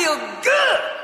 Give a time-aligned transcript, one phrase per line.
[0.00, 0.99] feel good.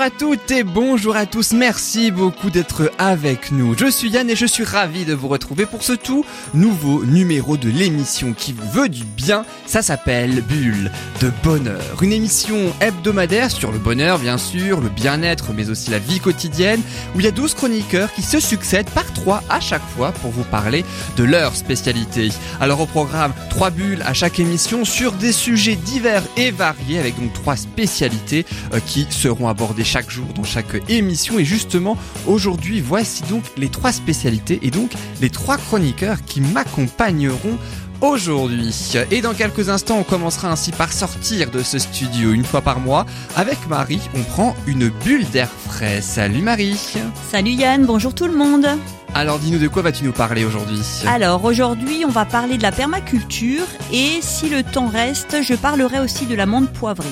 [0.00, 0.29] À toutes
[0.64, 3.76] bonjour à tous, merci beaucoup d'être avec nous.
[3.78, 7.56] Je suis Yann et je suis ravi de vous retrouver pour ce tout nouveau numéro
[7.56, 9.44] de l'émission qui vous veut du bien.
[9.66, 10.90] Ça s'appelle Bulle
[11.20, 12.02] de Bonheur.
[12.02, 16.80] Une émission hebdomadaire sur le bonheur bien sûr, le bien-être mais aussi la vie quotidienne
[17.14, 20.32] où il y a 12 chroniqueurs qui se succèdent par trois à chaque fois pour
[20.32, 20.84] vous parler
[21.16, 22.30] de leur spécialité.
[22.60, 27.18] Alors au programme, trois bulles à chaque émission sur des sujets divers et variés avec
[27.20, 28.44] donc trois spécialités
[28.74, 31.38] euh, qui seront abordées chaque jour dans chaque émission.
[31.38, 37.58] Et justement, aujourd'hui, voici donc les trois spécialités et donc les trois chroniqueurs qui m'accompagneront
[38.00, 38.74] aujourd'hui.
[39.10, 42.80] Et dans quelques instants, on commencera ainsi par sortir de ce studio une fois par
[42.80, 43.06] mois.
[43.36, 46.00] Avec Marie, on prend une bulle d'air frais.
[46.00, 46.78] Salut Marie
[47.30, 48.66] Salut Yann, bonjour tout le monde.
[49.14, 50.80] Alors dis-nous de quoi vas-tu nous parler aujourd'hui?
[51.06, 55.98] Alors aujourd'hui, on va parler de la permaculture et si le temps reste, je parlerai
[55.98, 57.08] aussi de la menthe poivrée.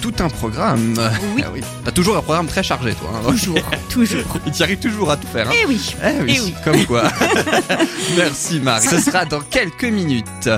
[0.00, 0.94] Tout un programme.
[1.36, 1.42] Oui.
[1.44, 1.50] Ah
[1.84, 3.10] T'as toujours un programme très chargé, toi.
[3.14, 3.30] hein.
[3.30, 3.58] Toujours,
[3.90, 4.38] toujours.
[4.46, 5.48] Il t'y arrive toujours à tout faire.
[5.48, 5.54] hein.
[5.62, 5.94] Eh oui.
[6.02, 6.54] Eh oui, Eh oui.
[6.64, 7.04] comme quoi.
[8.16, 8.86] Merci Marie.
[8.86, 10.50] Ce sera dans quelques minutes.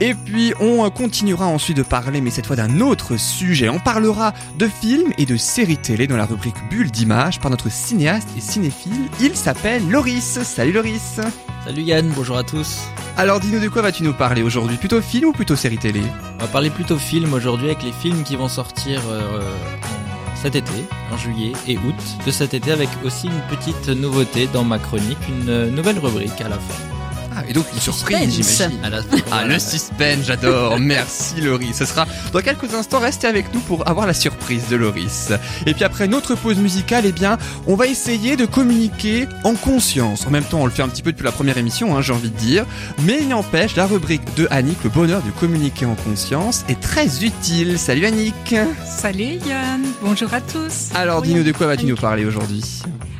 [0.00, 3.68] Et puis on continuera ensuite de parler, mais cette fois d'un autre sujet.
[3.68, 7.70] On parlera de films et de séries télé dans la rubrique Bulle d'image par notre
[7.70, 9.08] cinéaste et cinéphile.
[9.20, 10.38] Il s'appelle Loris.
[10.42, 11.20] Salut Loris.
[11.64, 12.82] Salut Yann, bonjour à tous.
[13.16, 14.76] Alors dis-nous de quoi vas-tu nous parler aujourd'hui?
[14.76, 16.02] Plutôt film ou plutôt série télé?
[16.38, 20.56] On va parler plutôt film aujourd'hui avec les films qui vont sortir euh, en- cet
[20.56, 20.72] été,
[21.10, 21.94] en juillet et août
[22.26, 26.38] de cet été avec aussi une petite nouveauté dans ma chronique, une euh, nouvelle rubrique
[26.42, 26.93] à la fin.
[27.36, 28.70] Ah, et donc une surprise, Suspense.
[28.70, 28.84] j'imagine.
[28.84, 29.46] À la- Ah, voilà.
[29.54, 30.78] le suspense, j'adore.
[30.78, 31.76] Merci, Loris.
[31.76, 33.00] Ce sera dans quelques instants.
[33.00, 35.32] Restez avec nous pour avoir la surprise de Loris.
[35.66, 40.26] Et puis après notre pause musicale, eh bien, on va essayer de communiquer en conscience.
[40.26, 42.12] En même temps, on le fait un petit peu depuis la première émission, hein, j'ai
[42.12, 42.64] envie de dire.
[43.02, 47.24] Mais il n'empêche, la rubrique de Annick, le bonheur de communiquer en conscience, est très
[47.24, 47.78] utile.
[47.78, 48.54] Salut Annick.
[48.86, 50.90] Salut Yann, bonjour à tous.
[50.94, 52.62] Alors, Oui, dis-nous de quoi vas-tu nous parler aujourd'hui?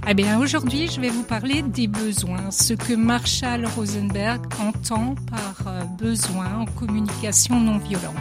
[0.07, 5.67] Eh bien, aujourd'hui, je vais vous parler des besoins, ce que Marshall Rosenberg entend par
[5.67, 8.15] euh, besoin en communication non violente.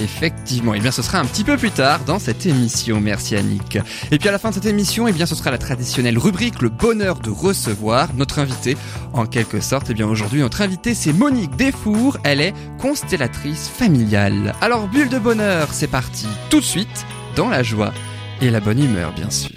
[0.00, 3.80] Effectivement, et bien ce sera un petit peu plus tard dans cette émission, merci Annick.
[4.12, 6.62] Et puis à la fin de cette émission, et bien ce sera la traditionnelle rubrique
[6.62, 8.76] le bonheur de recevoir notre invité
[9.12, 9.90] en quelque sorte.
[9.90, 14.54] Et bien aujourd'hui notre invité c'est Monique Desfours, elle est constellatrice familiale.
[14.60, 17.92] Alors bulle de bonheur, c'est parti tout de suite dans la joie
[18.40, 19.50] et la bonne humeur bien sûr.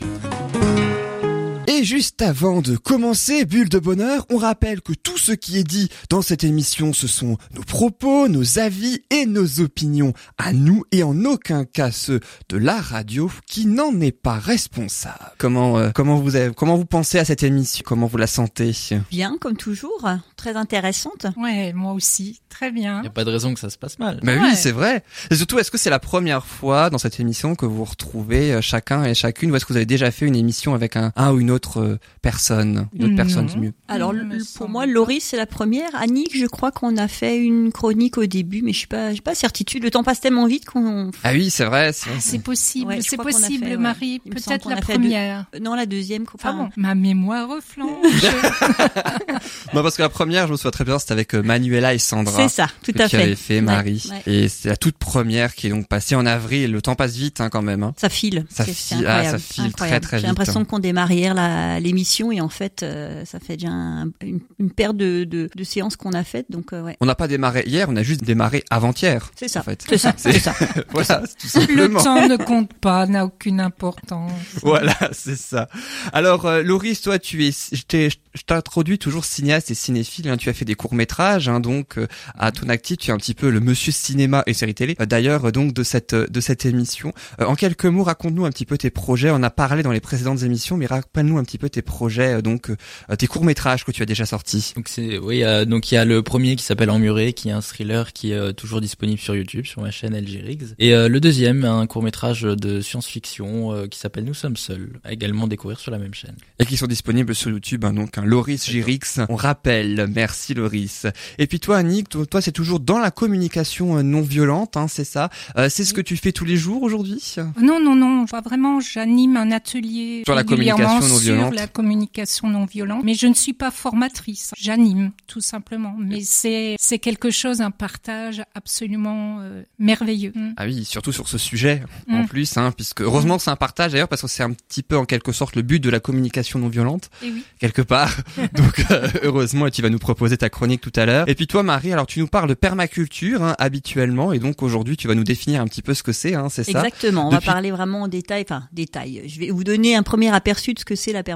[1.92, 5.90] Juste avant de commencer, Bulle de Bonheur, on rappelle que tout ce qui est dit
[6.10, 11.04] dans cette émission, ce sont nos propos, nos avis et nos opinions à nous et
[11.04, 15.34] en aucun cas ceux de la radio qui n'en est pas responsable.
[15.38, 17.84] Comment, euh, comment vous avez, comment vous pensez à cette émission?
[17.86, 18.72] Comment vous la sentez?
[19.10, 20.08] Bien, comme toujours,
[20.38, 21.26] très intéressante.
[21.36, 23.00] Ouais, moi aussi, très bien.
[23.00, 24.22] Il n'y a pas de raison que ça se passe mal.
[24.24, 25.04] Bah oui, c'est vrai.
[25.30, 28.54] Et surtout, est-ce que c'est la première fois dans cette émission que vous vous retrouvez
[28.54, 31.12] euh, chacun et chacune ou est-ce que vous avez déjà fait une émission avec un,
[31.18, 32.88] un ou une autre euh, personne?
[32.94, 33.16] Une autre Non.
[33.18, 33.74] personne, c'est mieux.
[33.88, 34.86] Alors Il le- me pour moi.
[34.86, 35.94] Laurie, c'est la première.
[35.96, 39.22] Annick, je crois qu'on a fait une chronique au début, mais je suis pas, j'ai
[39.22, 39.84] pas certitude.
[39.84, 41.12] Le temps passe tellement vite qu'on.
[41.24, 41.92] Ah oui, c'est vrai.
[41.94, 43.78] c'est possible, Ouais, c'est possible, fait.
[43.78, 45.00] Marie, peut-être la fait deux.
[45.00, 45.46] première.
[45.62, 46.26] Non, la deuxième.
[46.44, 48.06] Ah bon, ma mémoire reflanche.
[49.74, 51.98] Non, parce que la première, je me souviens très bien, c'était avec euh, Manuela et
[52.00, 52.36] Sandra.
[52.48, 53.22] C'est ça, tout à fait.
[53.22, 54.04] avais fait, Ouais, Marie.
[54.28, 54.34] ouais.
[54.34, 56.72] Et c'est la toute première qui est donc passée en avril.
[56.72, 57.84] Le temps passe vite, hein, quand même.
[57.84, 57.94] Hein.
[57.98, 58.46] Ça file.
[58.50, 59.76] Ça file, ah, ça file incroyable.
[59.76, 60.66] très, très J'ai vite, l'impression hein.
[60.66, 64.72] qu'on démarre hier la- l'émission et en fait, euh, ça fait déjà un- une, une
[64.72, 66.46] paire de, de, de séances qu'on a faites.
[66.50, 69.32] Donc euh, ouais, On n'a pas démarré hier, on a juste démarré avant-hier.
[69.36, 69.60] c'est ça.
[69.62, 69.84] En fait.
[69.88, 70.14] C'est ça.
[70.18, 70.54] C'est- ça.
[70.92, 74.32] voilà, tout Le temps ne compte pas, n'a aucune importance.
[74.62, 75.68] Voilà, c'est ça.
[76.14, 80.30] Alors, euh, Loris, toi, tu es, je t'ai- je t'introduis toujours cinéaste et cinéphile.
[80.30, 80.38] hein.
[80.38, 82.08] Tu as fait des courts métrages, hein, donc euh,
[82.38, 84.96] à ton actif, tu es un petit peu le monsieur cinéma et série télé.
[85.02, 87.14] Euh, D'ailleurs, euh, donc de cette de cette émission.
[87.42, 89.32] Euh, en quelques mots, raconte-nous un petit peu tes projets.
[89.32, 92.42] On a parlé dans les précédentes émissions, mais rappelle-nous un petit petit peu tes projets,
[92.42, 92.72] donc
[93.18, 94.72] tes courts métrages que tu as déjà sortis.
[94.76, 97.62] Donc c'est oui, donc il y a le premier qui s'appelle Emmuré, qui est un
[97.62, 101.86] thriller qui est toujours disponible sur YouTube, sur ma chaîne LG Et le deuxième, un
[101.88, 106.14] court métrage de science-fiction qui s'appelle Nous sommes seuls, à également découvrir sur la même
[106.14, 106.36] chaîne.
[106.60, 109.20] Et qui sont disponibles sur YouTube, hein, donc un Loris Girix.
[109.28, 111.06] On rappelle, merci Loris.
[111.38, 115.30] Et puis toi, Annick, toi, c'est toujours dans la communication non violente, hein, c'est ça?
[115.70, 117.36] c'est ce que tu fais tous les jours aujourd'hui?
[117.60, 118.26] Non, non, non.
[118.26, 121.41] Vraiment, j'anime un atelier sur la communication non violente.
[121.48, 124.52] Sur la communication non violente, mais je ne suis pas formatrice.
[124.58, 125.96] J'anime tout simplement.
[125.98, 130.32] Mais c'est c'est quelque chose, un partage absolument euh, merveilleux.
[130.36, 130.54] Mm.
[130.58, 132.28] Ah oui, surtout sur ce sujet en mm.
[132.28, 135.06] plus, hein, puisque heureusement c'est un partage d'ailleurs parce que c'est un petit peu en
[135.06, 137.44] quelque sorte le but de la communication non violente Et oui.
[137.60, 138.16] quelque part.
[138.54, 141.28] Donc euh, heureusement, tu vas nous proposer ta chronique tout à l'heure.
[141.28, 144.98] Et puis toi, Marie, alors tu nous parles de permaculture hein, habituellement, et donc aujourd'hui
[144.98, 146.80] tu vas nous définir un petit peu ce que c'est, hein, c'est ça?
[146.80, 147.28] Exactement.
[147.28, 149.24] On va parler vraiment en détail, enfin détail.
[149.28, 151.31] Je vais vous donner un premier aperçu de ce que c'est la permaculture.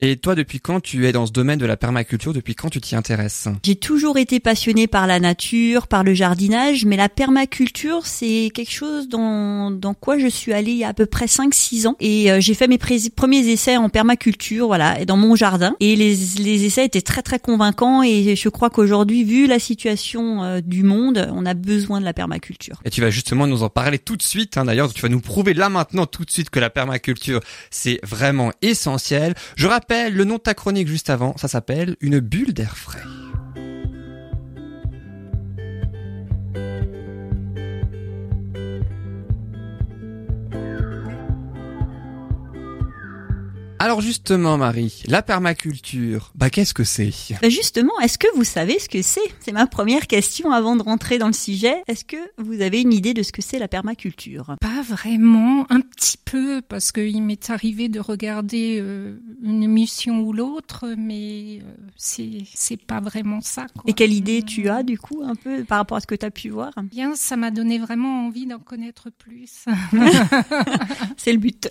[0.00, 2.32] Et toi, depuis quand tu es dans ce domaine de la permaculture?
[2.32, 3.48] Depuis quand tu t'y intéresses?
[3.62, 8.72] J'ai toujours été passionnée par la nature, par le jardinage, mais la permaculture, c'est quelque
[8.72, 11.96] chose dans, dans quoi je suis allée il y a à peu près 5-6 ans.
[12.00, 15.74] Et euh, j'ai fait mes premiers essais en permaculture, voilà, dans mon jardin.
[15.80, 18.02] Et les, les essais étaient très très convaincants.
[18.02, 22.12] Et je crois qu'aujourd'hui, vu la situation euh, du monde, on a besoin de la
[22.12, 22.80] permaculture.
[22.84, 24.56] Et tu vas justement nous en parler tout de suite.
[24.56, 27.40] Hein, D'ailleurs, tu vas nous prouver là maintenant tout de suite que la permaculture,
[27.70, 29.17] c'est vraiment essentiel.
[29.56, 33.02] Je rappelle le nom de ta chronique juste avant, ça s'appelle Une bulle d'air frais.
[43.80, 47.12] Alors justement, Marie, la permaculture, bah qu'est-ce que c'est?
[47.40, 49.20] Bah Justement, est-ce que vous savez ce que c'est?
[49.38, 51.76] C'est ma première question avant de rentrer dans le sujet.
[51.86, 54.56] Est-ce que vous avez une idée de ce que c'est la permaculture?
[54.60, 60.32] Pas vraiment, un petit peu, parce qu'il m'est arrivé de regarder euh, une émission ou
[60.32, 63.66] l'autre, mais euh, c'est c'est pas vraiment ça.
[63.74, 63.84] Quoi.
[63.86, 66.26] Et quelle idée tu as du coup un peu par rapport à ce que tu
[66.26, 66.72] as pu voir?
[66.82, 69.66] Bien, ça m'a donné vraiment envie d'en connaître plus.
[71.16, 71.68] c'est le but.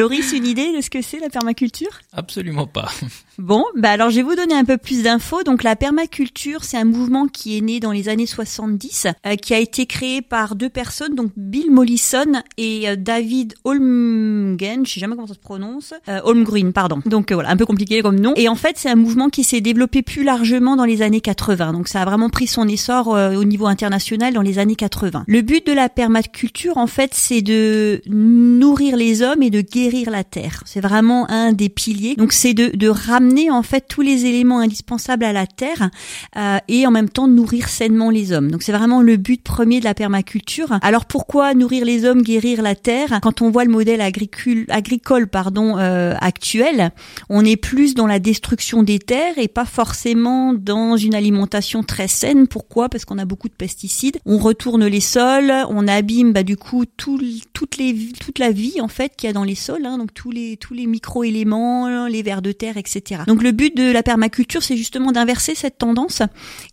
[0.00, 2.00] Loris, une idée de ce que c'est la permaculture?
[2.12, 2.90] Absolument pas.
[3.38, 5.42] Bon, bah alors je vais vous donner un peu plus d'infos.
[5.42, 9.54] Donc la permaculture, c'est un mouvement qui est né dans les années 70, euh, qui
[9.54, 15.00] a été créé par deux personnes, donc Bill Mollison et euh, David Holmgren, je sais
[15.00, 17.00] jamais comment ça se prononce, euh, Holmgren, pardon.
[17.06, 18.34] Donc voilà, un peu compliqué comme nom.
[18.36, 21.72] Et en fait, c'est un mouvement qui s'est développé plus largement dans les années 80.
[21.72, 25.24] Donc ça a vraiment pris son essor au niveau international dans les années 80.
[25.26, 30.10] Le but de la permaculture, en fait, c'est de nourrir les hommes et de guérir
[30.10, 30.62] la terre.
[30.66, 32.14] C'est vraiment un des piliers.
[32.16, 35.90] Donc c'est de, de ramener en fait tous les éléments indispensables à la terre
[36.36, 38.50] euh, et en même temps nourrir sainement les hommes.
[38.50, 40.78] Donc c'est vraiment le but premier de la permaculture.
[40.82, 43.18] Alors pourquoi nourrir les hommes, guérir la terre?
[43.22, 46.92] Quand on voit le modèle agricole, agricole pardon euh, actuel,
[47.28, 52.08] on est plus dans la destruction des terres et pas forcément dans une alimentation très
[52.08, 52.46] saine.
[52.46, 52.88] Pourquoi?
[52.88, 54.18] Parce qu'on a beaucoup de pesticides.
[54.26, 57.20] On retourne les sols, on abîme bah, du coup tout,
[57.52, 59.86] toutes les, toute la vie en fait qu'il y a dans les sols.
[59.86, 63.22] Hein, donc tous les tous les micro-éléments, les vers de terre, etc.
[63.26, 66.22] Donc le but de la permaculture, c'est justement d'inverser cette tendance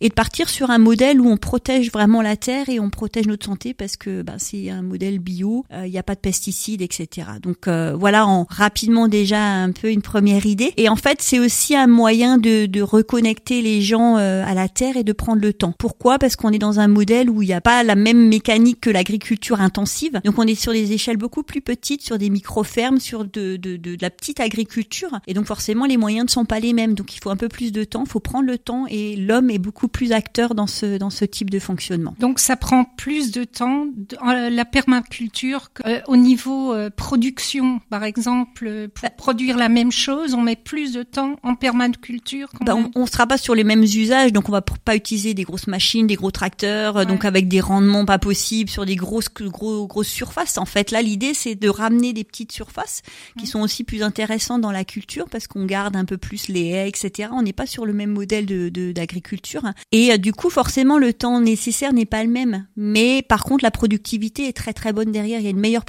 [0.00, 3.26] et de partir sur un modèle où on protège vraiment la terre et on protège
[3.26, 6.20] notre santé parce que bah, c'est un modèle bio, euh, il n'y a pas de
[6.20, 7.28] pesticides, etc.
[7.42, 10.72] Donc euh, voilà en rapidement déjà un peu une première idée.
[10.76, 14.68] Et en fait, c'est aussi un moyen de, de reconnecter les gens euh, à la
[14.68, 15.72] terre et de prendre le temps.
[15.78, 16.18] Pourquoi?
[16.18, 18.90] Parce qu'on est dans un modèle où il n'y a pas la même mécanique que
[18.90, 20.20] l'agriculture intensive.
[20.24, 23.76] Donc on est sur des échelles beaucoup plus petites, sur des micro-fermes, sur de, de,
[23.76, 25.20] de, de la petite agriculture.
[25.26, 26.94] Et donc forcément, les moyens ne sont pas les mêmes.
[26.94, 29.50] Donc il faut un peu plus de temps, il faut prendre le temps et l'homme
[29.50, 32.14] est beaucoup plus acteur dans ce, dans ce type de fonctionnement.
[32.18, 33.86] Donc ça prend plus de temps,
[34.22, 40.34] la permaculture, euh, au niveau euh, production, par exemple, pour bah produire la même chose,
[40.34, 42.48] on met plus de temps en permaculture.
[42.60, 45.44] Bah, on ne sera pas sur les mêmes usages, donc on va pas utiliser des
[45.44, 49.86] grosses machines, des gros tracteurs, donc avec des rendements pas possibles sur des grosses, gros,
[49.86, 50.58] grosses surfaces.
[50.58, 53.02] En fait, là, l'idée, c'est de ramener des petites surfaces
[53.38, 56.68] qui sont aussi plus intéressant dans la culture parce qu'on garde un peu plus les
[56.68, 57.30] haies, etc.
[57.32, 61.12] On n'est pas sur le même modèle de d'agriculture et euh, du coup forcément le
[61.12, 62.66] temps nécessaire n'est pas le même.
[62.76, 65.40] Mais par contre la productivité est très très bonne derrière.
[65.40, 65.84] Il y a une meilleure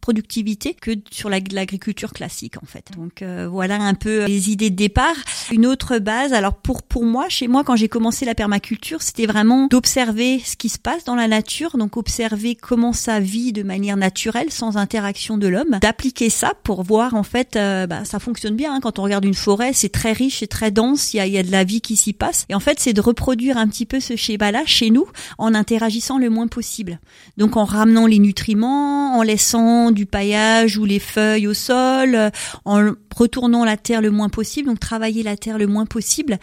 [0.00, 2.90] productivité que sur l'agriculture classique en fait.
[2.96, 5.14] Donc euh, voilà un peu les idées de départ.
[5.52, 9.26] Une autre base, alors pour pour moi, chez moi quand j'ai commencé la permaculture, c'était
[9.26, 13.62] vraiment d'observer ce qui se passe dans la nature, donc observer comment ça vit de
[13.62, 18.18] manière naturelle sans interaction de l'homme, d'appliquer ça pour voir en fait euh, bah, ça
[18.18, 18.74] fonctionne bien.
[18.74, 18.80] Hein.
[18.80, 21.38] Quand on regarde une forêt, c'est très riche, c'est très dense, il y a, y
[21.38, 22.46] a de la vie qui s'y passe.
[22.48, 25.06] Et en fait, c'est de reproduire un petit peu ce schéma-là chez nous
[25.38, 27.00] en interagissant le moins possible.
[27.36, 32.30] Donc en ramenant les nutriments, en laissant du paillage ou les feuilles au sol, euh,
[32.64, 36.38] en retournant la terre le moins possible, donc travailler la terre le moins possible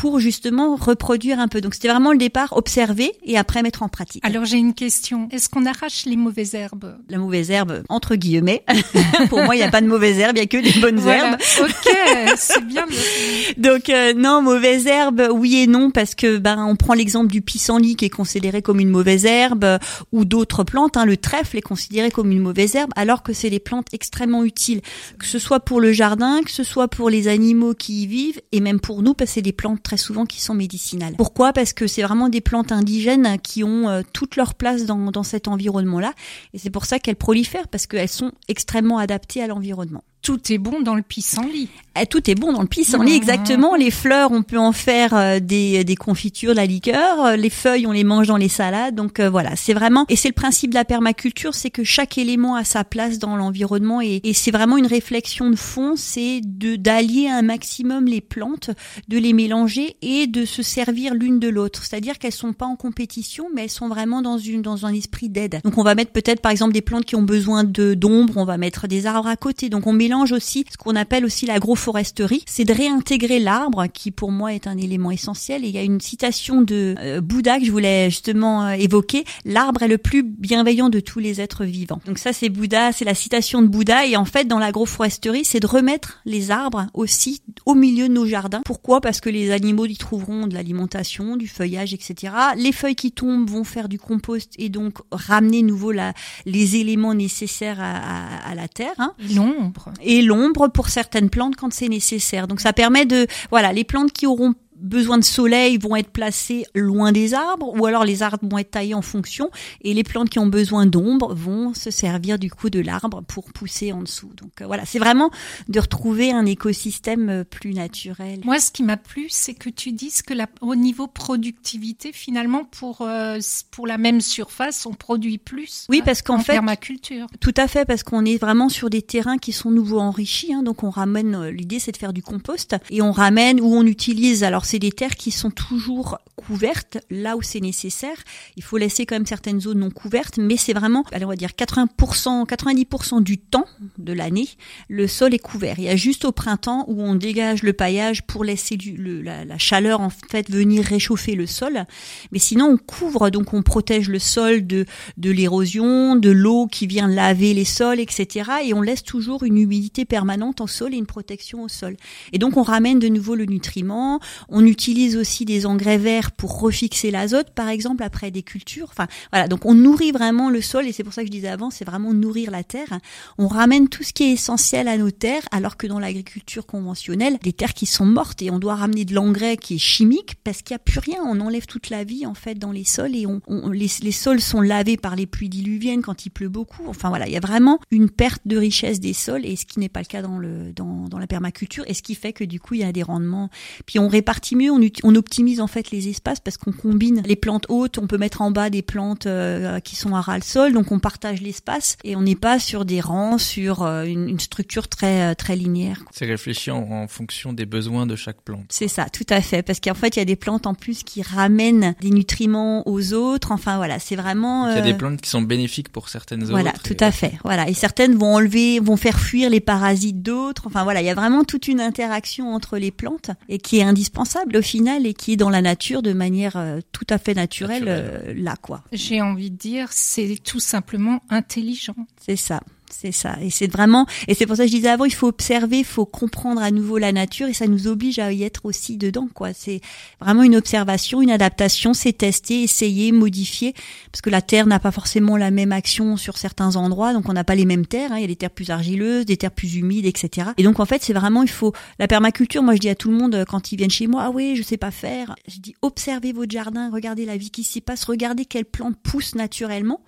[0.00, 1.60] pour justement reproduire un peu.
[1.60, 4.22] Donc c'était vraiment le départ, observer et après mettre en pratique.
[4.26, 5.28] Alors j'ai une question.
[5.32, 6.96] Est-ce qu'on arrache les mauvaises herbes?
[7.08, 8.62] La mauvaise herbe, entre guillemets.
[9.30, 10.98] pour moi, il n'y a pas de mauvaise herbe, il n'y a que des bonnes
[10.98, 11.30] Voilà.
[11.30, 11.40] herbes.
[11.62, 11.92] Ok,
[12.36, 12.84] c'est bien.
[13.56, 17.40] Donc euh, non, mauvaise herbe, oui et non, parce que ben on prend l'exemple du
[17.40, 19.78] pissenlit qui est considéré comme une mauvaise herbe, euh,
[20.12, 20.96] ou d'autres plantes.
[20.96, 24.44] Hein, le trèfle est considéré comme une mauvaise herbe, alors que c'est des plantes extrêmement
[24.44, 24.82] utiles,
[25.18, 28.40] que ce soit pour le jardin, que ce soit pour les animaux qui y vivent,
[28.52, 31.14] et même pour nous, parce que c'est des plantes très souvent qui sont médicinales.
[31.16, 31.52] Pourquoi?
[31.52, 35.22] Parce que c'est vraiment des plantes indigènes qui ont euh, toute leur place dans, dans
[35.22, 36.12] cet environnement-là,
[36.54, 40.02] et c'est pour ça qu'elles prolifèrent, parce qu'elles sont extrêmement adaptées à l'environnement.
[40.22, 41.68] Tout est bon dans le pissenlit.
[42.00, 43.16] Eh, tout est bon dans le pissenlit, Mhm.
[43.16, 43.74] exactement.
[43.76, 47.24] Les fleurs, on peut en faire euh, des, des confitures, de la liqueur.
[47.24, 48.96] Euh, Les feuilles, on les mange dans les salades.
[48.96, 52.18] Donc euh, voilà, c'est vraiment et c'est le principe de la permaculture, c'est que chaque
[52.18, 56.40] élément a sa place dans l'environnement et, et c'est vraiment une réflexion de fond, c'est
[56.44, 58.70] de d'allier un maximum les plantes,
[59.08, 61.84] de les mélanger et de se servir l'une de l'autre.
[61.84, 65.28] C'est-à-dire qu'elles sont pas en compétition, mais elles sont vraiment dans une dans un esprit
[65.28, 65.60] d'aide.
[65.64, 68.44] Donc on va mettre peut-être par exemple des plantes qui ont besoin de d'ombre, on
[68.44, 69.68] va mettre des arbres à côté.
[69.68, 74.30] Donc on mélange aussi ce qu'on appelle aussi l'agroforesterie, c'est de réintégrer l'arbre qui pour
[74.30, 75.64] moi est un élément essentiel.
[75.64, 79.24] Et il y a une citation de euh, Bouddha que je voulais justement euh, évoquer.
[79.44, 82.00] L'arbre est le plus bienveillant de tous les êtres vivants.
[82.06, 84.06] Donc ça c'est Bouddha, c'est la citation de Bouddha.
[84.06, 88.26] Et en fait dans l'agroforesterie, c'est de remettre les arbres aussi au milieu de nos
[88.26, 88.62] jardins.
[88.64, 89.00] Pourquoi?
[89.00, 92.32] Parce que les animaux y trouveront de l'alimentation, du feuillage, etc.
[92.56, 96.12] Les feuilles qui tombent vont faire du compost et donc ramener nouveau la,
[96.44, 98.94] les éléments nécessaires à, à- à la terre.
[98.98, 99.90] hein L'ombre.
[100.02, 102.46] Et l'ombre pour certaines plantes quand c'est nécessaire.
[102.48, 106.66] Donc ça permet de voilà, les plantes qui auront besoin de soleil vont être placées
[106.74, 109.50] loin des arbres ou alors les arbres vont être taillés en fonction
[109.82, 113.52] et les plantes qui ont besoin d'ombre vont se servir du coup de l'arbre pour
[113.52, 114.30] pousser en dessous.
[114.36, 115.30] Donc euh, voilà, c'est vraiment
[115.68, 118.40] de retrouver un écosystème euh, plus naturel.
[118.44, 122.64] Moi, ce qui m'a plu, c'est que tu dises que la, au niveau productivité, finalement,
[122.64, 123.38] pour euh,
[123.70, 125.86] pour la même surface, on produit plus.
[125.88, 127.26] Oui, parce qu'en en fait, permaculture.
[127.40, 130.52] Tout à fait, parce qu'on est vraiment sur des terrains qui sont nouveaux enrichis.
[130.52, 133.74] hein, donc on ramène, euh, l'idée c'est de faire du compost et on ramène où
[133.74, 134.44] on utilise.
[134.44, 138.16] Alors c'est des terres qui sont toujours couvertes là où c'est nécessaire.
[138.56, 141.36] Il faut laisser quand même certaines zones non couvertes, mais c'est vraiment, allez, on va
[141.36, 143.64] dire 80%, 90% du temps
[143.98, 144.48] de l'année,
[144.88, 145.76] le sol est couvert.
[145.78, 150.00] Il y a juste au printemps où on dégage le paillage pour laisser la, chaleur
[150.00, 151.84] en fait venir réchauffer le sol.
[152.32, 154.84] Mais sinon on couvre, donc on protège le sol de
[155.16, 158.50] de l'érosion, de l'eau qui vient laver les sols, etc.
[158.64, 161.96] Et on laisse toujours une humidité permanente en sol et une protection au sol.
[162.32, 164.20] Et donc on ramène de nouveau le nutriment.
[164.64, 168.86] Utilise aussi des engrais verts pour refixer l'azote, par exemple, après des cultures.
[168.90, 171.48] Enfin voilà, donc on nourrit vraiment le sol et c'est pour ça que je disais
[171.48, 172.98] avant, c'est vraiment nourrir la terre.
[173.38, 177.38] On ramène tout ce qui est essentiel à nos terres, alors que dans l'agriculture conventionnelle,
[177.42, 180.62] des terres qui sont mortes et on doit ramener de l'engrais qui est chimique parce
[180.62, 181.18] qu'il n'y a plus rien.
[181.26, 184.12] On enlève toute la vie en fait dans les sols et on, on- les, les
[184.12, 186.84] sols sont lavés par les pluies diluviennes quand il pleut beaucoup.
[186.86, 189.80] Enfin voilà, il y a vraiment une perte de richesse des sols et ce qui
[189.80, 192.44] n'est pas le cas dans le dans, dans la permaculture et ce qui fait que
[192.44, 193.50] du coup il y a des rendements.
[193.86, 197.66] Puis on répartit mieux, on, optimise en fait les espaces parce qu'on combine les plantes
[197.70, 200.72] hautes, on peut mettre en bas des plantes euh, qui sont à ras le sol,
[200.74, 204.38] donc on partage l'espace et on n'est pas sur des rangs, sur euh, une, une
[204.40, 206.02] structure très euh, très linéaire.
[206.12, 208.66] C'est réfléchi en, en fonction des besoins de chaque plante.
[208.68, 211.02] C'est ça, tout à fait, parce qu'en fait il y a des plantes en plus
[211.02, 213.52] qui ramènent des nutriments aux autres.
[213.52, 214.68] Enfin voilà, c'est vraiment.
[214.70, 216.82] Il y a des plantes qui sont bénéfiques pour certaines Voilà, autres.
[216.82, 217.32] tout et- à fait.
[217.42, 220.64] Voilà, et certaines vont enlever, vont faire fuir les parasites d'autres.
[220.66, 223.82] Enfin voilà, il y a vraiment toute une interaction entre les plantes et qui est
[223.82, 227.34] indispensable au final et qui est dans la nature de manière euh, tout à fait
[227.34, 228.20] naturelle Naturelle.
[228.28, 228.82] euh, là quoi.
[228.92, 231.96] J'ai envie de dire, c'est tout simplement intelligent.
[232.20, 232.60] C'est ça.
[232.90, 233.36] C'est ça.
[233.42, 235.84] Et c'est vraiment, et c'est pour ça que je disais avant, il faut observer, il
[235.84, 239.28] faut comprendre à nouveau la nature et ça nous oblige à y être aussi dedans,
[239.34, 239.52] quoi.
[239.52, 239.80] C'est
[240.20, 243.74] vraiment une observation, une adaptation, c'est tester, essayer, modifier,
[244.12, 247.32] parce que la terre n'a pas forcément la même action sur certains endroits, donc on
[247.32, 248.18] n'a pas les mêmes terres, hein.
[248.18, 250.50] il y a des terres plus argileuses, des terres plus humides, etc.
[250.56, 253.10] Et donc en fait, c'est vraiment, il faut, la permaculture, moi je dis à tout
[253.10, 255.58] le monde euh, quand ils viennent chez moi, ah oui, je sais pas faire, je
[255.58, 260.00] dis observez votre jardin, regardez la vie qui s'y passe, regardez quelles plantes poussent naturellement.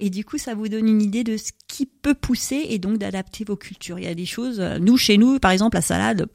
[0.00, 2.98] Et du coup, ça vous donne une idée de ce qui peut pousser et donc
[2.98, 3.98] d'adapter vos cultures.
[3.98, 6.26] Il y a des choses, euh, nous, chez nous, par exemple, la salade,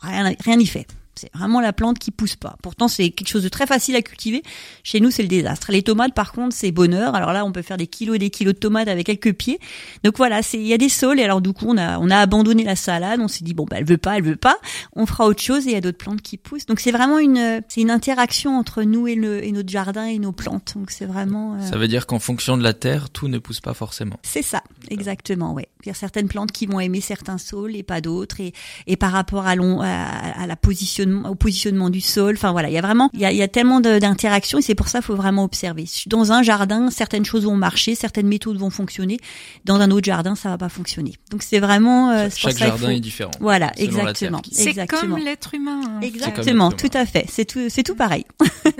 [0.00, 0.86] rien n'y fait.
[1.16, 2.56] C'est vraiment la plante qui pousse pas.
[2.62, 4.42] Pourtant, c'est quelque chose de très facile à cultiver.
[4.82, 5.72] Chez nous, c'est le désastre.
[5.72, 7.14] Les tomates, par contre, c'est bonheur.
[7.14, 9.58] Alors là, on peut faire des kilos et des kilos de tomates avec quelques pieds.
[10.04, 11.20] Donc voilà, c'est il y a des sols.
[11.20, 13.20] Et alors du coup, on a on a abandonné la salade.
[13.20, 14.56] On s'est dit bon, bah elle veut pas, elle veut pas.
[14.94, 15.66] On fera autre chose.
[15.66, 16.66] Et il y a d'autres plantes qui poussent.
[16.66, 20.18] Donc c'est vraiment une c'est une interaction entre nous et le et notre jardin et
[20.18, 20.74] nos plantes.
[20.76, 21.54] Donc c'est vraiment.
[21.54, 24.18] Euh, ça veut dire qu'en fonction de la terre, tout ne pousse pas forcément.
[24.22, 25.52] C'est ça, exactement.
[25.52, 25.68] Ouais.
[25.86, 28.40] Il y a certaines plantes qui vont aimer certains sols et pas d'autres.
[28.40, 28.52] Et
[28.86, 32.34] et par rapport à, long, à, à la positionnement au positionnement du sol.
[32.36, 34.62] Enfin voilà, il y a vraiment, il y a, il y a tellement d'interactions et
[34.62, 35.84] c'est pour ça qu'il faut vraiment observer.
[36.06, 39.18] Dans un jardin, certaines choses vont marcher, certaines méthodes vont fonctionner.
[39.64, 41.14] Dans un autre jardin, ça va pas fonctionner.
[41.30, 43.32] Donc c'est vraiment euh, chaque jardin est différent.
[43.40, 44.42] Voilà, exactement.
[44.50, 45.80] C'est comme l'être humain.
[45.84, 46.00] Hein.
[46.02, 47.26] Exactement, tout à fait.
[47.28, 48.24] C'est tout, c'est tout pareil.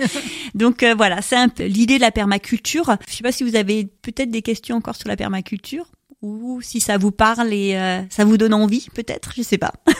[0.55, 2.95] Donc euh, voilà, c'est un peu l'idée de la permaculture.
[3.09, 5.85] Je sais pas si vous avez peut-être des questions encore sur la permaculture
[6.21, 9.73] ou si ça vous parle et euh, ça vous donne envie peut-être, je sais pas.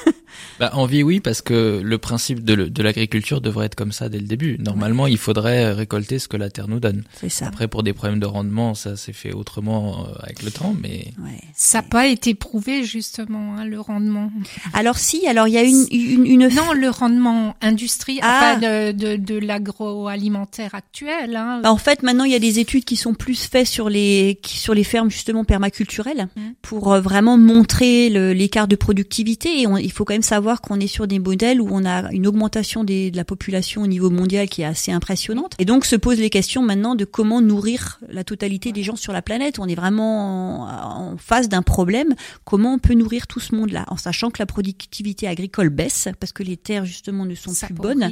[0.60, 4.20] Bah, envie, oui, parce que le principe de, de l'agriculture devrait être comme ça dès
[4.20, 4.58] le début.
[4.60, 7.04] Normalement, il faudrait récolter ce que la terre nous donne.
[7.20, 7.48] C'est ça.
[7.48, 11.14] Après, pour des problèmes de rendement, ça s'est fait autrement euh, avec le temps, mais
[11.24, 14.32] ouais, ça n'a pas été prouvé justement hein, le rendement.
[14.74, 16.48] Alors si, alors il y a une une, une...
[16.50, 18.56] non le rendement industriel, ah.
[18.56, 21.36] de, de, de l'agroalimentaire actuel.
[21.36, 21.62] Hein.
[21.64, 24.40] Bah, en fait, maintenant il y a des études qui sont plus faites sur les
[24.46, 26.54] sur les fermes justement permaculturelles mmh.
[26.62, 30.88] pour euh, vraiment montrer l'écart de productivité et il faut quand même savoir qu'on est
[30.88, 34.50] sur des modèles où on a une augmentation des, de la population au niveau mondial
[34.50, 35.54] qui est assez impressionnante.
[35.60, 39.14] Et donc se posent les questions maintenant de comment nourrir la totalité des gens sur
[39.14, 39.60] la planète.
[39.60, 42.16] On est vraiment en, face d'un problème.
[42.46, 43.86] Comment on peut nourrir tout ce monde-là?
[43.88, 47.74] En sachant que la productivité agricole baisse parce que les terres justement ne sont plus
[47.74, 48.12] bonnes.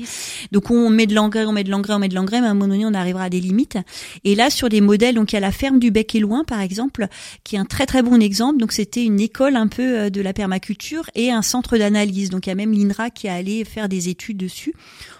[0.52, 2.52] Donc on met de l'engrais, on met de l'engrais, on met de l'engrais, mais à
[2.52, 3.78] un moment donné on arrivera à des limites.
[4.24, 6.44] Et là sur des modèles, donc il y a la ferme du Bec et Loin
[6.44, 7.08] par exemple,
[7.44, 8.60] qui est un très très bon exemple.
[8.60, 12.48] Donc c'était une école un peu euh, de la permaculture et un centre d'analyse donc
[12.48, 14.74] il y a même l'INRA qui est allé faire des études dessus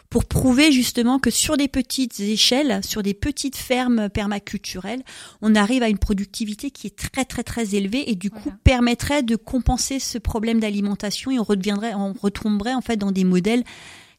[0.10, 5.04] pour prouver justement que sur des petites échelles, sur des petites fermes permaculturelles,
[5.42, 9.24] on arrive à une productivité qui est très très très élevée et du coup permettrait
[9.24, 13.64] de compenser ce problème d'alimentation et on reviendrait, on retomberait en fait dans des modèles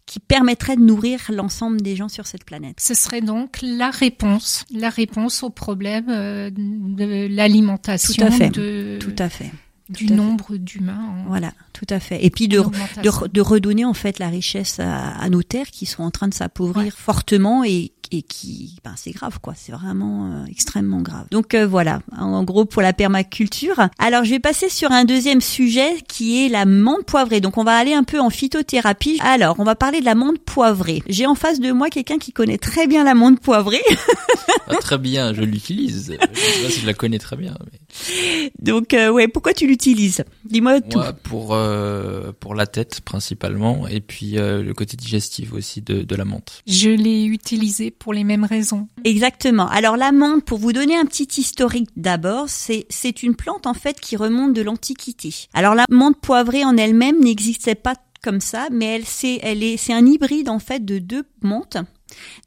[0.07, 2.79] qui permettraient de nourrir l'ensemble des gens sur cette planète.
[2.81, 8.27] Ce serait donc la réponse, la réponse au problème euh, de l'alimentation.
[8.27, 8.51] Tout à fait.
[8.51, 8.99] De...
[9.01, 9.51] Tout à fait
[9.89, 11.15] du nombre d'humains.
[11.29, 12.25] Voilà, tout à fait.
[12.25, 15.87] Et puis de, de, de, redonner en fait la richesse à, à, nos terres qui
[15.87, 20.31] sont en train de s'appauvrir fortement et et qui, ben, c'est grave quoi, c'est vraiment
[20.31, 21.27] euh, extrêmement grave.
[21.31, 23.89] Donc euh, voilà, en gros pour la permaculture.
[23.99, 27.41] Alors je vais passer sur un deuxième sujet qui est la menthe poivrée.
[27.41, 29.19] Donc on va aller un peu en phytothérapie.
[29.23, 31.03] Alors on va parler de la menthe poivrée.
[31.09, 33.83] J'ai en face de moi quelqu'un qui connaît très bien la menthe poivrée.
[34.69, 36.07] ah, très bien, je l'utilise.
[36.07, 37.57] Je sais pas si je la connais très bien.
[37.73, 38.53] Mais...
[38.61, 40.25] Donc euh, ouais, pourquoi tu l'utilises?
[40.45, 41.01] Dis-moi tout.
[41.25, 41.57] pour
[42.41, 46.63] pour la tête principalement et puis le côté digestif aussi de, de la menthe.
[46.67, 48.89] Je l'ai utilisé pour les mêmes raisons.
[49.05, 49.69] Exactement.
[49.69, 53.75] Alors la menthe, pour vous donner un petit historique d'abord, c'est c'est une plante en
[53.75, 55.49] fait qui remonte de l'Antiquité.
[55.55, 59.77] Alors la menthe poivrée en elle-même n'existait pas comme ça, mais elle c'est elle est
[59.77, 61.79] c'est un hybride en fait de deux menthes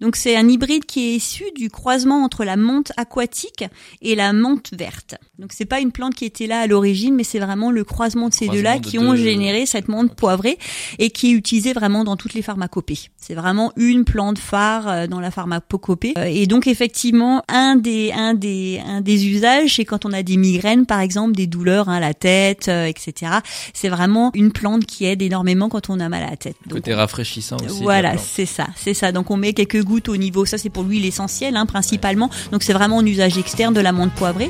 [0.02, 3.66] donc c'est un hybride qui est issu du croisement entre la menthe aquatique
[4.02, 5.16] et la menthe verte.
[5.38, 8.30] Donc c'est pas une plante qui était là à l'origine, mais c'est vraiment le croisement
[8.30, 10.58] de ces deux-là qui ont généré cette menthe poivrée
[10.98, 13.00] et qui est utilisée vraiment dans toutes les pharmacopées.
[13.18, 16.14] C'est vraiment une plante phare euh, dans la pharmacopée.
[16.18, 20.24] Euh, et donc effectivement, un des un des un des usages, c'est quand on a
[20.24, 23.34] des migraines par exemple, des douleurs à hein, la tête, euh, etc.
[23.74, 26.56] C'est vraiment une plante qui aide énormément quand on a mal à la tête.
[26.70, 27.84] Côté rafraîchissant aussi.
[27.84, 29.12] Voilà, c'est ça, c'est ça.
[29.12, 32.64] Donc on met quelques gouttes au niveau, ça c'est pour l'huile essentielle hein, principalement, donc
[32.64, 34.50] c'est vraiment un usage externe de la menthe poivrée.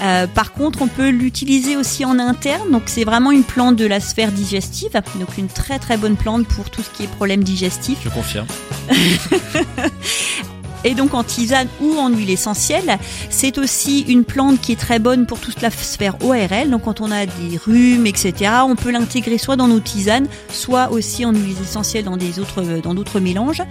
[0.00, 2.70] Euh, par contre, on peut l'utiliser aussi en interne.
[2.70, 4.90] Donc, c'est vraiment une plante de la sphère digestive.
[5.16, 7.98] Donc, une très très bonne plante pour tout ce qui est problème digestif.
[8.04, 8.46] Je confirme.
[10.84, 12.98] et donc en tisane ou en huile essentielle.
[13.30, 16.70] C'est aussi une plante qui est très bonne pour toute la sphère ORL.
[16.70, 20.90] Donc quand on a des rhumes, etc., on peut l'intégrer soit dans nos tisanes, soit
[20.90, 23.62] aussi en huile essentielle dans d'autres mélanges.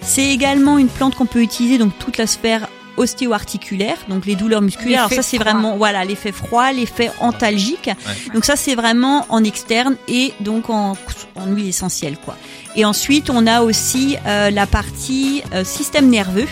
[0.00, 4.62] C'est également une plante qu'on peut utiliser donc toute la sphère ostéo-articulaire, donc les douleurs
[4.62, 5.00] musculaires.
[5.06, 7.90] Alors ça c'est vraiment voilà l'effet froid, l'effet antalgique.
[8.34, 10.96] Donc ça c'est vraiment en externe et donc en,
[11.34, 12.36] en huile essentielle quoi.
[12.74, 16.48] Et ensuite on a aussi euh, la partie euh, système nerveux.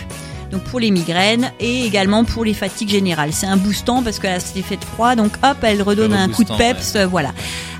[0.55, 3.33] Donc pour les migraines et également pour les fatigues générales.
[3.33, 6.45] C'est un boostant parce que c'est fait de froid, donc hop, elle redonne un coup
[6.45, 7.33] de peps, euh, voilà.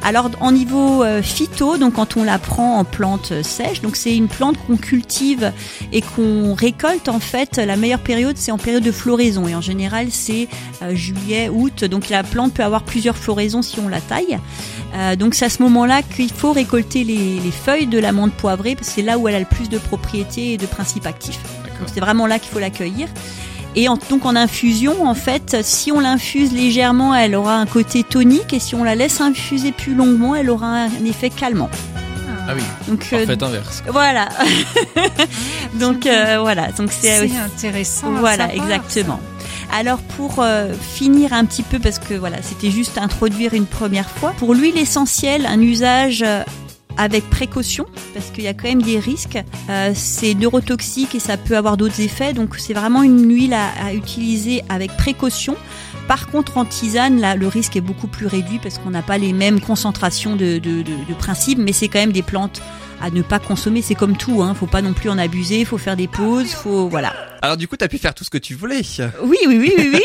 [0.03, 4.15] Alors en niveau euh, phyto, donc quand on la prend en plante sèche, donc c'est
[4.15, 5.53] une plante qu'on cultive
[5.93, 7.57] et qu'on récolte en fait.
[7.57, 10.49] La meilleure période c'est en période de floraison et en général c'est
[10.81, 11.85] euh, juillet, août.
[11.85, 14.37] Donc la plante peut avoir plusieurs floraisons si on la taille.
[15.17, 18.89] donc c'est à ce moment-là qu'il faut récolter les, les, feuilles de l'amande poivrée parce
[18.89, 21.39] que c'est là où elle a le plus de propriétés et de principes actifs.
[21.79, 23.07] Donc c'est vraiment là qu'il faut l'accueillir.
[23.75, 28.03] Et en, donc en infusion, en fait, si on l'infuse légèrement, elle aura un côté
[28.03, 31.69] tonique, et si on la laisse infuser plus longuement, elle aura un effet calmant.
[32.47, 32.61] Ah oui.
[32.87, 33.83] Donc en fait inverse.
[33.87, 34.29] Voilà.
[35.73, 36.71] donc euh, voilà.
[36.71, 38.11] Donc c'est intéressant.
[38.11, 39.19] Voilà, exactement.
[39.73, 44.09] Alors pour euh, finir un petit peu, parce que voilà, c'était juste introduire une première
[44.09, 44.33] fois.
[44.37, 46.43] Pour l'huile essentielle, un usage euh,
[46.97, 49.37] avec précaution parce qu'il y a quand même des risques.
[49.69, 53.93] Euh, c'est neurotoxique et ça peut avoir d'autres effets, donc c'est vraiment une huile à,
[53.93, 55.55] utiliser avec précaution.
[56.07, 59.17] Par contre, en tisane, là, le risque est beaucoup plus réduit parce qu'on n'a pas
[59.17, 62.61] les mêmes concentrations de, de, de, de principes, mais c'est quand même des plantes
[63.01, 63.81] à ne pas consommer.
[63.81, 64.53] C'est comme tout, hein.
[64.53, 65.65] Faut pas non plus en abuser.
[65.65, 66.51] Faut faire des pauses.
[66.51, 67.13] Faut voilà.
[67.45, 68.81] Alors du coup, t'as pu faire tout ce que tu voulais.
[69.21, 70.01] Oui, oui, oui, oui,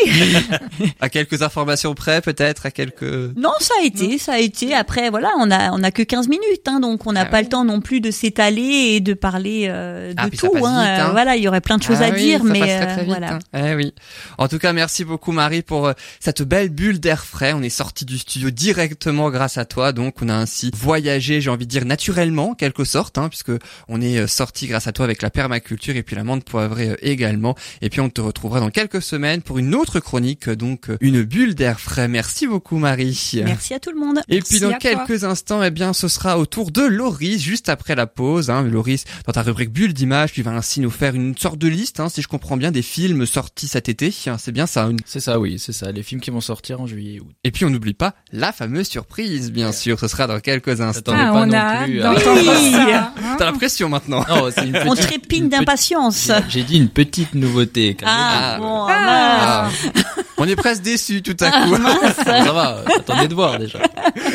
[0.79, 0.93] oui.
[1.01, 3.03] à quelques informations près, peut-être, à quelques.
[3.03, 4.75] Non, ça a été, ça a été.
[4.75, 7.41] Après, voilà, on a, on a que 15 minutes, hein, donc on n'a ah pas
[7.41, 10.53] le temps non plus de s'étaler et de parler euh, de ah, tout.
[10.55, 10.65] Hein.
[10.67, 11.07] hein.
[11.07, 11.09] hein.
[11.13, 12.97] Voilà, il y aurait plein de choses ah, à oui, dire, mais très, très euh,
[12.97, 13.39] vite, voilà.
[13.55, 13.71] hein.
[13.71, 13.95] Eh oui.
[14.37, 17.55] En tout cas, merci beaucoup Marie pour euh, cette belle bulle d'air frais.
[17.55, 21.49] On est sorti du studio directement grâce à toi, donc on a ainsi voyagé, j'ai
[21.49, 23.53] envie de dire naturellement, en quelque sorte, hein, puisque
[23.89, 27.30] on est sorti grâce à toi avec la permaculture et puis la menthe poivrée également.
[27.83, 31.55] Et puis on te retrouvera dans quelques semaines pour une autre chronique, donc une bulle
[31.55, 32.09] d'air frais.
[32.09, 33.41] Merci beaucoup Marie.
[33.45, 34.21] Merci à tout le monde.
[34.29, 37.69] Et Merci puis dans quelques instants, eh bien, ce sera au tour de Loris, juste
[37.69, 38.51] après la pause.
[38.51, 38.63] Hein.
[38.63, 42.01] Loris, dans ta rubrique bulle d'image, tu vas ainsi nous faire une sorte de liste,
[42.01, 44.11] hein, si je comprends bien, des films sortis cet été.
[44.11, 44.87] C'est bien ça.
[44.87, 44.99] Une...
[45.05, 45.93] C'est ça, oui, c'est ça.
[45.93, 47.31] Les films qui vont sortir en juillet et août.
[47.45, 49.99] Et puis on n'oublie pas la fameuse surprise, bien sûr.
[49.99, 51.13] Ce sera dans quelques instants.
[51.15, 53.13] Ah, pas on non a hein.
[53.39, 54.25] T'as la pression maintenant.
[54.29, 56.31] Non, une On trépigne d'impatience.
[56.49, 57.95] J'ai dit une petite nouveauté.
[57.95, 58.17] calmez-vous.
[58.19, 60.23] Ah, Ah, bon, Ah.
[60.41, 60.45] Ah.
[60.45, 61.77] On est presque déçus tout à coup.
[62.25, 63.79] Ça va, attendez de voir déjà.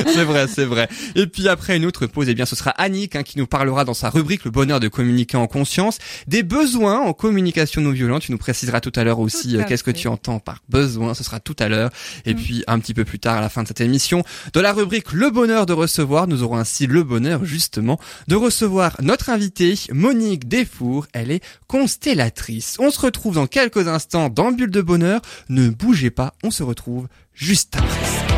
[0.08, 0.88] c'est vrai, c'est vrai.
[1.15, 3.86] Et puis après une autre pause, eh bien ce sera Annick hein, qui nous parlera
[3.86, 8.22] dans sa rubrique Le bonheur de communiquer en conscience des besoins en communication non violente.
[8.24, 11.13] Tu nous préciseras tout à l'heure aussi euh, qu'est-ce que tu entends par besoin.
[11.13, 11.89] Ce sera tout à l'heure.
[12.26, 12.38] Et Mm.
[12.38, 15.12] puis un petit peu plus tard à la fin de cette émission, dans la rubrique
[15.12, 20.48] Le bonheur de recevoir, nous aurons ainsi le bonheur justement de recevoir notre invitée Monique
[20.48, 21.08] Desfours.
[21.13, 22.76] Elle est constellatrice.
[22.80, 25.22] On se retrouve dans quelques instants dans Bulle de bonheur.
[25.50, 28.35] Ne bougez pas, on se retrouve juste après.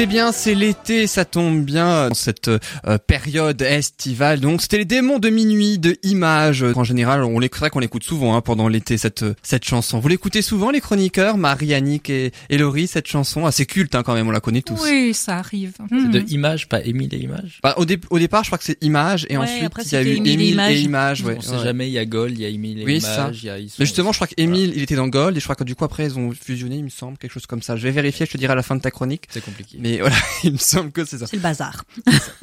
[0.00, 4.40] C'est bien, c'est l'été, ça tombe bien dans cette euh, période estivale.
[4.40, 6.62] Donc c'était les démons de minuit de Images.
[6.62, 9.98] En général, on l'écouterait qu'on l'écoute souvent hein, pendant l'été cette cette chanson.
[10.00, 13.44] Vous l'écoutez souvent les chroniqueurs, Marie, Annick et, et Laurie, cette chanson?
[13.44, 14.80] Assez culte hein, quand même, on la connaît tous.
[14.82, 15.74] Oui, ça arrive.
[15.90, 16.26] C'est de Mhm.
[16.30, 17.60] Image, pas Émile et Image.
[17.62, 19.92] Bah, au, dé- au départ, je crois que c'est Images et Ouais, ensuite après, il
[19.92, 21.20] y a eu Émile et Images.
[21.20, 21.62] Ouais, on sait ouais.
[21.64, 23.24] jamais, il y a Gold, il y a Émile et Oui, ça.
[23.24, 23.58] Image, il y a...
[23.58, 24.50] ils sont- Mais justement, je crois voilà.
[24.50, 26.76] qu'Émile, il était dans Gold et je crois que du coup après ils ont fusionné,
[26.76, 27.76] il me semble, quelque chose comme ça.
[27.76, 29.24] Je vais vérifier, je te dirai à la fin de ta chronique.
[29.28, 29.76] C'est compliqué.
[29.78, 31.26] Mais voilà, il me semble que c'est ça.
[31.26, 31.84] C'est le bazar.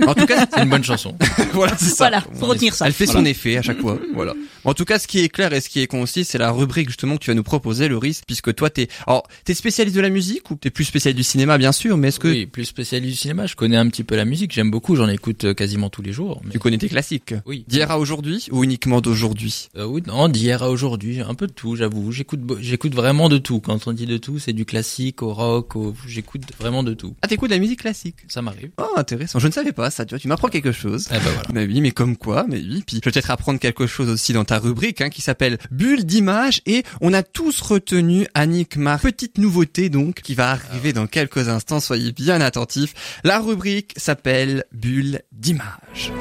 [0.05, 1.15] En tout cas, C'est une bonne chanson.
[1.53, 2.05] voilà, c'est ça.
[2.05, 2.87] Voilà, faut retenir ça.
[2.87, 3.99] Elle fait son effet à chaque fois.
[4.13, 4.33] Voilà.
[4.63, 6.89] En tout cas, ce qui est clair et ce qui est concis, c'est la rubrique
[6.89, 10.09] justement que tu vas nous proposer, Loris, puisque toi, t'es, alors, t'es spécialiste de la
[10.09, 13.11] musique ou t'es plus spécialiste du cinéma, bien sûr, mais est-ce que Oui, plus spécialiste
[13.11, 15.89] du cinéma, je connais un petit peu la musique, j'aime beaucoup, j'en écoute euh, quasiment
[15.89, 16.41] tous les jours.
[16.43, 16.51] Mais...
[16.51, 17.63] tu connais tes classiques Oui.
[17.67, 19.69] D'hier à aujourd'hui ou uniquement d'aujourd'hui?
[19.77, 22.11] Euh, oui, non, d'hier à aujourd'hui, un peu de tout, j'avoue.
[22.11, 23.59] J'écoute, j'écoute vraiment de tout.
[23.59, 25.93] Quand on dit de tout, c'est du classique au rock, au...
[26.07, 27.15] j'écoute vraiment de tout.
[27.21, 28.71] Ah, t'écoutes de la musique classique Ça m'arrive.
[28.77, 29.37] Oh, intéressant.
[29.37, 30.05] Je ne savais pas ça.
[30.05, 31.07] Tu vois, tu m'apprends quelque chose.
[31.11, 31.49] Eh ben voilà.
[31.53, 32.83] Mais oui, mais comme quoi, mais oui.
[32.85, 36.03] Puis je vais peut-être apprendre quelque chose aussi dans ta rubrique, hein, qui s'appelle Bulle
[36.03, 36.61] d'image.
[36.65, 38.99] Et on a tous retenu Annick Mar.
[38.99, 41.79] Petite nouveauté donc, qui va arriver dans quelques instants.
[41.79, 42.93] Soyez bien attentifs.
[43.23, 46.11] La rubrique s'appelle Bulle d'image.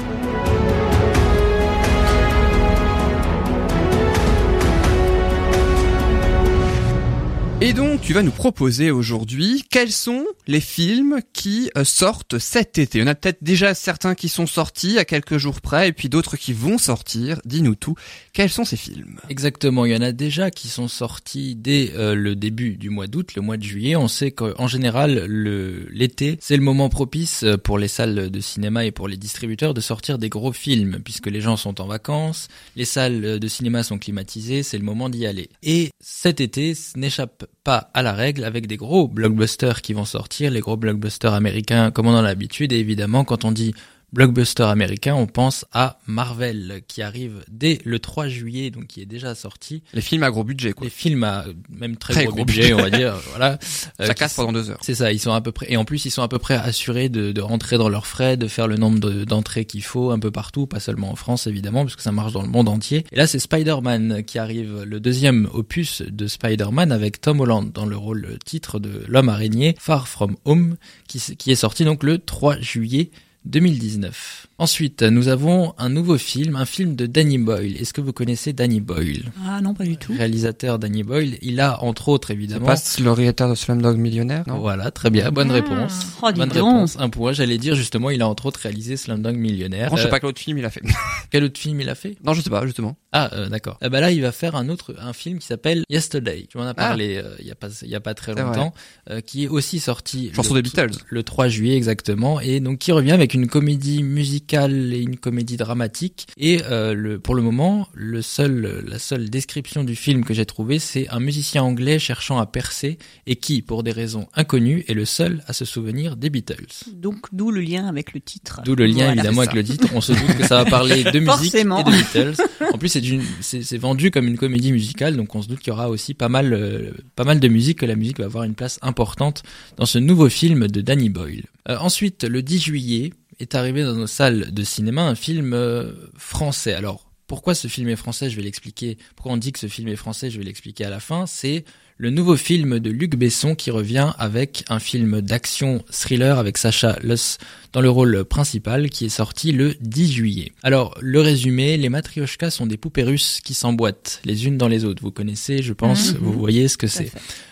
[7.59, 12.77] Et donc, tu vas nous proposer aujourd'hui quels sont les films qui euh, sortent cet
[12.77, 13.01] été?
[13.01, 16.37] On a peut-être déjà certains qui sont sortis à quelques jours près et puis d'autres
[16.37, 17.41] qui vont sortir.
[17.45, 17.95] Dis-nous tout.
[18.31, 19.19] Quels sont ces films?
[19.29, 23.07] Exactement, il y en a déjà qui sont sortis dès euh, le début du mois
[23.07, 23.95] d'août, le mois de juillet.
[23.95, 28.85] On sait qu'en général, l'été, c'est le moment propice euh, pour les salles de cinéma
[28.85, 32.49] et pour les distributeurs de sortir des gros films, puisque les gens sont en vacances,
[32.75, 35.49] les salles de cinéma sont climatisées, c'est le moment d'y aller.
[35.63, 40.51] Et cet été n'échappe pas à la règle avec des gros blockbusters qui vont sortir,
[40.51, 43.73] les gros blockbusters américains comme on en a l'habitude, et évidemment quand on dit
[44.13, 49.05] blockbuster américain, on pense à Marvel qui arrive dès le 3 juillet, donc qui est
[49.05, 49.83] déjà sorti.
[49.93, 50.85] Les films à gros budget, quoi.
[50.85, 53.59] Les films à même très, Très gros, gros budget, on va dire, voilà.
[53.99, 54.79] Euh, Ça qui casse pendant deux heures.
[54.81, 56.55] c'est ça, ils sont à peu près, et en plus ils sont à peu près
[56.55, 60.11] assurés de, de rentrer dans leurs frais, de faire le nombre de- d'entrées qu'il faut
[60.11, 62.69] un peu partout, pas seulement en France évidemment, parce que ça marche dans le monde
[62.69, 63.05] entier.
[63.11, 67.85] Et là c'est Spider-Man qui arrive, le deuxième opus de Spider-Man avec Tom Holland dans
[67.85, 72.19] le rôle titre de l'homme araignée, Far From Home, qui, qui est sorti donc le
[72.19, 73.11] 3 juillet
[73.49, 74.47] 2019.
[74.59, 77.77] Ensuite, nous avons un nouveau film, un film de Danny Boyle.
[77.79, 79.25] Est-ce que vous connaissez Danny Boyle?
[79.45, 80.13] Ah non, pas du tout.
[80.17, 84.57] Réalisateur Danny Boyle, il a entre autres C'est évidemment pas lauréateur de Slumdog Millionnaire, non?
[84.57, 85.53] Voilà, très bien, bonne Ah.
[85.53, 86.07] réponse.
[86.23, 86.53] Oh, bonne donc.
[86.53, 87.33] réponse, un point.
[87.33, 89.91] J'allais dire justement, il a entre autres réalisé Slumdog Millionnaire.
[89.91, 90.81] Non, je sais Euh, pas quel autre film il a fait.
[91.29, 92.15] Quel autre film il a fait?
[92.23, 92.95] Non, je sais pas, justement.
[93.11, 93.77] Ah, euh, d'accord.
[93.83, 96.47] Eh ben là, il va faire un autre, un film qui s'appelle Yesterday.
[96.49, 98.35] Tu m'en as parlé euh, il y a pas, il y a pas très Ah.
[98.37, 98.73] C'est longtemps,
[99.11, 100.97] euh, qui est aussi sorti Chanson le, des Beatles.
[101.09, 105.57] le 3 juillet exactement, et donc qui revient avec une comédie musicale et une comédie
[105.57, 106.27] dramatique.
[106.37, 110.45] Et euh, le, pour le moment, le seul, la seule description du film que j'ai
[110.45, 114.93] trouvé, c'est un musicien anglais cherchant à percer et qui, pour des raisons inconnues, est
[114.93, 116.85] le seul à se souvenir des Beatles.
[116.93, 118.61] Donc, d'où le lien avec le titre.
[118.63, 119.13] D'où le lien Voilà.
[119.13, 119.87] évidemment avec le titre.
[119.93, 122.41] On se doute que ça va parler de musique et de Beatles.
[122.73, 122.97] En plus,
[123.41, 126.29] c'est vendu comme une comédie musicale, donc on se doute qu'il y aura aussi pas
[126.29, 129.43] mal, euh, pas mal de musique, que la musique va avoir une place importante
[129.77, 131.45] dans ce nouveau film de Danny Boyle.
[131.69, 135.93] Euh, ensuite, le 10 juillet est arrivé dans nos salles de cinéma un film euh,
[136.17, 136.73] français.
[136.73, 138.97] Alors, pourquoi ce film est français Je vais l'expliquer.
[139.15, 141.25] Pourquoi on dit que ce film est français Je vais l'expliquer à la fin.
[141.27, 141.65] C'est
[141.99, 146.95] le nouveau film de Luc Besson qui revient avec un film d'action thriller avec Sacha
[147.01, 147.39] Luss
[147.73, 150.51] dans le rôle principal qui est sorti le 10 juillet.
[150.61, 154.85] Alors, le résumé, les matrioshkas sont des poupées russes qui s'emboîtent les unes dans les
[154.85, 155.01] autres.
[155.01, 156.19] Vous connaissez, je pense, Mhm.
[156.21, 157.11] vous voyez ce que c'est.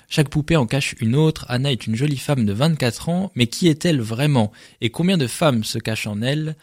[0.10, 1.46] Chaque poupée en cache une autre.
[1.50, 4.52] Anna est une jolie femme de 24 ans, mais qui est-elle vraiment?
[4.80, 6.56] Et combien de femmes se cachent en elle?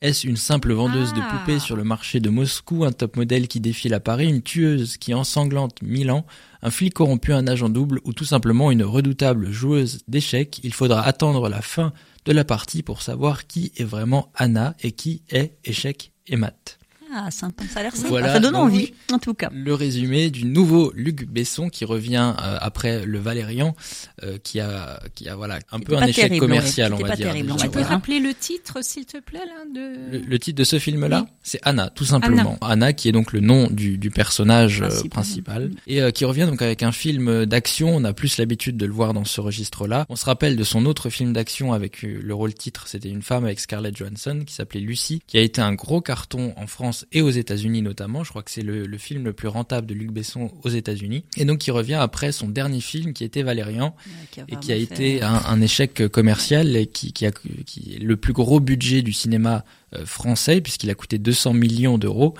[0.00, 1.28] Est-ce une simple vendeuse de Ah.
[1.32, 4.96] poupées sur le marché de Moscou, un top modèle qui défile à Paris, une tueuse
[4.96, 6.24] qui ensanglante Milan,
[6.62, 10.60] un flic corrompu, un agent double ou tout simplement une redoutable joueuse d'échecs?
[10.62, 11.92] Il faudra attendre la fin
[12.26, 16.77] de la partie pour savoir qui est vraiment Anna et qui est échec et mat.
[17.14, 17.64] Ah, sympa.
[17.72, 18.08] Ça a l'air sympa.
[18.08, 19.48] Voilà, ça donne donc envie, en tout cas.
[19.52, 23.74] Le résumé du nouveau Luc Besson qui revient euh, après le Valérian,
[24.22, 27.26] euh, qui a, qui a voilà un peu un échec terrible, commercial, on va dire.
[27.28, 27.84] terrible, on va Tu peux hein.
[27.84, 30.18] rappeler le titre, s'il te plaît, là, de...
[30.18, 31.32] Le, le titre de ce film-là, Oui.
[31.42, 32.58] c'est Anna, tout simplement.
[32.60, 32.92] Anna.
[32.92, 35.10] qui est donc le nom du, du personnage euh, Principal.
[35.10, 37.94] principal, et euh, qui revient donc avec un film d'action.
[37.96, 40.06] On a plus l'habitude de le voir dans ce registre-là.
[40.08, 43.44] On se rappelle de son autre film d'action avec le rôle titre, c'était une femme
[43.44, 47.06] avec Scarlett Johansson qui s'appelait Lucy, qui a été un gros carton en France France
[47.12, 48.24] et aux États-Unis notamment.
[48.24, 51.24] Je crois que c'est le, le, film le plus rentable de Luc Besson aux États-Unis.
[51.36, 53.94] Et donc il revient après son dernier film qui était Valérian
[54.30, 57.30] qui et qui a été un, un échec commercial et qui, qui a
[57.66, 61.98] qui est le plus gros budget du cinéma euh, français puisqu'il a coûté 200 millions
[61.98, 62.34] d'euros.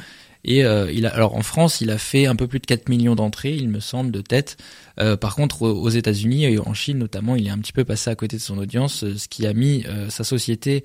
[0.44, 2.88] Et euh, il a, alors en France, il a fait un peu plus de 4
[2.88, 4.56] millions d'entrées, il me semble, de tête.
[5.00, 8.08] Euh, par contre, aux États-Unis et en Chine notamment, il est un petit peu passé
[8.08, 10.84] à côté de son audience, ce qui a mis euh, sa société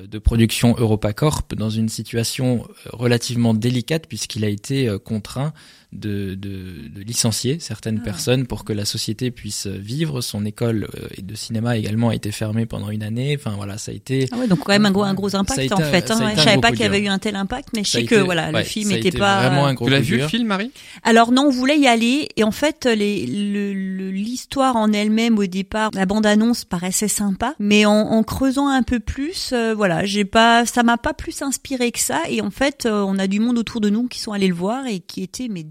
[0.00, 5.52] de production EuropaCorp dans une situation euh, relativement délicate puisqu'il a été euh, contraint
[5.92, 8.04] de, de, de licencier certaines Ah.
[8.04, 10.20] personnes pour que la société puisse vivre.
[10.22, 13.36] Son école euh, de cinéma également a été fermée pendant une année.
[13.38, 15.60] Enfin voilà, ça a été Ah ouais, donc quand même un gros, un gros impact
[15.60, 16.10] été en fait.
[16.10, 16.28] hein.
[16.30, 18.14] été Je savais pas qu'il y avait eu un tel impact, mais je sais que
[18.16, 19.40] voilà, le ouais, film ça a était été pas.
[19.48, 20.70] vraiment un gros Tu l'as vu le film, Marie?
[21.02, 25.46] Alors non, on voulait y aller et en fait les- le- l'histoire en elle-même au
[25.46, 30.24] départ, la bande-annonce paraissait sympa, mais en, en creusant un peu plus, euh, voilà, j'ai
[30.24, 33.40] pas, ça m'a pas plus inspiré que ça et en fait euh, on a du
[33.40, 35.62] monde autour de nous qui sont allés le voir et qui étaient mais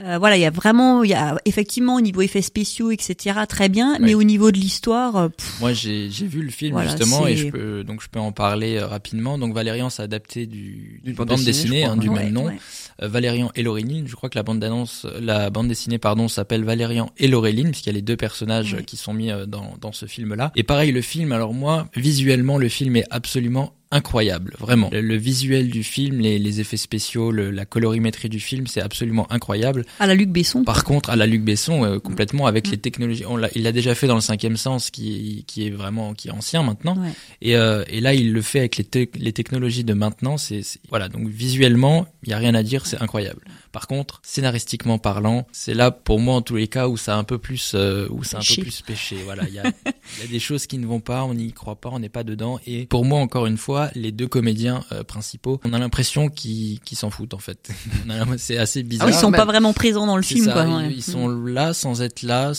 [0.00, 3.38] Euh, voilà, il y a vraiment, il y a effectivement au niveau effets spéciaux etc
[3.48, 4.14] très bien, mais Ouais.
[4.14, 7.36] au niveau de l'histoire, euh, pff, Moi, j'ai j'ai vu le film Voilà, justement et
[7.36, 9.38] je peux donc je peux en parler euh, rapidement.
[9.38, 12.32] Donc Valérian, c'est adapté du bande bande, dessinée, dessinée, je crois, hein, du ouais, même
[12.32, 12.46] nom.
[12.46, 12.58] ouais.
[13.02, 14.06] Euh, Valérian et Laureline.
[14.08, 17.88] Je crois que la bande d'annonce, la bande dessinée pardon, s'appelle Valérian et Laureline puisqu'il
[17.90, 18.84] y a les deux personnages Ouais.
[18.84, 20.52] qui sont mis dans dans ce film-là.
[20.56, 21.32] Et pareil, le film.
[21.32, 24.90] Alors moi, visuellement, le film est absolument incroyable, vraiment.
[24.92, 28.80] Le, le visuel du film, les, les effets spéciaux, le- la colorimétrie du film, c'est
[28.82, 29.86] absolument incroyable.
[30.00, 30.64] à la Luc Besson.
[30.64, 32.70] Par contre, à la Luc Besson, euh, complètement avec Mm.
[32.72, 35.70] les technologies, on l'a, il l'a déjà fait dans le cinquième sens, qui, qui est
[35.70, 36.96] vraiment, qui est ancien maintenant.
[37.00, 37.10] Ouais.
[37.40, 40.36] Et, euh, et là, il le fait avec les, te- les technologies de maintenant.
[40.36, 41.08] C'est, c'est- voilà.
[41.08, 43.40] Donc visuellement, il y a rien à dire, c'est incroyable.
[43.72, 47.18] Par contre, scénaristiquement parlant, c'est là pour moi en tous les cas où ça a
[47.18, 48.56] un peu plus, euh, où c'est un Péché.
[48.56, 49.16] peu plus péché.
[49.24, 51.52] Voilà, il y a, il y a des choses qui ne vont pas, on n'y
[51.52, 52.58] croit pas, on n'est pas dedans.
[52.66, 56.80] Et pour moi, encore une fois, les deux comédiens euh, principaux, on a l'impression qu'ils,
[56.94, 57.70] s'en foutent en fait.
[58.38, 59.06] C'est assez Ah bizarre.
[59.08, 60.64] oui, ils sont pas vraiment présents dans le film, ça, quoi.
[60.66, 60.92] ils, ouais.
[60.96, 62.52] ils sont là sans être là.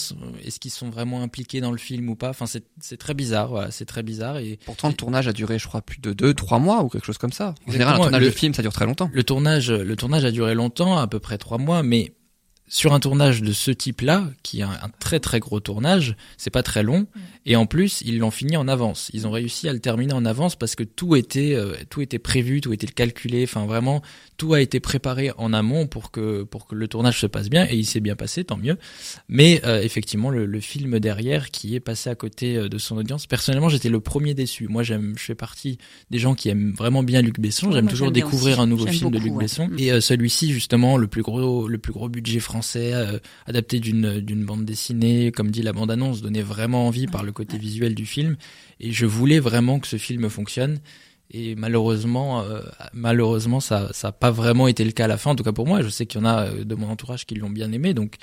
[0.44, 2.30] Est-ce qu'ils sont vraiment impliqués dans le film ou pas?
[2.30, 3.48] Enfin, c'est très bizarre.
[3.48, 4.38] Voilà, c'est très bizarre.
[4.38, 7.18] Et Pourtant, le tournage a duré, je crois, plus de 2-3 mois ou quelque chose
[7.18, 7.54] comme ça.
[7.66, 9.10] En général, un Exactement, tournage le- de film, ça dure très longtemps.
[9.12, 12.12] le tournage, le tournage a duré longtemps, à peu près trois mois, mais
[12.68, 16.62] sur un tournage de ce type-là, qui est un, très très gros tournage, c'est pas
[16.62, 17.06] très long,
[17.44, 19.10] et en plus ils l'ont fini en avance.
[19.12, 22.18] Ils ont réussi à le terminer en avance parce que tout était euh, tout était
[22.18, 23.44] prévu, tout était calculé.
[23.44, 24.02] Enfin vraiment,
[24.36, 27.66] tout a été préparé en amont pour que pour que le tournage se passe bien,
[27.70, 28.78] et il s'est bien passé, tant mieux.
[29.28, 32.96] Mais euh, effectivement, le, le film derrière qui est passé à côté euh, de son
[32.96, 33.26] audience.
[33.26, 34.68] Personnellement, j'étais le premier déçu.
[34.68, 35.78] Moi, j'aime, je fais partie
[36.10, 37.72] des gens qui aiment vraiment bien Luc Besson.
[37.72, 38.62] J'aime toujours découvrir aussi.
[38.62, 39.44] un nouveau film de Luc ouais.
[39.44, 39.68] Besson.
[39.68, 39.78] Mm.
[39.78, 44.20] Et euh, celui-ci, justement, le plus gros, le plus gros budget français, euh, adapté d'une
[44.20, 47.94] d'une bande dessinée, comme dit la bande annonce, donnait vraiment envie par le côté visuel
[47.94, 48.36] du film.
[48.80, 50.78] Et je voulais vraiment que ce film fonctionne.
[51.30, 55.32] Et malheureusement, euh, malheureusement, ça, ça a pas vraiment été le cas à la fin.
[55.32, 57.26] En tout cas pour moi, je sais qu'il y en a euh, de mon entourage
[57.26, 57.94] qui l'ont bien aimé.
[57.94, 58.16] Donc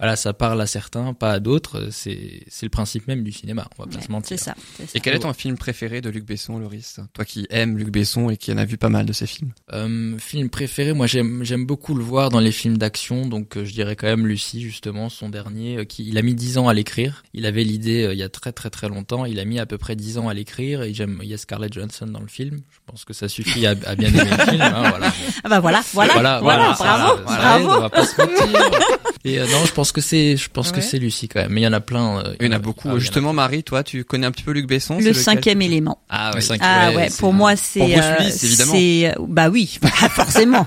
[0.00, 1.88] voilà, ça parle à certains, pas à d'autres.
[1.92, 3.68] C'est c'est le principe même du cinéma.
[3.78, 4.36] On va pas Ouais, se mentir.
[4.38, 4.54] C'est ça.
[4.76, 4.90] c'est ça.
[4.94, 6.98] Et quel est ton film préféré de Luc Besson, Loris?
[7.12, 9.52] Toi qui aimes Luc Besson et qui en a vu pas mal de ses films.
[9.72, 13.64] Euh, film préféré, moi j'aime j'aime beaucoup le voir dans les films d'action, donc euh,
[13.64, 16.66] je dirais quand même Lucie justement, son dernier, euh, qui il a mis 10 ans
[16.68, 17.22] à l'écrire.
[17.34, 19.66] Il avait l'idée euh, il y a très très très longtemps, il a mis à
[19.66, 22.26] peu près 10 ans à l'écrire et j'aime il y a Scarlett Johansson dans le
[22.28, 22.60] film.
[22.70, 24.60] Je pense que ça suffit à, à bien aimer le film.
[24.62, 25.12] hein, voilà.
[25.44, 27.64] Ah bah voilà, voilà, voilà, bravo, ça bravo.
[27.64, 28.70] aide, on va pas se mentir.
[29.24, 31.60] Et euh, non, je pense que c'est je pense que c'est Lucie quand même, mais
[31.60, 32.18] il y en a plein.
[32.24, 32.88] euh, Il y en a beaucoup.
[32.90, 35.62] ah a Justement, Marie, toi, tu connais un petit peu Luc Besson c'est Le cinquième
[35.62, 35.98] élément.
[36.08, 36.40] Ah, ouais.
[36.40, 36.68] cinquième.
[36.70, 38.72] Ah Ouais, c'est pour moi c'est pour Bruce euh, Willis, évidemment.
[38.72, 40.66] c'est bah oui, bah, forcément.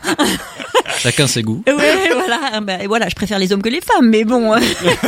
[0.99, 1.63] Chacun ses goûts.
[1.67, 4.53] ouais, voilà, bah, voilà, je préfère les hommes que les femmes, mais bon.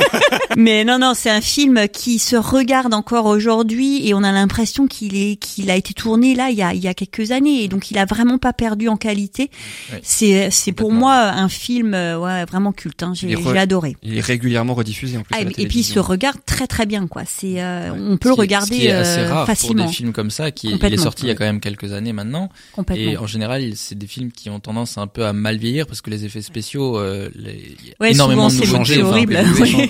[0.57, 4.87] mais non, non, c'est un film qui se regarde encore aujourd'hui et on a l'impression
[4.87, 7.63] qu'il est, qu'il a été tourné là il y a, il y a quelques années
[7.63, 9.49] et donc il a vraiment pas perdu en qualité.
[9.91, 9.99] Ouais.
[10.03, 13.03] C'est, c'est pour moi un film, euh, ouais, vraiment culte.
[13.03, 13.13] Hein.
[13.15, 13.95] J'ai, re- adoré.
[14.03, 15.33] Il est régulièrement rediffusé en plus.
[15.33, 17.23] Ah, à la et, puis il se regarde très très bien, quoi.
[17.25, 17.99] C'est, euh, Ouais.
[17.99, 19.91] on peut le Ce qui est- ce regarder qui est assez euh, rare facilement, pour
[19.91, 22.13] des films comme ça, qui il est sorti il y a quand même quelques années
[22.13, 22.49] maintenant.
[22.73, 23.11] complètement.
[23.11, 25.99] Et en général, c'est des films qui ont tendance un peu à mal vieillir parce
[26.01, 29.37] que les effets spéciaux, euh, les, a Ouais, énormément souvent, de c'est enfin, horrible.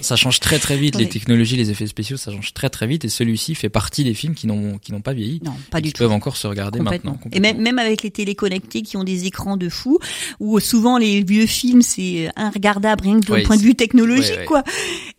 [0.02, 0.96] ça, change, très très vite.
[0.96, 3.06] Les technologies, les effets spéciaux, ça change très très vite.
[3.06, 5.82] Et celui-ci fait partie des films qui n'ont qui n'ont pas vieilli, Non, pas et
[5.82, 6.00] du qui tout.
[6.04, 7.12] peuvent encore se regarder Complètement.
[7.12, 7.30] maintenant.
[7.32, 10.00] Et même, même avec les téléconnectés qui ont des écrans de fou,
[10.40, 14.40] où souvent les vieux films c'est regardable rien que d'un Ouais, point de vue technologique,
[14.40, 14.64] ouais, quoi.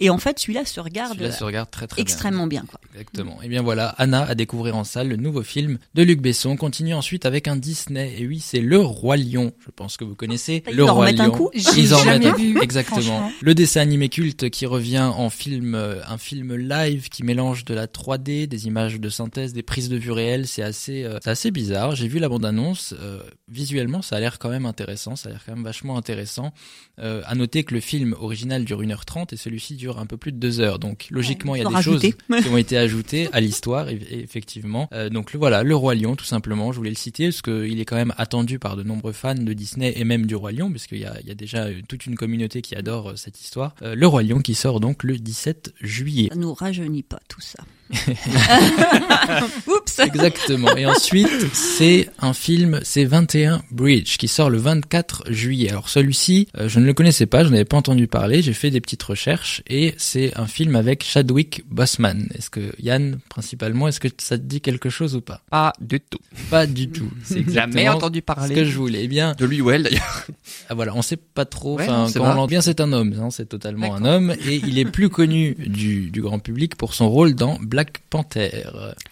[0.00, 2.02] Et en fait, celui-là se regarde se regarde très très bien.
[2.02, 2.64] extrêmement bien.
[2.68, 2.80] quoi.
[2.94, 3.38] Exactement.
[3.42, 6.50] Et bien voilà, Anna à découvrir en salle le nouveau film de Luc Besson.
[6.50, 8.14] On continue ensuite avec un Disney.
[8.18, 9.52] Et oui, c'est Le Roi Lion.
[9.64, 10.55] Je pense que vous connaissez.
[10.68, 11.32] Ils Le en Roi remettent un Lion.
[11.32, 13.30] coup Ils en jamais remettent un- vu, exactement.
[13.40, 17.74] Le dessin animé culte qui revient en film, euh, un film live qui mélange de
[17.74, 20.46] la 3D, des images de synthèse, des prises de vue réelles.
[20.46, 21.94] C'est assez, euh, c'est assez bizarre.
[21.96, 22.94] J'ai vu la bande annonce.
[23.00, 25.14] euh, visuellement, ça a l'air quand même intéressant.
[25.16, 26.52] Ça a l'air quand même vachement intéressant.
[26.98, 30.32] Euh, à noter que le film original dure 1h30 et celui-ci dure un peu plus
[30.32, 30.78] de 2 heures.
[30.78, 32.14] Donc logiquement, il y a des rajouter.
[32.30, 34.88] choses qui ont été ajoutées à l'histoire, eff- effectivement.
[35.10, 36.72] Donc le voilà, le roi lion, tout simplement.
[36.72, 39.52] Je voulais le citer parce qu'il est quand même attendu par de nombreux fans de
[39.52, 42.16] Disney et même du roi lion, parce qu'il y y a déjà euh, toute une
[42.16, 43.74] communauté qui adore euh, cette histoire.
[43.82, 46.28] Euh, le roi lion qui sort donc le 17 juillet.
[46.30, 47.64] Ça nous rajeunit pas tout ça.
[49.66, 49.98] Oups.
[49.98, 50.76] Exactement.
[50.76, 55.70] Et ensuite, c'est un film, c'est 21 Bridge, qui sort le 24 juillet.
[55.70, 58.70] Alors celui-ci, euh, je ne le connaissais pas, je n'avais pas entendu parler, j'ai fait
[58.70, 62.28] des petites recherches, et c'est un film avec Chadwick Boseman.
[62.36, 65.42] Est-ce que, Yann, principalement, est-ce que ça te dit quelque chose ou pas?
[65.50, 66.18] Pas du tout.
[66.50, 67.10] Pas du tout.
[67.24, 68.54] C'est Jamais entendu ce parler.
[68.54, 69.00] que je voulais.
[69.04, 70.26] Eh bien, De lui ou elle d'ailleurs.
[70.68, 71.78] ah, voilà, on sait pas trop.
[71.78, 73.14] Ouais, quand on bien, c'est un homme.
[73.20, 76.94] hein, c'est totalement un homme, et il est plus connu du, du grand public pour
[76.94, 77.75] son rôle dans Black
[78.10, 78.64] Panther.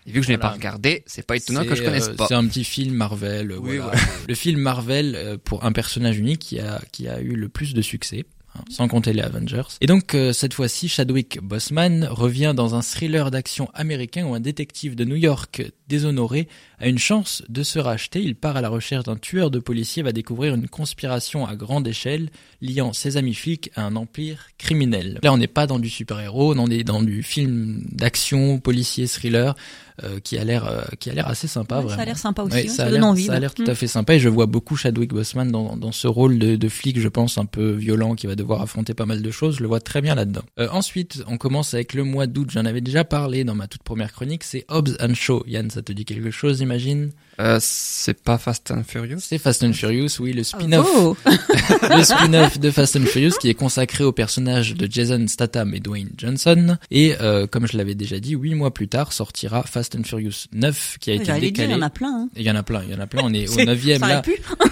[0.06, 0.38] Et vu que je n'ai Voilà.
[0.38, 2.26] pas regardé, c'est pas étonnant que je connaisse euh, pas.
[2.28, 3.50] C'est un petit film Marvel.
[3.52, 3.98] euh, Oui, voilà.
[4.28, 7.74] Le film Marvel euh, pour un personnage unique qui a qui a eu le plus
[7.74, 8.24] de succès.
[8.54, 9.62] Hein, Sans compter les Avengers.
[9.80, 14.40] Et donc euh, cette fois-ci, Chadwick Boseman revient dans un thriller d'action américain où un
[14.40, 16.48] détective de New York déshonoré
[16.78, 18.22] a une chance de se racheter.
[18.22, 21.86] Il part à la recherche d'un tueur de policiers, va découvrir une conspiration à grande
[21.86, 22.30] échelle
[22.60, 25.18] liant ses amis flics à un empire criminel.
[25.22, 29.54] Là, on n'est pas dans du super-héros, on est dans du film d'action, policier, thriller,
[30.02, 31.80] euh, qui a l'air euh, qui a l'air assez sympa.
[31.80, 32.56] Ouais, ça a l'air sympa aussi.
[32.56, 33.26] Ouais, hein, ça, a l'air, envie.
[33.26, 35.92] ça a l'air tout à fait sympa et je vois beaucoup Chadwick Boseman dans, dans
[35.92, 39.06] ce rôle de, de flic, je pense, un peu violent, qui va devoir affronter pas
[39.06, 39.58] mal de choses.
[39.58, 40.42] Je le vois très bien là-dedans.
[40.58, 42.48] Euh, ensuite, on commence avec le mois d'août.
[42.50, 44.42] J'en avais déjà parlé dans ma toute première chronique.
[44.42, 45.44] C'est Hobbs and Shaw.
[45.46, 49.18] Yann, ça te dit quelque chose, imagine Euh, c'est pas Fast and Furious?
[49.20, 51.16] C'est Fast and Furious, oui, le spin-off Oh.
[51.26, 55.80] le spin-off de Fast and Furious qui est consacré au personnage de Jason Statham et
[55.80, 56.76] Dwayne Johnson.
[56.90, 60.46] Et euh, comme je l'avais déjà dit, huit mois plus tard sortira Fast and Furious
[60.52, 61.68] 9 qui a été dire, décalé.
[61.68, 62.14] il y en a plein.
[62.14, 62.28] Hein.
[62.36, 63.22] Et Il y en a plein, il y en a plein.
[63.24, 64.22] On est au neuvième ça là.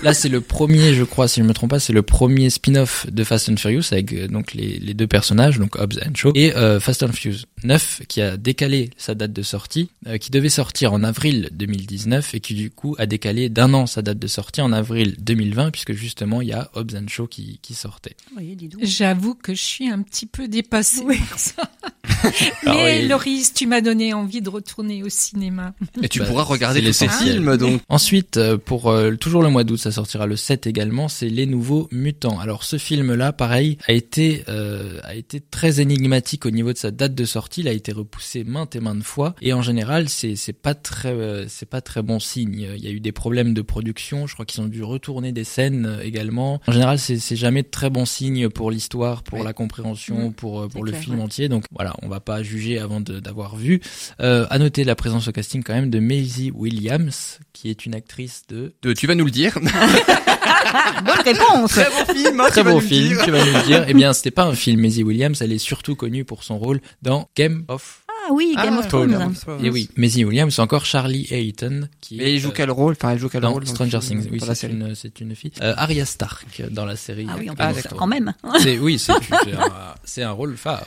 [0.02, 3.06] Là, c'est le premier, je crois, si je me trompe pas, c'est le premier spin-off
[3.10, 6.32] de Fast and Furious avec euh, donc les, les deux personnages, donc Hobbs and Shaw,
[6.34, 10.30] et euh, Fast and Furious 9 qui a décalé sa date de sortie, euh, qui
[10.30, 14.18] devait sortir en avril 2019 et qui du coup a décalé d'un an sa date
[14.18, 17.74] de sortie en avril 2020 puisque justement il y a Hobbs and Shaw qui, qui
[17.74, 18.16] sortait.
[18.36, 18.56] Oui.
[18.82, 21.18] J'avoue que je suis un petit peu dépassée Oui.
[21.28, 21.62] par ça.
[22.66, 23.08] Ah Mais oui.
[23.08, 25.74] Loris, tu m'as donné envie de retourner au cinéma.
[26.02, 27.32] Et tu Bah, pourras regarder ces l'essentiel.
[27.34, 27.80] films donc.
[27.88, 31.46] Ensuite, euh, pour euh, toujours le mois d'août, ça sortira le 7 également, c'est Les
[31.46, 32.38] Nouveaux Mutants.
[32.38, 36.90] Alors ce film-là, pareil, a été euh, a été très énigmatique au niveau de sa
[36.92, 37.62] date de sortie.
[37.62, 41.12] Il a été repoussé maintes et maintes fois, et en général, c'est c'est pas très
[41.12, 42.41] euh, c'est pas très bon signe.
[42.50, 44.26] Il y a eu des problèmes de production.
[44.26, 46.60] Je crois qu'ils ont dû retourner des scènes euh, également.
[46.66, 49.44] En général, c'est jamais très bon signe pour l'histoire, pour Oui.
[49.44, 50.32] la compréhension, Mm.
[50.34, 51.22] pour euh, pour le clair, film ouais.
[51.24, 51.48] entier.
[51.48, 53.80] Donc voilà, on va pas juger avant de- d'avoir vu.
[54.20, 57.94] Euh, à noter la présence au casting quand même de Maisie Williams, qui est une
[57.94, 59.58] actrice de De- tu vas nous le dire.
[61.04, 61.72] Bonne réponse.
[61.72, 62.40] Très bon film.
[62.40, 63.24] hein, très tu vas bon nous le film, dire.
[63.24, 63.84] tu vas nous le dire.
[63.88, 66.80] Eh bien, c'était pas un film Maisie Williams, elle est surtout connue pour son rôle
[67.02, 69.10] dans Game of Ah oui, Game Ah, of Thrones.
[69.10, 69.64] Game of Thrones.
[69.64, 72.92] Et oui, Maisie Williams, c'est encore Charlie Hayton qui Mais il joue euh, quel rôle?
[72.98, 74.28] Enfin, elle joue quel dans rôle Stranger Things.
[74.30, 75.52] Oui, c'est une, c'est une fille.
[75.62, 77.26] Euh, Arya Stark dans la série.
[77.28, 77.98] Ah oui, Ah, d'accord.
[77.98, 78.32] quand même.
[78.60, 79.12] C'est oui, c'est
[79.44, 79.68] c'est un,
[80.04, 80.84] c'est un rôle phare.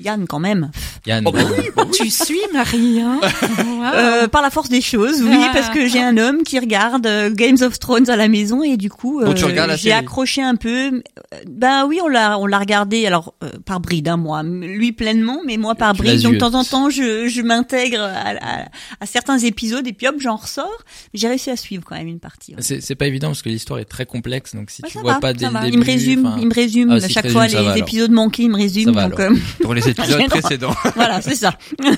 [0.00, 0.70] Yann, quand même.
[1.06, 1.92] Yann, Oh, bah oui, bah oui.
[1.92, 3.20] Tu suis Marie, hein
[3.58, 3.84] Wow.
[3.94, 5.50] Euh, par la force des choses, oui, Ah.
[5.52, 8.76] parce que j'ai un homme qui regarde euh, Games of Thrones à la maison et
[8.76, 11.02] du coup, Donc tu euh, j'ai accroché un peu.
[11.48, 13.06] Ben oui, on l'a, on l'a regardé.
[13.06, 16.22] Alors euh, par bride, hein, moi, lui pleinement, mais moi par Tu bride.
[16.22, 18.30] Donc de temps en temps, je, je m'intègre à,
[18.62, 18.64] à-
[19.00, 20.84] à certains épisodes et puis hop, j'en ressors.
[21.14, 22.54] J'ai réussi à suivre quand même une partie.
[22.54, 22.62] ouais.
[22.62, 25.14] c'est pas évident parce que l'histoire est très complexe, donc si Ouais, tu ça vois
[25.14, 25.60] va, pas ça dès le va.
[25.64, 27.78] début, Il me résume, enfin, il me résume Ah, à chaque résume, fois les va,
[27.78, 28.84] épisodes manqués, il me résume.
[28.86, 29.32] Ça va, donc alors.
[29.32, 30.74] euh, Pour les épisodes précédents.
[30.94, 31.58] voilà, c'est ça.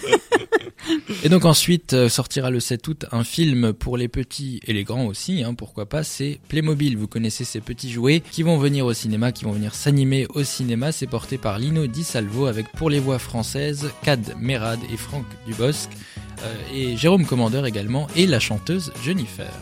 [1.23, 4.85] Et donc ensuite euh, sortira le 7 août un film pour les petits et les
[4.85, 6.97] grands aussi, hein, pourquoi pas, c'est Playmobil.
[6.97, 10.45] Vous connaissez ces petits jouets qui vont venir au cinéma, qui vont venir s'animer au
[10.45, 10.93] cinéma.
[10.93, 15.27] C'est porté par Lino Di Salvo avec pour les voix françaises Cad Merad et Franck
[15.47, 15.91] Dubosc.
[16.43, 19.53] euh, et Jérôme Commandeur également et la chanteuse Jennifer.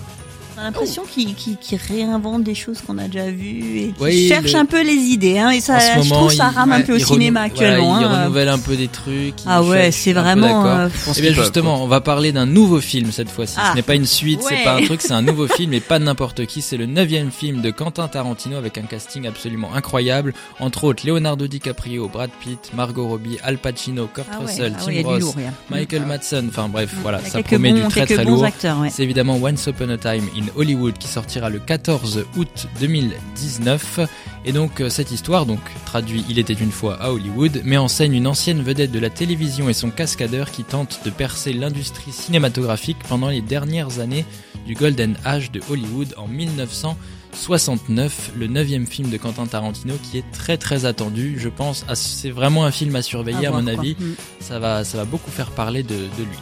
[0.59, 3.95] On a l'impression qu'il qu'il- qu'il réinvente des choses qu'on a déjà vues et qu'il
[4.01, 5.39] Oui, cherche le- un peu les idées.
[5.39, 7.47] Hein, et ça, en ce je moment, trouve ça il- rame un peu au cinéma
[7.49, 8.01] voilà, actuellement.
[8.01, 8.23] il hein.
[8.23, 9.35] renouvelle un peu des trucs.
[9.47, 10.67] Ah ouais, c'est vraiment.
[10.67, 13.55] euh, pense Eh bien qu'ils justement, on va parler d'un nouveau film cette fois-ci.
[13.57, 13.69] Ah.
[13.71, 14.65] Ce n'est pas une suite, c'est Ouais.
[14.65, 16.61] pas un truc, c'est un nouveau film et pas de n'importe qui.
[16.61, 20.35] C'est le neuvième film de Quentin Tarantino avec un casting absolument incroyable.
[20.59, 24.83] Entre autres, Leonardo DiCaprio, Brad Pitt, Margot Robbie, Al Pacino, Kurt ah ouais, Russell, ah
[24.85, 25.35] Tim Ross, lourd.
[25.71, 26.49] Michael Madsen.
[26.49, 28.45] Enfin bref, voilà, y a ça promet du très très lourd.
[28.91, 34.01] C'est évidemment Once Upon a Time in Hollywood qui sortira le 14 août 2019.
[34.45, 37.89] Et donc euh, cette histoire, donc traduit Il était une fois à Hollywood, met en
[37.89, 42.13] scène une ancienne vedette de la télévision et son cascadeur qui tente de percer l'industrie
[42.13, 44.25] cinématographique pendant les dernières années
[44.67, 50.31] du Golden Age de Hollywood en 1969, le neuvième film de Quentin Tarantino qui est
[50.33, 51.37] très très attendu.
[51.39, 53.97] Je pense, c'est vraiment un film à surveiller à, mon avis.
[53.99, 54.15] Mm.
[54.41, 56.39] Ça va, ça va beaucoup faire parler de, de lui.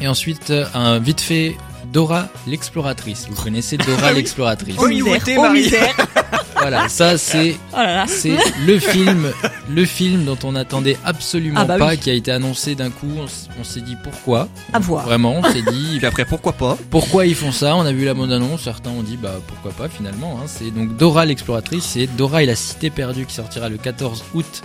[0.00, 1.56] Et ensuite, un vite fait
[1.92, 3.26] Dora l'exploratrice.
[3.30, 4.78] Vous connaissez Dora l'exploratrice.
[4.78, 5.20] Au misère,
[6.60, 8.36] Voilà, ça c'est oh c'est
[8.66, 9.32] le film
[9.70, 13.12] le film dont on n'attendait absolument ah bah pas qui a été annoncé d'un coup,
[13.58, 14.48] on, s'est dit pourquoi.
[14.72, 15.04] À voir.
[15.04, 16.76] Vraiment, on s'est dit puis après pourquoi pas.
[16.90, 17.76] Pourquoi ils font ça?
[17.76, 20.46] On a vu la bande annonce, certains ont dit bah pourquoi pas finalement hein.
[20.46, 24.62] c'est donc Dora l'exploratrice, c'est Dora et la cité perdue qui sortira le 14 août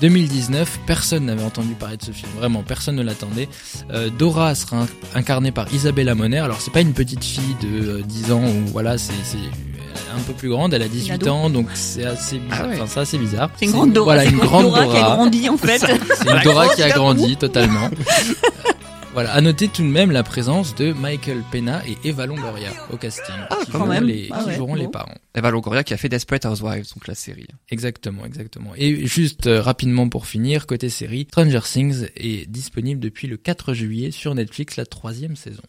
[0.00, 3.48] 2019, personne n'avait entendu parler de ce film, vraiment personne ne l'attendait.
[3.92, 6.38] Euh, Dora sera incarnée par Isabella Moner.
[6.38, 9.12] Alors c'est pas une petite fille de 10 euh, ans ou voilà, c'est
[10.16, 12.66] un peu plus grande, elle a 18 ans, donc c'est assez bizarre.
[12.70, 13.50] Ah enfin, c'est assez bizarre.
[13.58, 14.14] C'est une grande Dora.
[14.14, 15.78] Voilà, une grande Dora, qui a grandi en fait.
[15.78, 17.90] C'est une Dora qui a grandi totalement.
[19.12, 22.96] Voilà, à noter tout de même la présence de Michael Pena et Eva Longoria au
[22.96, 24.04] casting, ah, qui, quand même.
[24.04, 25.16] Les, ah joueront les parents.
[25.34, 27.48] Eva Longoria qui a fait Desperate Housewives, donc la série.
[27.70, 28.70] Exactement, exactement.
[28.76, 33.74] Et juste euh, rapidement pour finir, côté série, Stranger Things est disponible depuis le 4
[33.74, 35.62] juillet sur Netflix, la troisième saison.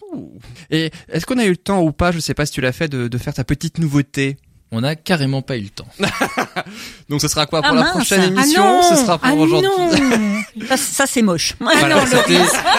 [0.70, 2.72] Et est-ce qu'on a eu le temps ou pas, je sais pas si tu l'as
[2.72, 4.38] fait, de, de faire ta petite nouveauté?
[4.74, 5.88] On n'a carrément pas eu le temps.
[7.10, 9.70] Donc ce sera quoi pour ah la prochaine ah émission Ce sera pour ah aujourd'hui.
[10.70, 11.56] ça, ça c'est moche.
[11.82, 12.04] Voilà,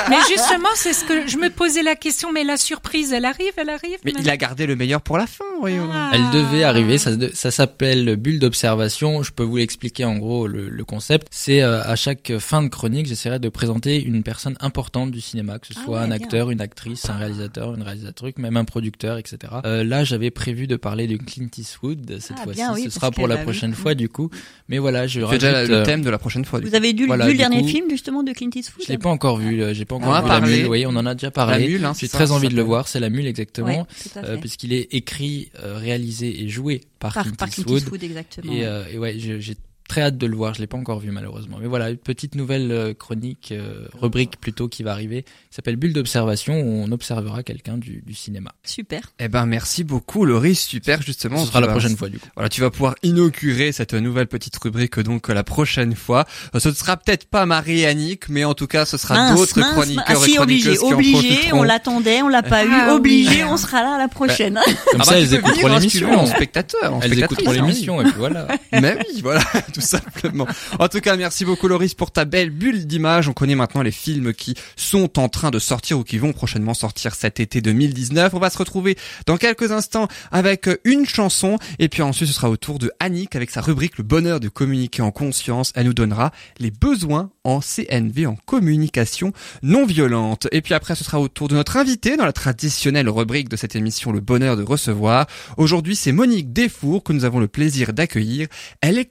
[0.09, 2.33] mais justement, c'est ce que je me posais la question.
[2.33, 3.99] Mais la surprise, elle arrive, elle arrive.
[4.05, 5.89] Mais il a gardé le meilleur pour la fin, voyons.
[6.13, 6.99] Elle devait arriver.
[6.99, 9.23] Ça, ça s'appelle bulle d'observation.
[9.23, 11.27] Je peux vous l'expliquer en gros le, le concept.
[11.31, 15.59] C'est euh, à chaque fin de chronique, j'essaierai de présenter une personne importante du cinéma,
[15.59, 19.39] que ce soit un acteur, une actrice, un réalisateur, une réalisatrice, même un producteur, etc.
[19.65, 21.82] Euh, là, j'avais prévu de parler de Clint Eastwood
[22.21, 22.85] cette ah, fois-ci.
[22.85, 24.31] Ce sera pour la bah prochaine fois du coup.
[24.69, 26.61] Mais voilà, je rajoute déjà le euh, thème de la prochaine fois.
[26.61, 29.63] Vous avez vu, le dernier film justement de Clint Eastwood Je l'ai pas encore vu.
[29.75, 30.67] J'ai pas encore vu la mule.
[30.69, 31.81] Oui, on en a déjà parlé.
[31.83, 32.89] Hein, J'ai très envie de le voir.
[32.89, 38.03] C'est la mule exactement, euh, puisqu'il est écrit, euh, réalisé et joué par, Clint Eastwood.
[38.03, 38.53] exactement.
[38.53, 39.57] Et ouais, j'ai
[39.89, 40.55] très hâte de le voir.
[40.55, 41.59] Je l'ai pas encore vu malheureusement.
[41.61, 45.93] Mais voilà, une petite nouvelle euh, chronique, euh, rubrique plutôt qui va arriver, s'appelle Bulle
[45.93, 48.53] d'observation où on observera quelqu'un du, du, cinéma.
[48.65, 49.13] Super.
[49.19, 51.45] Eh ben merci beaucoup Laurie, super justement.
[51.45, 52.29] Ce sera la prochaine fois du coup.
[52.35, 56.27] Voilà, tu vas pouvoir inaugurer cette nouvelle petite rubrique donc la prochaine fois.
[56.55, 60.05] Euh, ce ne sera peut-être pas Marie-Annick, mais en tout cas ce sera d'autres chroniqueurs
[60.07, 63.57] ah, si, et obligé, qui obligé, on l'attendait, on l'a pas eu, ah obligé, on
[63.57, 64.59] sera là la prochaine.
[64.91, 66.19] Comme ah ça, bah, elles écouteront hein, l'émission.
[66.19, 68.47] En spectateur, elles écouteront l'émission et puis voilà.
[68.73, 69.43] Mais oui, voilà,
[69.75, 70.47] tout simplement.
[70.79, 73.29] En tout cas, merci beaucoup Loris pour ta belle bulle d'image.
[73.29, 76.75] On connaît maintenant les films qui sont en train de sortir ou qui vont prochainement
[76.75, 78.35] sortir cet été 2019.
[78.35, 78.97] On va se retrouver
[79.27, 83.35] dans quelques instants avec une chanson et puis ensuite ce sera au tour de Annick
[83.37, 85.73] avec sa rubrique Le bonheur de communiquer en conscience.
[85.75, 90.49] Elle nous donnera les besoins en CNV, en communication non violente.
[90.53, 93.57] Et puis après, ce sera au tour de notre invité dans la traditionnelle rubrique de
[93.57, 95.27] cette émission Le bonheur de recevoir.
[95.57, 98.49] Aujourd'hui, c'est Monique Desfours que nous avons le plaisir d'accueillir.
[98.81, 99.07] Elle est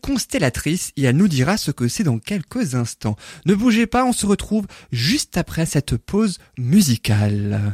[0.98, 3.16] et elle nous dira ce que c'est dans quelques instants.
[3.46, 7.74] Ne bougez pas, on se retrouve juste après cette pause musicale.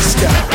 [0.00, 0.46] the sky.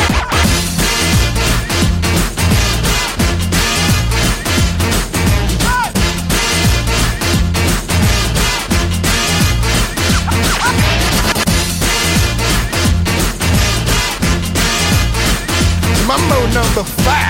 [16.54, 17.25] Number five.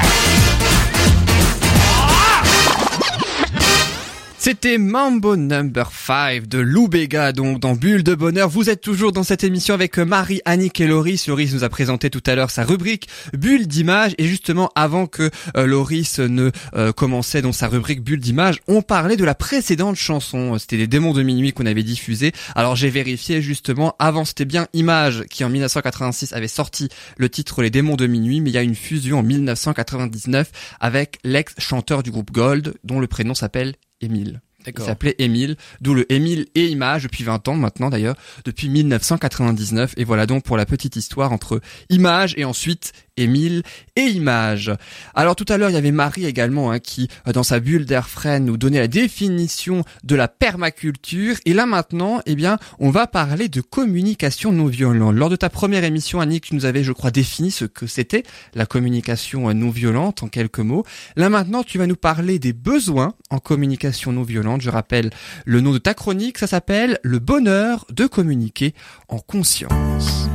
[4.48, 8.48] C'était Mambo Number 5 de Lou Bega, donc dans Bulle de Bonheur.
[8.48, 11.26] Vous êtes toujours dans cette émission avec Marie, Annick et Loris.
[11.26, 14.14] Loris nous a présenté tout à l'heure sa rubrique Bulle d'image.
[14.18, 18.82] Et justement, avant que euh, Loris ne euh, commençait dans sa rubrique Bulle d'image, on
[18.82, 20.56] parlait de la précédente chanson.
[20.60, 22.30] C'était les démons de minuit qu'on avait diffusé.
[22.54, 27.62] Alors j'ai vérifié justement, avant c'était bien Image qui en 1986 avait sorti le titre
[27.62, 32.12] Les démons de minuit, mais il y a une fusion en 1999 avec l'ex-chanteur du
[32.12, 34.40] groupe Gold, dont le prénom s'appelle Émile.
[34.66, 39.94] Il s'appelait Émile, d'où le Émile et Image depuis 20 ans maintenant d'ailleurs, depuis 1999.
[39.96, 43.62] Et voilà donc pour la petite histoire entre Image et ensuite Émile
[43.96, 44.72] et Image.
[45.14, 47.86] Alors tout à l'heure il y avait Marie également hein, qui euh, dans sa bulle
[47.86, 51.36] d'air frais nous donnait la définition de la permaculture.
[51.44, 55.14] Et là maintenant, eh bien, on va parler de communication non violente.
[55.14, 58.22] Lors de ta première émission, Annick, tu nous avais, je crois, défini ce que c'était
[58.54, 60.84] la communication euh, non violente en quelques mots.
[61.16, 64.60] Là maintenant, tu vas nous parler des besoins en communication non violente.
[64.60, 65.10] Je rappelle
[65.44, 68.74] le nom de ta chronique, ça s'appelle Le bonheur de communiquer
[69.08, 70.28] en conscience.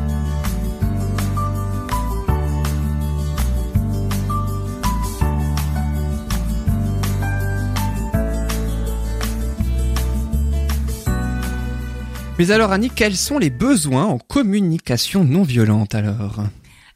[12.41, 16.37] Mais alors Annick, quels sont les besoins en communication non violente alors?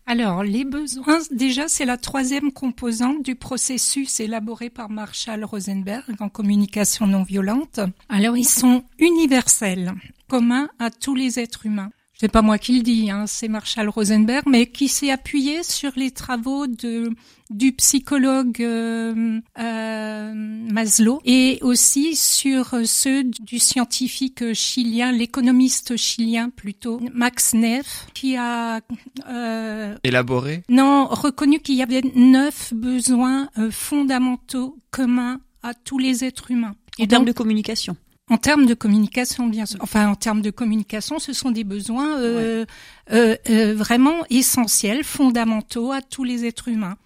[0.08, 6.30] Alors, les besoins, déjà, c'est la troisième composante du processus élaboré par Marshall Rosenberg en
[6.30, 7.80] communication non violente.
[8.10, 9.94] Alors, ils sont universels,
[10.28, 11.92] communs à tous les êtres humains.
[12.20, 15.92] C'est pas moi qui le dis, hein, c'est Marshall Rosenberg, mais qui s'est appuyé sur
[15.96, 17.12] les travaux de
[17.52, 27.00] du psychologue euh, euh, Maslow et aussi sur ceux du scientifique chilien, l'économiste chilien plutôt,
[27.14, 28.82] Max Neff, qui a
[29.30, 30.64] euh, Élaboré?
[30.70, 36.76] Non, reconnu qu'il y avait neuf besoins euh, fondamentaux communs à tous les êtres humains.
[37.00, 37.96] En termes de communication.
[38.28, 39.80] En termes de communication, bien sûr.
[39.82, 42.66] Enfin, en termes de communication, ce sont des besoins euh,
[43.12, 46.98] euh, euh, vraiment essentiels, fondamentaux à tous les êtres humains.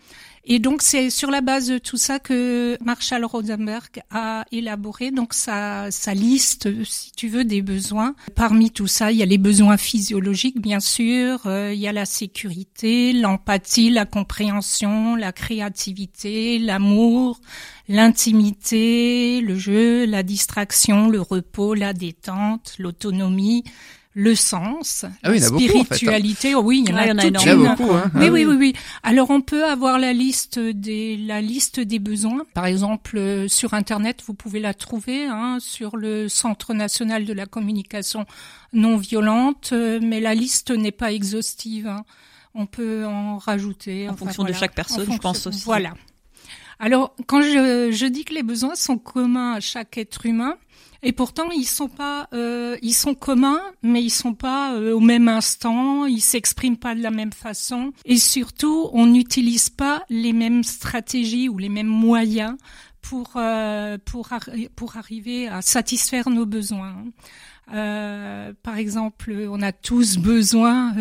[0.52, 5.36] Et donc c'est sur la base de tout ça que Marshall Rosenberg a élaboré donc
[5.36, 8.16] sa, sa liste, si tu veux, des besoins.
[8.34, 11.46] Parmi tout ça, il y a les besoins physiologiques, bien sûr.
[11.46, 17.40] euh, il y a la sécurité, l'empathie, la compréhension, la créativité, l'amour,
[17.88, 23.66] l'intimité, le jeu, la distraction, le repos, la détente, l'autonomie,
[24.16, 25.84] le sens, Ah oui, il y en la a beaucoup, en fait, hein.
[25.96, 26.56] spiritualité.
[26.56, 27.52] Oh oui, il y en Ouais, a, il y en a toute Il y en
[27.52, 27.76] a une.
[27.76, 28.74] beaucoup, hein Oui, Ah oui, oui, oui.
[29.04, 32.42] Alors on peut avoir la liste des la liste des besoins.
[32.54, 37.34] Par exemple, euh, sur Internet, vous pouvez la trouver hein, sur le Centre national de
[37.34, 38.26] la communication
[38.74, 41.88] non violente, euh, mais la liste n'est pas exhaustive.
[41.88, 42.04] hein.
[42.56, 44.10] On peut en rajouter.
[44.10, 45.62] En fonction de chaque personne, je pense aussi.
[45.66, 45.94] Voilà.
[46.80, 50.56] Alors, quand je, je dis que les besoins sont communs à chaque être humain,
[51.02, 55.00] et pourtant ils sont pas, euh, ils sont communs, mais ils sont pas euh, au
[55.00, 60.34] même instant, ils s'expriment pas de la même façon, et surtout on n'utilise pas les
[60.34, 62.56] mêmes stratégies ou les mêmes moyens
[63.02, 64.30] pour euh, pour
[64.76, 66.96] pour arriver à satisfaire nos besoins.
[67.74, 70.94] Euh, par exemple, on a tous besoin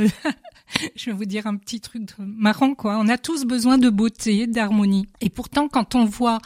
[0.96, 2.98] je vais vous dire un petit truc marrant quoi.
[2.98, 5.06] On a tous besoin de beauté, d'harmonie.
[5.20, 6.38] Et pourtant, quand on voit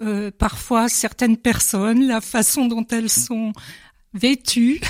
[0.00, 3.52] euh, parfois certaines personnes, la façon dont elles sont
[4.14, 4.80] vêtues,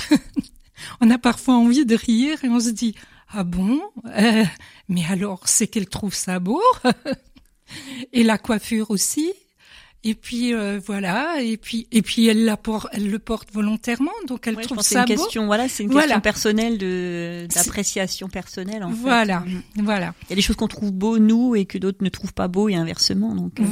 [1.01, 2.95] on a parfois envie de rire et on se dit
[3.29, 3.81] ah bon,
[4.17, 4.45] euh,
[4.87, 6.61] mais alors c'est qu'elle trouve ça beau.
[8.13, 9.33] et la coiffure aussi.
[10.03, 12.57] Et puis euh, voilà, et puis et puis elle, la
[12.93, 16.77] elle le porte volontairement, donc elle trouve ça une Question, voilà, c'est une question personnelle
[16.77, 18.83] de d'appréciation personnelle.
[18.83, 19.81] En voilà, fait.
[19.81, 20.13] voilà.
[20.23, 22.47] Il y a des choses qu'on trouve beaux nous et que d'autres ne trouvent pas
[22.47, 23.35] beaux et inversement.
[23.35, 23.63] Donc euh.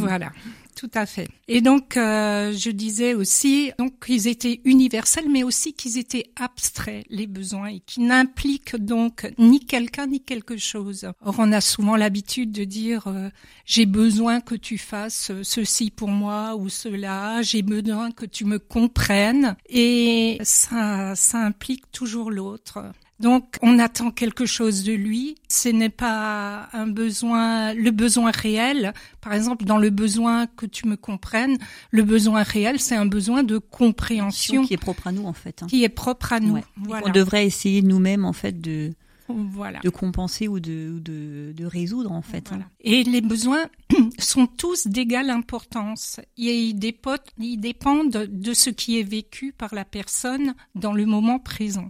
[0.75, 1.29] Tout à fait.
[1.47, 7.05] Et donc, euh, je disais aussi donc qu'ils étaient universels, mais aussi qu'ils étaient abstraits
[7.09, 11.07] les besoins et qui n'impliquent donc ni quelqu'un ni quelque chose.
[11.21, 13.29] Or, on a souvent l'habitude de dire euh,
[13.65, 18.59] j'ai besoin que tu fasses ceci pour moi ou cela, j'ai besoin que tu me
[18.59, 22.79] comprennes, et ça, ça implique toujours l'autre.
[23.19, 25.35] Donc, on attend quelque chose de lui.
[25.47, 28.93] Ce n'est pas un besoin, le besoin réel.
[29.21, 31.57] Par exemple, dans le besoin que tu me comprennes,
[31.91, 35.63] le besoin réel, c'est un besoin de compréhension qui est propre à nous en fait.
[35.63, 35.67] Hein.
[35.67, 36.59] Qui est propre à nous.
[36.89, 38.93] On devrait essayer nous-mêmes en fait de
[39.27, 39.79] voilà.
[39.79, 42.51] de compenser ou de, de, de résoudre en fait.
[42.51, 42.59] Hein.
[42.81, 43.65] Et les besoins
[44.19, 46.19] sont tous d'égale importance.
[46.37, 51.89] Ils dépendent de ce qui est vécu par la personne dans le moment présent.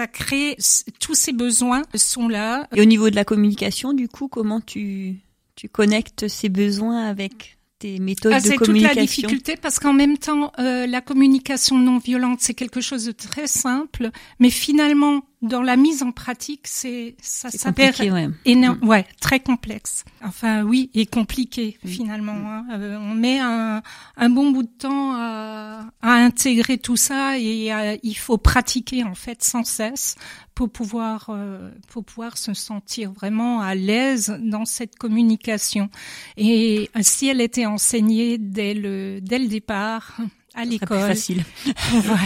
[0.00, 0.56] Ça crée
[0.98, 2.66] tous ces besoins sont là.
[2.74, 5.18] Et au niveau de la communication, du coup, comment tu
[5.56, 8.74] tu connectes ces besoins avec tes méthodes ah, de communication.
[8.74, 12.80] C'est toute la difficulté parce qu'en même temps, euh, la communication non violente, c'est quelque
[12.80, 18.28] chose de très simple, mais finalement, dans la mise en pratique, c'est ça s'appelle ouais.
[18.44, 18.88] énorme, mm.
[18.88, 20.04] ouais, très complexe.
[20.22, 22.34] Enfin, oui, et compliqué finalement.
[22.34, 22.46] Mm.
[22.46, 22.66] Hein.
[22.72, 23.82] Euh, on met un,
[24.16, 27.72] un, bon bout de temps à, à intégrer tout ça et
[28.02, 30.16] il faut pratiquer en fait sans cesse
[30.60, 35.88] pour pouvoir euh, pouvoir se sentir vraiment à l'aise dans cette communication.
[36.36, 40.18] Et si elle était enseignée dès le dès le départ,
[40.54, 41.00] à l'école.
[41.00, 41.44] facile.
[41.90, 42.20] voilà.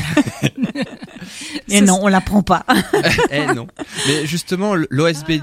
[1.69, 2.65] Mais non, on l'apprend pas.
[3.31, 3.67] eh non.
[4.07, 5.41] Mais justement, l'OSB,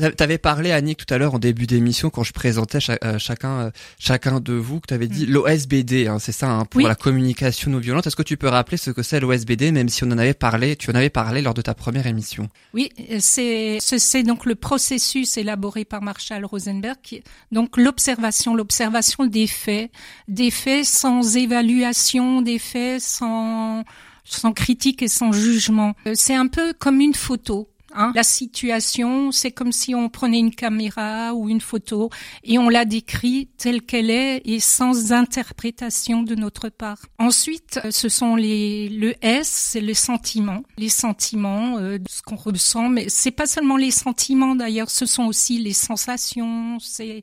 [0.00, 0.10] ah.
[0.12, 3.70] t'avais parlé Annick tout à l'heure en début d'émission quand je présentais euh, chacun euh,
[3.98, 5.30] chacun de vous que t'avais dit mm.
[5.30, 8.06] l'OSBD, hein, c'est ça hein, pour la communication non violente.
[8.06, 10.76] Est-ce que tu peux rappeler ce que c'est l'OSBD, même si on en avait parlé,
[10.76, 12.48] tu en avais parlé lors de ta première émission?
[12.74, 19.90] Oui, c'est c'est donc le processus élaboré par Marshall Rosenberg, donc l'observation, l'observation des faits,
[20.28, 23.84] des faits sans évaluation, des faits sans
[24.24, 25.94] sans critique et sans jugement.
[26.06, 27.68] Euh, c'est un peu comme une photo.
[27.94, 28.12] Hein.
[28.14, 32.08] La situation, c'est comme si on prenait une caméra ou une photo
[32.42, 36.98] et on la décrit telle qu'elle est et sans interprétation de notre part.
[37.18, 42.36] Ensuite, euh, ce sont les le S, c'est les sentiments, les sentiments euh, ce qu'on
[42.36, 47.22] ressent, mais c'est pas seulement les sentiments d'ailleurs, ce sont aussi les sensations, c'est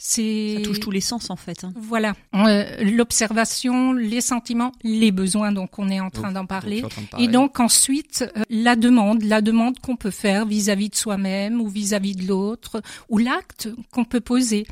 [0.00, 1.64] c'est ça touche tous les sens en fait.
[1.64, 1.72] Hein.
[1.76, 5.50] Voilà, euh, l'observation, les sentiments, les besoins.
[5.50, 6.82] Donc on est en train d'en parler.
[7.18, 11.68] Et donc ensuite euh, la demande, la demande qu'on peut faire vis-à-vis de soi-même ou
[11.68, 14.66] vis-à-vis de l'autre, ou l'acte qu'on peut poser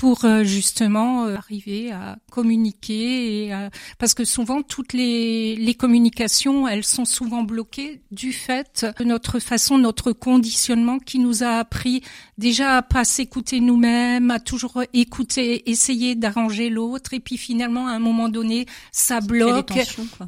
[0.00, 6.66] pour euh, justement euh, arriver à communiquer et parce que souvent toutes les, les communications
[6.66, 12.02] elles sont souvent bloquées du fait de notre façon notre conditionnement qui nous a appris
[12.38, 17.14] déjà à pas s'écouter nous-mêmes à toujours écouter essayer d'arranger l'autre.
[17.14, 19.72] Et puis finalement à un moment donné ça bloque.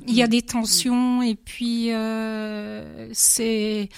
[0.06, 3.88] il y a des tensions, et puis euh, c'est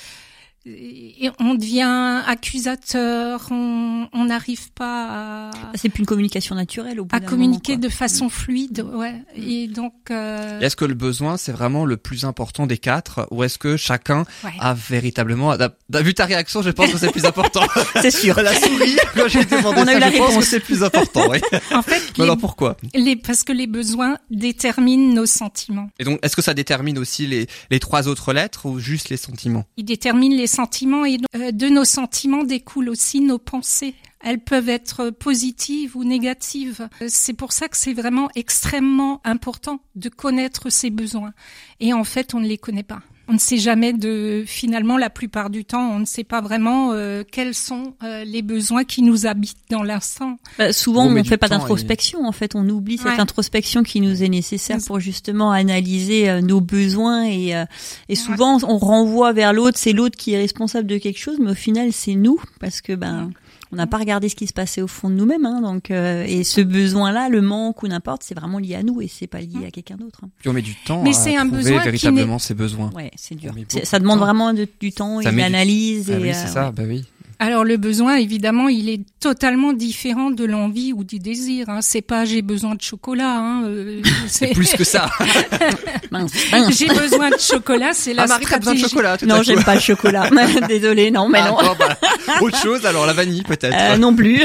[0.67, 5.51] et on devient accusateur, on n'arrive pas à.
[5.75, 9.23] C'est plus une communication naturelle au bout À communiquer de façon fluide, ouais.
[9.37, 9.93] Et donc.
[10.11, 10.61] Euh...
[10.61, 14.25] Est-ce que le besoin c'est vraiment le plus important des quatre, ou est-ce que chacun
[14.59, 15.55] a véritablement.
[15.91, 17.67] Vu ta réaction, je pense que c'est plus important.
[18.01, 18.41] c'est sûr.
[18.41, 18.97] La souris.
[19.15, 20.35] Quand j'ai demandé on a eu la je réponse.
[20.35, 21.29] pense que c'est plus important.
[21.31, 21.39] Oui.
[21.73, 22.03] en fait.
[22.19, 22.77] alors pourquoi?
[22.95, 25.91] les, Parce que les besoins déterminent nos sentiments.
[25.99, 29.17] Et donc, est-ce que ça détermine aussi les les trois autres lettres ou juste les
[29.17, 29.65] sentiments?
[29.77, 33.95] Ils déterminent les euh, de nos sentiments découlent aussi nos pensées.
[34.21, 36.89] Elles peuvent être positives ou négatives.
[37.03, 41.33] Euh, c'est pour ça que c'est vraiment extrêmement important de connaître ses besoins.
[41.81, 43.03] Et en fait, on ne les connaît pas.
[43.29, 46.93] On ne sait jamais de finalement la plupart du temps on ne sait pas vraiment
[46.93, 50.37] euh, quels sont euh, les besoins qui nous habitent dans l'instant.
[50.59, 53.21] Bah, souvent On ne fait pas d'introspection en fait, on oublie cette Ouais.
[53.21, 57.65] introspection qui nous est nécessaire pour justement analyser euh, nos besoins et euh,
[58.09, 61.51] et souvent on renvoie vers l'autre, c'est l'autre qui est responsable de quelque chose, mais
[61.53, 63.31] au final c'est nous parce que ben
[63.75, 66.25] on n'a pas regardé ce qui se passait au fond de nous-mêmes, hein, donc euh,
[66.27, 69.41] et ce besoin-là, le manque ou n'importe, c'est vraiment lié à nous et c'est pas
[69.41, 70.21] lié à quelqu'un d'autre.
[70.25, 70.29] hein.
[70.39, 72.91] Puis on met du temps Mais à c'est un trouver besoin qui véritablement ses besoins.
[72.95, 73.53] Ouais, c'est dur.
[73.83, 76.11] Ça de demande vraiment de- du temps et Ça de met du- l'analyse.
[76.15, 77.05] Ah et, oui, euh, c'est ça, bah oui.
[77.39, 81.69] Alors le besoin, évidemment, il est totalement différent de l'envie ou du désir.
[81.69, 81.81] Hein.
[81.83, 83.37] C'est pas j'ai besoin de chocolat.
[83.39, 83.65] Hein.
[83.65, 85.11] euh, C'est plus que ça.
[86.71, 88.89] j'ai besoin de chocolat, c'est la Ah, Marie, t'as besoin de stratégie.
[88.89, 90.31] chocolat, tout à Non, j'aime pas le chocolat.
[90.69, 91.57] Désolée, non, mais Ah, non.
[91.79, 91.99] bah,
[92.41, 93.75] autre chose, alors la vanille peut-être.
[93.77, 94.43] Euh, non plus.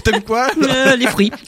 [0.04, 1.30] T'aimes quoi Euh, les fruits.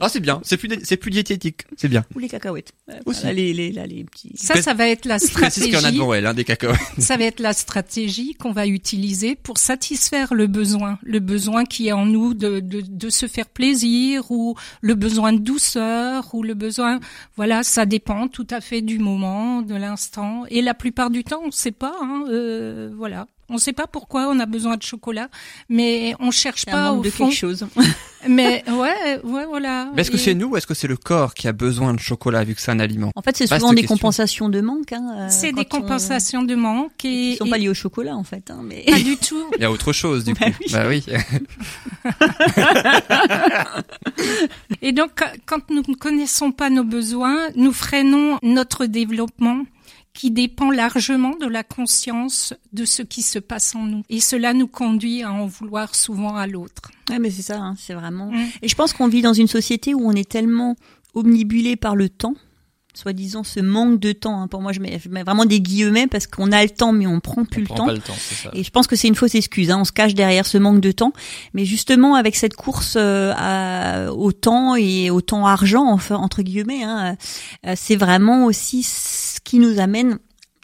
[0.00, 0.40] Ah, c'est bien.
[0.42, 1.62] C'est plus, c'est plus diététique.
[1.76, 2.04] C'est bien.
[2.14, 2.72] Ou les cacahuètes.
[2.90, 3.20] Euh, Aussi.
[3.22, 4.32] voilà, les, les, là, les petits.
[4.34, 5.98] Ça, ça va être la précise qu'il y en a stratégie.
[5.98, 6.72] devant elle, hein, des cacao.
[6.98, 11.88] Ça va être la stratégie qu'on va utiliser pour satisfaire le besoin, le besoin qui
[11.88, 16.42] est en nous de, de, de se faire plaisir ou le besoin de douceur ou
[16.42, 17.00] le besoin,
[17.36, 20.44] voilà, ça dépend tout à fait du moment, de l'instant.
[20.50, 23.26] Et la plupart du temps, on ne sait pas, hein, euh, voilà.
[23.48, 25.28] On ne sait pas pourquoi on a besoin de chocolat,
[25.68, 27.28] mais on cherche C'est pas un au de fond.
[27.28, 27.66] quelque chose.
[28.28, 29.88] Mais ouais, ouais, voilà.
[29.94, 31.94] Mais est-ce que Et- c'est nous ou est-ce que c'est le corps qui a besoin
[31.94, 33.94] de chocolat vu que c'est un aliment En fait, c'est souvent des question.
[33.96, 34.92] compensations de manque.
[34.92, 38.16] Hein, euh, c'est des on- compensations de manque et, Qui sont pas liées au chocolat,
[38.16, 38.50] en fait.
[38.50, 38.82] Hein, mais...
[38.84, 39.44] pas du tout.
[39.56, 40.40] Il y a autre chose du coup.
[40.72, 41.04] Bah oui.
[41.06, 41.18] Bah
[42.04, 42.12] oui.
[44.82, 49.62] Et donc, quand nous ne connaissons pas nos besoins, nous freinons notre développement
[50.16, 54.02] qui dépend largement de la conscience de ce qui se passe en nous.
[54.08, 56.90] Et cela nous conduit à en vouloir souvent à l'autre.
[57.10, 58.32] Ouais, mais c'est ça, hein, c'est vraiment.
[58.62, 60.74] Et je pense qu'on vit dans une société où on est tellement
[61.14, 62.34] omnibulé par le temps,
[62.94, 64.40] soi-disant ce manque de temps.
[64.40, 64.48] hein.
[64.48, 67.06] Pour moi, je mets, je mets vraiment des guillemets parce qu'on a le temps, mais
[67.06, 67.86] on prend plus On le prend temps.
[67.86, 68.50] pas le temps, c'est ça.
[68.54, 69.70] Et je pense que c'est une fausse excuse.
[69.70, 69.78] Hein.
[69.80, 71.12] On se cache derrière ce manque de temps,
[71.52, 76.40] mais justement avec cette course euh, à- au temps et au temps argent, enfin entre
[76.42, 77.16] guillemets, hein,
[77.66, 78.82] euh, c'est vraiment aussi
[79.46, 80.18] qui nous amène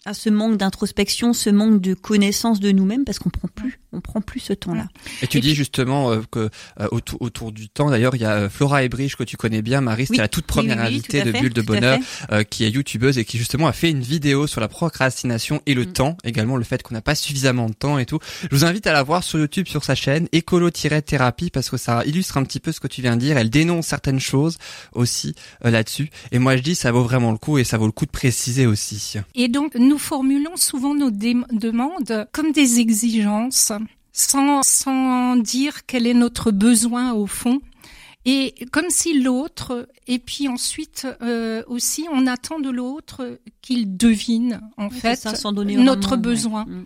[0.05, 4.01] à ce manque d'introspection, ce manque de connaissance de nous-mêmes, parce qu'on prend plus, on
[4.01, 4.87] prend plus ce temps-là.
[5.23, 8.23] Et tu Et dis puis- justement euh, que euh, autour, autour du temps, d'ailleurs, il
[8.23, 10.19] y a euh, Flora Ebrich que tu connais bien, Marie, c'était Oui.
[10.19, 11.99] la toute première Oui, oui, oui, invitée de fait, Bulle de Bonheur,
[12.33, 15.75] euh, qui est youtubeuse et qui justement a fait une vidéo sur la procrastination et
[15.75, 15.93] le Mm.
[15.93, 18.19] temps, également le fait qu'on n'a pas suffisamment de temps et tout.
[18.43, 22.03] Je vous invite à la voir sur YouTube, sur sa chaîne, écolo-thérapie, parce que ça
[22.07, 23.37] illustre un petit peu ce que tu viens de dire.
[23.37, 24.59] Elle dénonce certaines choses
[24.93, 25.35] aussi
[25.65, 26.11] euh, là-dessus.
[26.31, 28.11] Et moi, je dis, ça vaut vraiment le coup et ça vaut le coup de
[28.11, 29.15] préciser aussi.
[29.35, 33.73] Et donc, nous formulons souvent nos demandes comme des exigences,
[34.13, 37.61] sans, sans dire quel est notre besoin au fond.
[38.25, 44.61] Et comme si l'autre, et puis ensuite euh, aussi, on attend de l'autre qu'il devine
[44.77, 46.85] en Oui, fait ça, sans donner notre vraiment, besoin, Mm.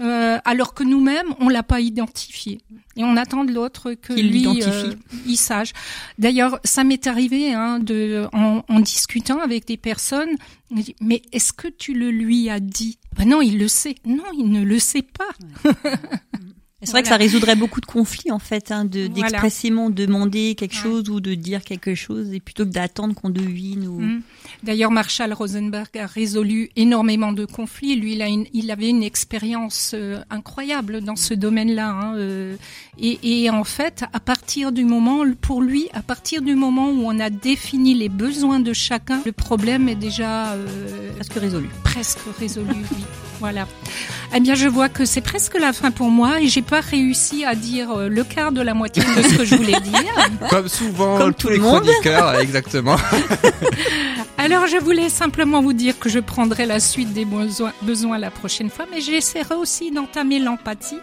[0.00, 2.60] Euh, alors que nous-mêmes on l'a pas identifié
[2.94, 4.68] et on attend de l'autre que Qu'il lui l'identifie.
[4.70, 4.94] euh,
[5.26, 5.72] il sache.
[6.20, 10.36] D'ailleurs, ça m'est arrivé hein, de en, en discutant avec des personnes,
[10.70, 12.98] dit, mais est-ce que tu le lui as dit?
[13.16, 13.96] Ben Non, il le sait.
[14.04, 15.30] Non, il ne le sait pas.
[15.64, 16.38] Et
[16.80, 19.30] C'est vrai que ça résoudrait beaucoup de conflits en fait, hein, de Voilà.
[19.30, 20.82] d'expressément demander quelque Ouais.
[20.82, 23.98] chose ou de dire quelque chose, et plutôt que d'attendre qu'on devine ou.
[24.00, 24.22] Mm.
[24.62, 27.96] D'ailleurs, Marshall Rosenberg a résolu énormément de conflits.
[27.96, 31.88] Lui, il, a une- il avait une expérience euh, incroyable dans ce domaine-là.
[31.90, 32.54] hein, euh,
[32.96, 37.02] et, et en fait, à partir du moment, pour lui, à partir du moment où
[37.06, 41.68] on a défini les besoins de chacun, le problème est déjà euh, Presque résolu.
[41.82, 42.68] presque résolu.
[42.92, 42.98] oui.
[43.40, 43.68] Voilà.
[44.34, 47.44] Eh bien, je vois que c'est presque la fin pour moi et j'ai pas réussi
[47.44, 50.14] à dire euh, le quart de la moitié de ce que je voulais dire.
[50.50, 51.82] Comme souvent, Comme tous tout les le monde.
[51.82, 52.96] chroniqueurs, exactement.
[54.38, 58.30] Alors, je voulais simplement vous dire que je prendrai la suite des besoins, besoins la
[58.30, 60.98] prochaine fois, mais j'essaierai aussi d'entamer l'empathie.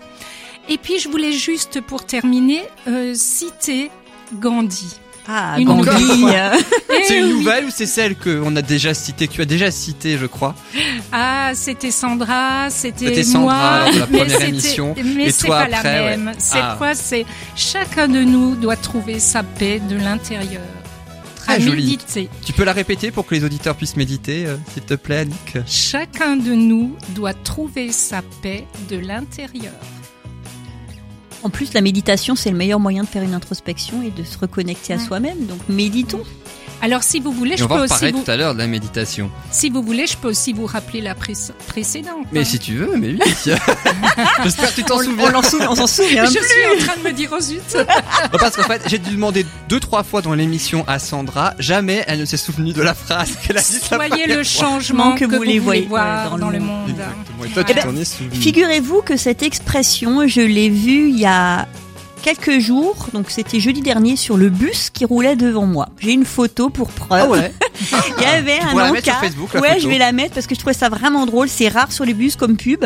[0.70, 3.92] Et puis, je voulais juste, pour terminer, euh, citer
[4.40, 4.98] Gandhi.
[5.28, 6.26] Ah, Une Gandhi.
[6.28, 6.50] euh,
[7.08, 9.72] C'est Eh une nouvelle ou c'est celle qu'on a déjà citée, que tu as déjà
[9.72, 10.54] citée, je crois
[11.12, 13.80] Ah, c'était Sandra, c'était C'était Sandra moi.
[13.86, 14.96] lors de la mais première émission.
[15.04, 16.18] Mais c'est pas après, la ouais.
[16.18, 16.32] même.
[16.38, 16.76] C'est Ah.
[16.78, 20.62] quoi C'est chacun de nous doit trouver sa paix de l'intérieur.
[21.38, 21.84] Très joli.
[21.92, 22.28] méditer.
[22.44, 25.58] Tu peux la répéter pour que les auditeurs puissent méditer, euh, s'il te plaît, Annick
[25.68, 29.74] Chacun de nous doit trouver sa paix de l'intérieur.
[31.46, 34.36] En plus, la méditation, c'est le meilleur moyen de faire une introspection et de se
[34.36, 35.46] reconnecter à soi-même.
[35.46, 36.24] Donc, méditons.
[36.82, 38.54] Alors si vous voulez, Et je on va peux en aussi vous, tout à l'heure
[38.54, 39.32] de la méditation.
[39.52, 41.34] si vous voulez, je peux aussi vous rappeler la pré-
[41.68, 42.28] précédente.
[42.32, 42.44] Mais hein.
[42.46, 43.20] si tu veux, mais oui.
[44.44, 45.26] J'espère que tu t'en souviens.
[45.28, 46.26] on l'en souvient- on s'en souvient.
[46.26, 46.48] je plus.
[46.48, 47.62] suis en train de me dire oh zut.
[47.76, 47.86] Non,
[48.40, 51.54] Parce qu'en fait, j'ai dû demander deux, trois fois dans l'émission à Sandra.
[51.60, 55.16] Jamais elle ne s'est souvenue de la phrase qu'elle a dit la Soyez le changement
[55.16, 56.88] que, vous voulez voyez, voir dans dans, le monde.
[56.88, 56.90] monde.
[56.90, 57.46] Exactement.
[57.46, 58.36] Et toi, Eh tu ben, t'en es souvenu.
[58.36, 61.68] Figurez-vous que cette expression, je l'ai vue il y a
[62.26, 65.90] quelques jours, donc c'était jeudi dernier, sur le bus qui roulait devant moi.
[66.00, 67.22] J'ai une photo pour preuve.
[67.24, 67.54] Ah ouais.
[68.18, 69.24] Il y avait Tu un pourras la mettre sur encart.
[69.24, 69.82] Facebook, la ouais, photo.
[69.82, 71.48] je vais la mettre parce que je trouvais ça vraiment drôle.
[71.48, 72.84] C'est rare sur les bus comme pub.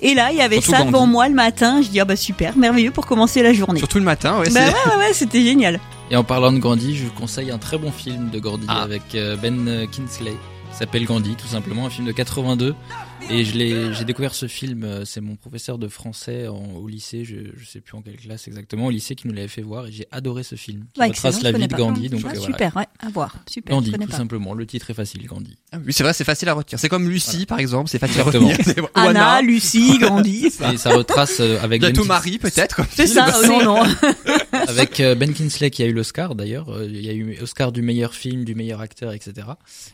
[0.00, 1.82] Et là, il y avait Surtout ça devant moi le matin.
[1.82, 3.78] Je dis ah bah super, merveilleux pour commencer la journée.
[3.78, 4.48] Surtout le matin, ouais.
[4.50, 5.78] Bah c'est- ouais, ouais, ouais, c'était génial.
[6.10, 8.80] Et en parlant de Gandhi, je vous conseille un très bon film de Gandhi Ah.
[8.82, 10.32] avec euh, Ben Kingsley.
[10.72, 12.74] Il s'appelle Gandhi, tout simplement, un film de 82.
[13.30, 16.88] Et je l'ai, j'ai découvert ce film, euh, c'est mon professeur de français en- au
[16.88, 19.60] lycée, je, je sais plus en quelle classe exactement, au lycée qui nous l'avait fait
[19.62, 20.84] voir et j'ai adoré ce film.
[20.94, 21.74] Qui Ouais, retrace la vie de.
[21.76, 22.08] Gandhi.
[22.08, 22.46] Donc, Ah, euh, voilà.
[22.46, 23.34] super, ouais, à voir.
[23.48, 24.16] Super, Gandhi, tout pas.
[24.16, 24.54] simplement.
[24.54, 25.56] Le titre est facile, Gandhi.
[25.72, 26.78] Ah oui, c'est vrai, c'est facile à retenir.
[26.80, 28.48] C'est comme Lucie, par exemple, c'est facile Exactement.
[28.50, 28.84] à retenir.
[28.84, 30.46] Ou Anna, Lucie, Gandhi.
[30.72, 32.76] Et ça retrace euh, avec Bientôt Marie, peut-être.
[32.76, 33.82] comme C'est ça, non, non.
[34.68, 36.68] avec euh, Ben Kingsley qui a eu l'Oscar d'ailleurs.
[36.70, 39.46] Euh, Il y a eu Oscar du meilleur film, du meilleur acteur, etc.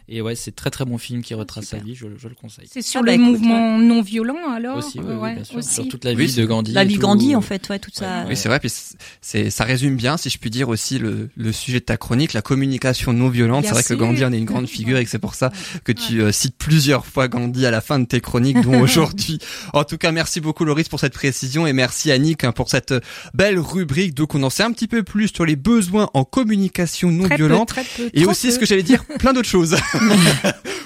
[0.09, 1.95] Et ouais, c'est très très bon film qui retrace sa vie.
[1.95, 2.67] Je, je le conseille.
[2.71, 5.57] C'est sur Ah bah, le écoute, mouvement non violent alors Aussi, Ouais, bien sûr.
[5.59, 5.75] aussi.
[5.75, 6.73] Sur toute la vie de Gandhi.
[6.73, 7.01] La vie tout.
[7.01, 8.25] Gandhi, en fait, ouais, toute ça.
[8.29, 8.61] Oui, c'est vrai.
[8.61, 8.73] Puis
[9.21, 12.33] c'est, ça résume bien, si je puis dire aussi le, le sujet de ta chronique,
[12.33, 13.65] la communication non violente.
[13.65, 13.95] C'est vrai que.
[13.95, 15.51] Gandhi en est une grande figure et que c'est pour ça
[15.85, 19.39] que tu euh, cites plusieurs fois Gandhi à la fin de tes chroniques, dont aujourd'hui.
[19.73, 22.93] En tout cas, merci beaucoup Loris pour cette précision et merci Annick hein, pour cette
[23.35, 24.15] belle rubrique.
[24.15, 27.37] Donc on en sait un petit peu plus sur les besoins en communication non Très
[27.37, 27.69] peu, violente.
[27.69, 28.61] très peu, Et aussi ce peu.
[28.61, 29.77] que j'allais dire, plein d'autres choses.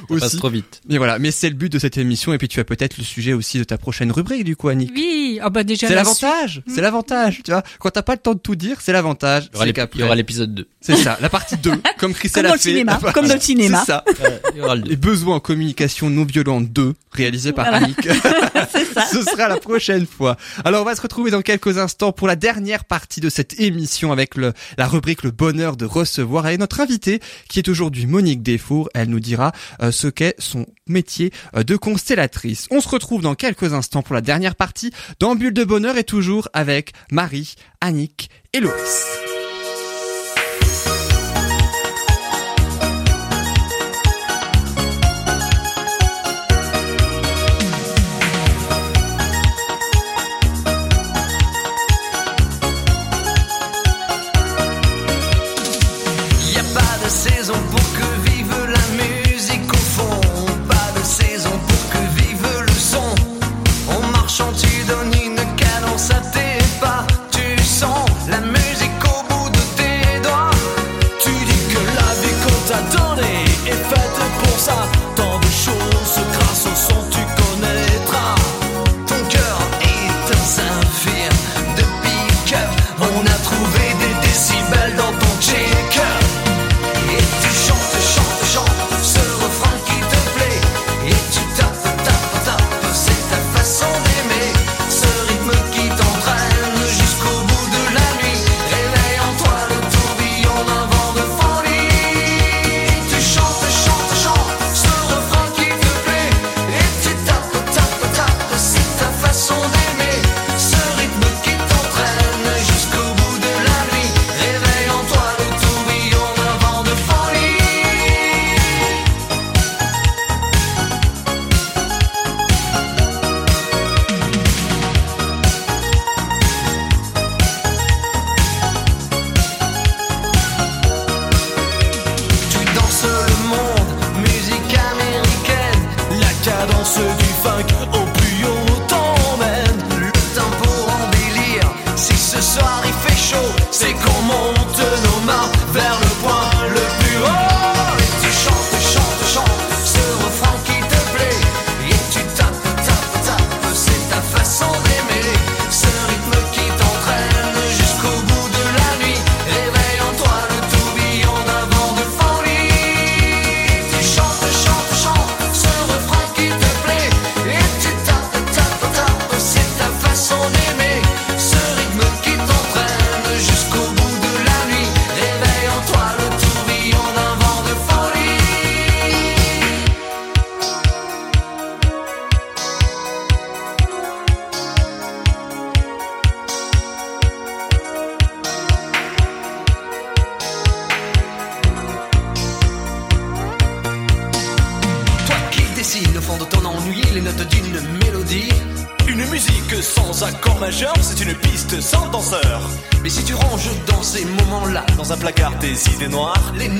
[0.08, 0.36] Ça passe aussi.
[0.38, 0.80] trop vite.
[0.88, 3.04] Mais voilà, mais c'est le but de cette émission et puis tu as peut-être le
[3.04, 4.90] sujet aussi de ta prochaine rubrique du coup Annick.
[4.94, 7.62] Oui, ah bah déjà C'est la l'avantage, c'est l'avantage, tu vois.
[7.78, 9.44] Quand t'as pas le temps de tout dire, c'est l'avantage.
[9.44, 10.66] Il y aura C'est l'ép- qu'après- il y aura l'épisode 2.
[10.80, 12.70] C'est ça, la partie 2, comme Chris Comme l'a dans le fait.
[12.70, 13.80] cinéma, comme dans le cinéma.
[13.84, 14.04] C'est ça.
[14.54, 14.90] Il y aura le 2.
[14.90, 17.84] Les besoins en communication non violente 2, réalisé par Voilà.
[17.84, 17.98] Annick.
[18.72, 19.04] C'est ça.
[19.06, 20.36] Ce sera la prochaine fois.
[20.64, 24.12] Alors on va se retrouver dans quelques instants pour la dernière partie de cette émission
[24.12, 28.88] avec la rubrique Le bonheur de recevoir avec notre invitée qui est aujourd'hui Monique Desfours.
[28.94, 29.52] Elle nous dira
[29.82, 32.66] euh, ce qu'est son métier euh, de constellatrice.
[32.70, 36.04] On se retrouve dans quelques instants pour la dernière partie dans Bulle de bonheur et
[36.04, 39.37] toujours avec Marie, Annick et Loris.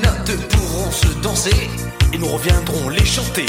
[0.08, 1.70] Les notes pourront se danser
[2.12, 3.46] et nous reviendrons les chanter.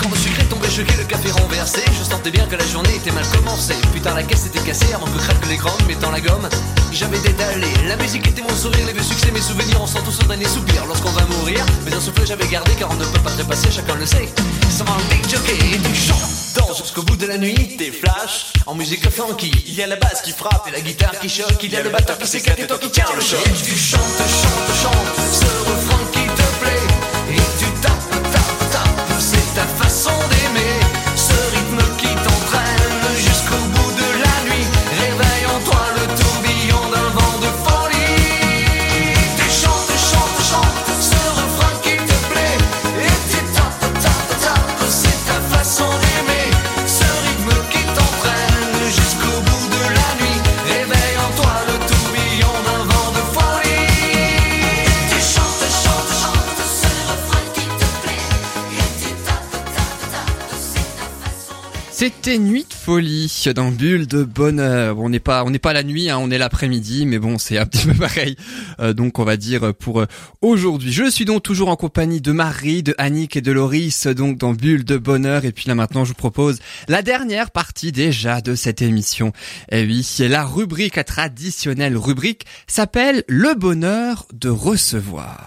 [0.00, 3.12] Quand le est tombé choqué, le café renversé, je sentais bien que la journée était
[3.12, 3.76] mal commencée.
[3.92, 6.48] Putain, la caisse était cassée avant que craque l'écran, mettant la gomme.
[6.90, 10.12] J'avais détalé, la musique était mon sourire, les vieux succès, mes souvenirs, on sent tous
[10.12, 11.64] ce dernier soupir lorsqu'on va mourir.
[11.84, 14.28] Mais un souffle j'avais gardé car on ne peut pas trépasser, chacun le sait.
[14.70, 16.41] Ça va un big jockey et tu chantes.
[16.54, 19.50] Danse jusqu'au bout de la nuit, tes flashs en musique funky.
[19.66, 21.62] Il y a la basse qui frappe et la guitare qui choque.
[21.62, 23.40] Il y a le batteur qui s'éclate et toi qui tiens le choc.
[23.46, 27.34] Et tu chantes, chantes, chantes ce refrain qui te plaît.
[27.36, 30.41] Et tu tapes, tapes, tapes, c'est ta façon d'aimer.
[62.24, 64.94] C'était Nuit de folie dans Bulle de bonheur.
[64.94, 67.36] Bon, on n'est pas, on n'est pas la nuit, hein, on est l'après-midi, mais bon,
[67.36, 68.36] c'est un petit peu pareil.
[68.78, 70.06] Euh, donc, on va dire pour euh,
[70.40, 70.92] aujourd'hui.
[70.92, 74.52] Je suis donc toujours en compagnie de Marie, de Annick et de Loris, donc dans
[74.52, 75.44] Bulle de bonheur.
[75.44, 79.32] Et puis là, maintenant, je vous propose la dernière partie déjà de cette émission.
[79.72, 85.44] Et oui, la rubrique, la traditionnelle rubrique, s'appelle Le bonheur de recevoir.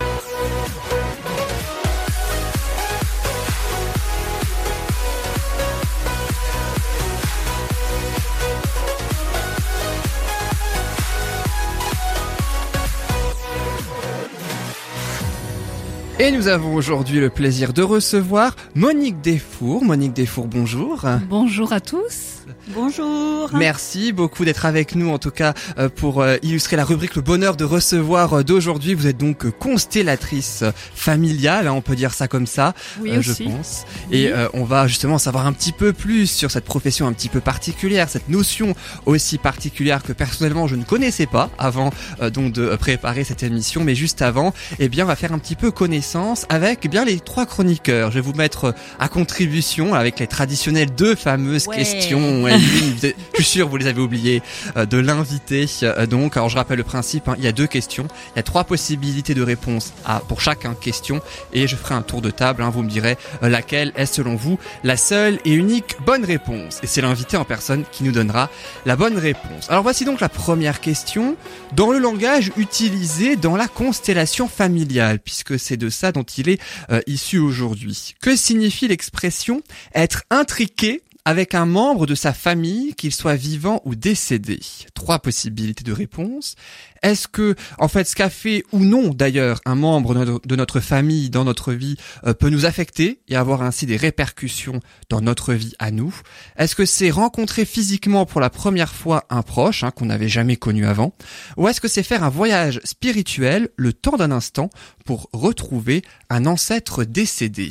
[16.17, 19.83] Et nous avons aujourd'hui le plaisir de recevoir Monique Desfours.
[19.83, 21.03] Monique Desfours, bonjour.
[21.29, 22.34] Bonjour à tous.
[22.67, 23.51] Bonjour.
[23.53, 27.21] Merci beaucoup d'être avec nous, en tout cas, euh, pour euh, illustrer la rubrique Le
[27.21, 28.95] bonheur de recevoir euh, d'aujourd'hui.
[28.95, 30.63] Vous êtes donc constellatrice
[30.95, 33.43] familiale, hein, on peut dire ça comme ça, Oui, je aussi.
[33.43, 33.85] pense.
[34.11, 37.39] Et on va justement savoir un petit peu plus sur cette profession un petit peu
[37.39, 38.73] particulière, cette notion
[39.05, 41.91] aussi particulière que personnellement je ne connaissais pas avant
[42.33, 43.83] donc de préparer cette émission.
[43.83, 47.05] Mais juste avant, eh bien, on va faire un petit peu connaissance avec eh bien
[47.05, 48.09] les trois chroniqueurs.
[48.11, 51.77] Je vais vous mettre à contribution avec les traditionnelles deux fameuses Ouais.
[51.77, 52.43] questions.
[52.54, 54.41] Ouais, je suis sûr vous les avez oubliées
[54.77, 55.65] euh, de l'invité.
[55.83, 57.27] Euh, donc, alors je rappelle le principe.
[57.27, 58.07] hein, il y a deux questions.
[58.33, 61.21] Il y a trois possibilités de réponse à pour chaque hein, question
[61.53, 62.61] et je ferai un tour de table.
[62.61, 66.79] hein, vous me direz euh, laquelle est selon vous la seule et unique bonne réponse.
[66.83, 68.49] Et c'est l'invité en personne qui nous donnera
[68.85, 69.69] la bonne réponse.
[69.69, 71.35] Alors voici donc la première question.
[71.73, 76.61] Dans le langage utilisé dans la constellation familiale, puisque c'est de ça dont il est
[76.91, 78.15] euh, issu aujourd'hui.
[78.21, 79.61] Que signifie l'expression
[79.93, 84.59] être intriqué avec un membre de sa famille, qu'il soit vivant ou décédé
[84.93, 86.55] Trois possibilités de réponse.
[87.05, 90.13] Est-ce que, en fait, ce qu'a fait ou non d'ailleurs un membre
[90.45, 91.95] de notre- famille dans notre vie
[92.25, 94.79] euh, peut nous affecter et avoir ainsi des répercussions
[95.09, 96.13] dans notre vie à nous?
[96.57, 100.55] Est-ce que c'est rencontrer physiquement pour la première fois un proche hein, qu'on n'avait jamais
[100.57, 101.13] connu avant?
[101.57, 104.69] Ou est-ce que c'est faire un voyage spirituel le temps d'un instant
[105.05, 107.69] pour retrouver un ancêtre décédé?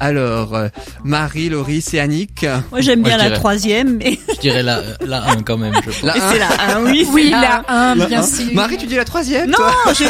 [0.00, 0.68] Alors, euh,
[1.04, 5.22] Marie, Loris et Annick Moi j'aime bien la dirais- troisième, mais Je dirais la, la
[5.30, 6.02] 1 quand même, je pense.
[6.02, 6.32] La et un.
[6.32, 7.06] c'est la un, oui.
[7.12, 8.41] Oui, la 1, La bien sûr.
[8.54, 9.58] Marie, tu dis la troisième Non,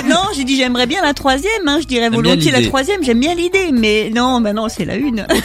[0.09, 3.35] non, j'ai dit j'aimerais bien la troisième, hein, je dirais volontiers la troisième, j'aime bien
[3.35, 5.27] l'idée, mais non, bah non, c'est la une.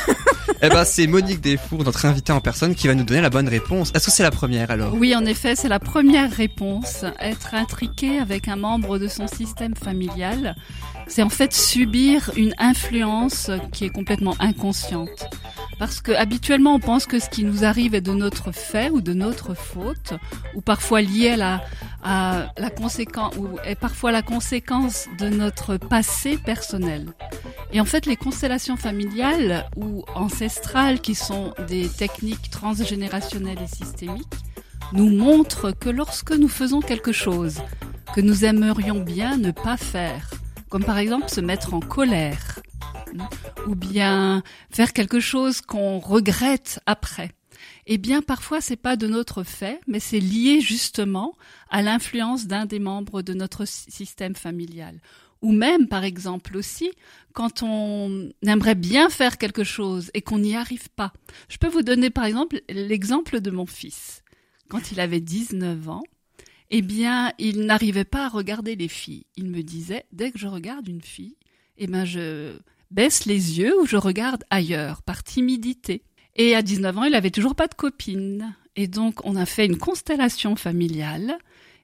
[0.61, 3.47] Eh ben, c'est Monique Desfours, notre invitée en personne, qui va nous donner la bonne
[3.47, 3.91] réponse.
[3.93, 4.93] Est-ce que c'est la première alors?
[4.95, 7.05] Oui, en effet, c'est la première réponse.
[7.19, 10.55] Être intriqué avec un membre de son système familial,
[11.07, 15.29] c'est en fait subir une influence qui est complètement inconsciente.
[15.79, 19.01] Parce que habituellement, on pense que ce qui nous arrive est de notre fait ou
[19.01, 20.13] de notre faute,
[20.55, 21.61] ou parfois lié à la,
[22.03, 27.13] à la conséquence, ou est parfois la conséquence de notre passé personnel.
[27.73, 34.25] Et en fait, les constellations familiales ou ancestrales, qui sont des techniques transgénérationnelles et systémiques,
[34.93, 37.61] nous montrent que lorsque nous faisons quelque chose
[38.15, 40.31] que nous aimerions bien ne pas faire,
[40.69, 42.59] comme par exemple se mettre en colère,
[43.67, 47.31] ou bien faire quelque chose qu'on regrette après,
[47.85, 51.35] eh bien parfois c'est pas de notre fait, mais c'est lié justement
[51.69, 54.99] à l'influence d'un des membres de notre sy- système familial.
[55.43, 56.89] Ou même, par exemple aussi,
[57.33, 61.13] quand on aimerait bien faire quelque chose et qu'on n'y arrive pas.
[61.47, 64.23] Je peux vous donner, par exemple, l'exemple de mon fils.
[64.67, 66.01] Quand il avait 19 ans,
[66.71, 69.27] eh bien, il n'arrivait pas à regarder les filles.
[69.35, 71.35] Il me disait, dès que je regarde une fille,
[71.77, 72.53] eh ben, je
[72.91, 76.03] baisse les yeux ou je regarde ailleurs, par timidité.
[76.35, 78.55] Et à 19 ans, il avait toujours pas de copine.
[78.75, 81.37] Et donc, on a fait une constellation familiale.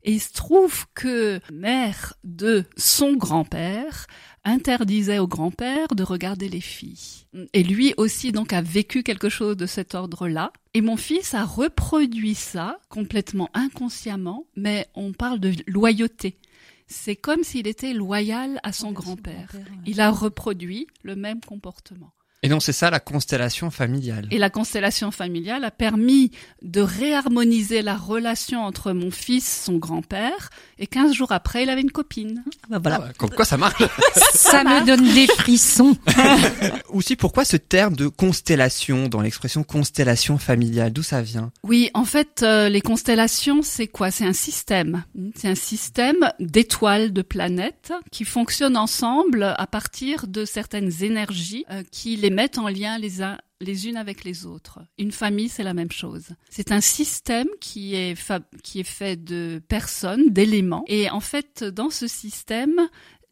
[0.03, 4.05] Et il se trouve que mère de son grand-père
[4.43, 7.25] interdisait au grand-père de regarder les filles.
[7.53, 10.51] Et lui aussi donc a vécu quelque chose de cet ordre-là.
[10.73, 16.37] Et mon fils a reproduit ça complètement inconsciemment, mais on parle de loyauté.
[16.87, 19.51] C'est comme s'il était loyal à son grand-père.
[19.85, 22.13] Il a reproduit le même comportement.
[22.43, 24.27] Et donc c'est ça la constellation familiale.
[24.29, 30.49] Et la constellation familiale a permis de réharmoniser la relation entre mon fils, son grand-père,
[30.77, 32.43] et 15 jours après, il avait une copine.
[32.69, 33.05] Bah voilà.
[33.07, 33.81] Ah, comme quoi ça marche.
[34.33, 35.95] Ça me donne des frissons.
[36.89, 41.51] Aussi pourquoi ce terme de constellation dans l'expression constellation familiale, d'où ça vient?
[41.63, 44.11] Oui, en fait, euh, les constellations, c'est quoi?
[44.11, 45.03] C'est un système.
[45.35, 51.83] C'est un système d'étoiles, de planètes qui fonctionnent ensemble à partir de certaines énergies euh,
[51.89, 54.79] qui les mettent en lien les uns les unes avec les autres.
[54.97, 56.29] Une famille, c'est la même chose.
[56.49, 60.83] C'est un système qui est, fait de personnes, d'éléments.
[60.87, 62.75] Et en fait, dans ce système,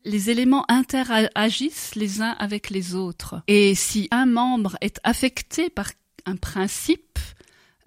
[0.06, 3.44] les éléments interagissent les uns avec les autres.
[3.48, 5.92] Et si un membre est affecté par
[6.26, 7.20] un principe,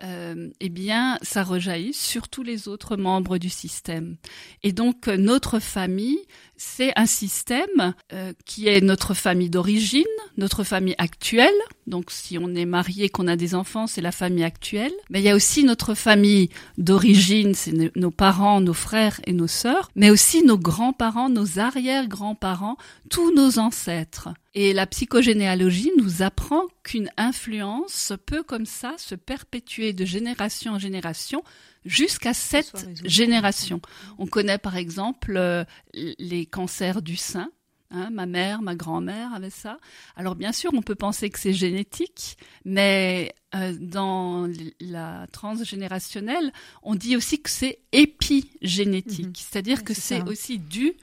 [0.02, 4.16] euh, eh bien, ça rejaillit sur tous les autres membres du système.
[4.62, 6.18] Et donc, notre famille,
[6.56, 10.04] c'est un système euh, qui est notre famille d'origine,
[10.36, 11.54] notre famille actuelle.
[11.86, 14.92] Donc, si on est marié, qu'on a des enfants, c'est la famille actuelle.
[15.10, 16.48] Mais il y a aussi notre famille
[16.78, 21.58] d'origine, c'est no- nos parents, nos frères et nos sœurs, mais aussi nos grands-parents, nos
[21.58, 22.76] arrière-grands-parents,
[23.10, 24.28] tous nos ancêtres.
[24.54, 30.78] Et la psychogénéalogie nous apprend qu'une influence peut comme ça se perpétuer de génération en
[30.78, 31.42] génération
[31.84, 33.08] jusqu'à cette soit résolu.
[33.08, 33.80] génération.
[34.18, 37.50] On connaît par exemple euh, les cancers du sein.
[37.90, 39.78] Hein, ma mère, ma grand-mère avait ça.
[40.16, 44.50] Alors bien sûr, on peut penser que c'est génétique, mais euh, dans
[44.80, 46.52] la transgénérationnelle,
[46.82, 49.32] on dit aussi que c'est épigénétique, Mhm.
[49.36, 50.94] c'est-à-dire que c'est aussi dû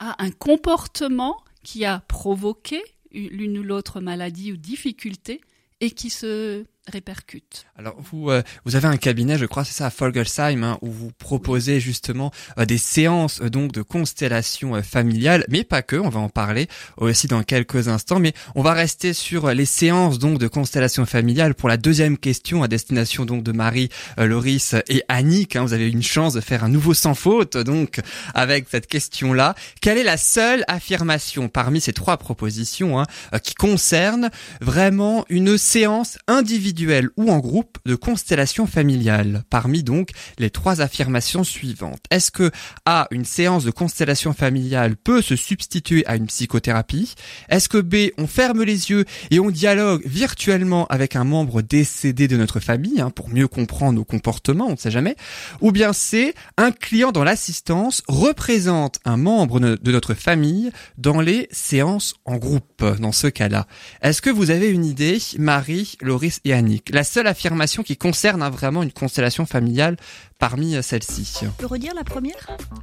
[0.00, 5.40] à un comportement qui a provoqué l'une ou l'autre maladie ou difficulté
[5.80, 7.66] et qui se répercute.
[7.78, 10.90] Alors vous euh, vous avez un cabinet, je crois, c'est ça à Folgersheim, hein, où
[10.90, 15.96] vous proposez justement euh, des séances euh, donc de constellation euh, familiale, mais pas que.
[15.96, 19.64] On va en parler aussi dans quelques instants, mais on va rester sur euh, les
[19.64, 23.88] séances donc de constellation familiale pour la deuxième question à destination donc de Marie,
[24.18, 25.56] euh, Loris et Annick.
[25.56, 25.62] hein.
[25.62, 28.00] vous avez eu une chance de faire un nouveau sans faute donc
[28.34, 29.54] avec cette question-là.
[29.80, 34.30] Quelle est la seule affirmation parmi ces trois propositions hein, euh, qui concerne
[34.60, 36.79] vraiment une séance individuelle
[37.16, 39.44] ou en groupe de constellation familiale.
[39.50, 42.00] Parmi donc les trois affirmations suivantes.
[42.10, 42.50] Est-ce que
[42.86, 47.14] A, une séance de constellation familiale peut se substituer à une psychothérapie?
[47.48, 52.28] Est-ce que B, on ferme les yeux et on dialogue virtuellement avec un membre décédé
[52.28, 55.16] de notre famille hein, pour mieux comprendre nos comportements, on ne sait jamais?
[55.60, 61.48] Ou bien C, un client dans l'assistance représente un membre de notre famille dans les
[61.50, 63.66] séances en groupe dans ce cas-là.
[64.02, 66.52] Est-ce que vous avez une idée, Marie, Loris et
[66.92, 69.96] La seule affirmation qui concerne hein, vraiment une constellation familiale
[70.38, 71.38] parmi euh, celles-ci.
[71.40, 72.36] Tu peux redire la première?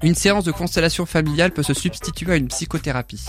[0.04, 3.24] Une séance de constellation familiale peut se substituer à une psychothérapie.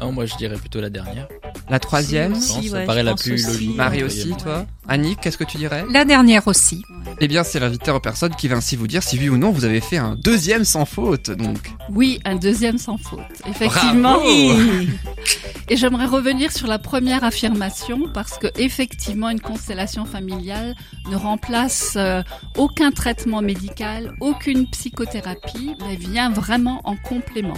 [0.00, 1.28] Non, moi je dirais plutôt la dernière.
[1.68, 3.46] La troisième, Si, pense, ça ouais, paraît la plus aussi.
[3.46, 3.76] logique.
[3.76, 4.66] Marie aussi, toi?
[4.88, 5.84] Annick, qu'est-ce que tu dirais?
[5.90, 6.82] La dernière aussi.
[7.20, 9.50] Eh bien, c'est l'invité en personne qui va ainsi vous dire si oui ou non
[9.50, 11.72] vous avez fait un deuxième sans faute, donc.
[11.90, 13.20] Oui, un deuxième sans faute.
[13.48, 14.18] Effectivement.
[14.20, 14.26] Bravo
[15.68, 20.76] Et j'aimerais revenir sur la première affirmation parce que effectivement une constellation familiale
[21.10, 22.22] ne remplace euh,
[22.56, 27.56] aucun traitement médical, aucune psychothérapie, mais vient vraiment en complément.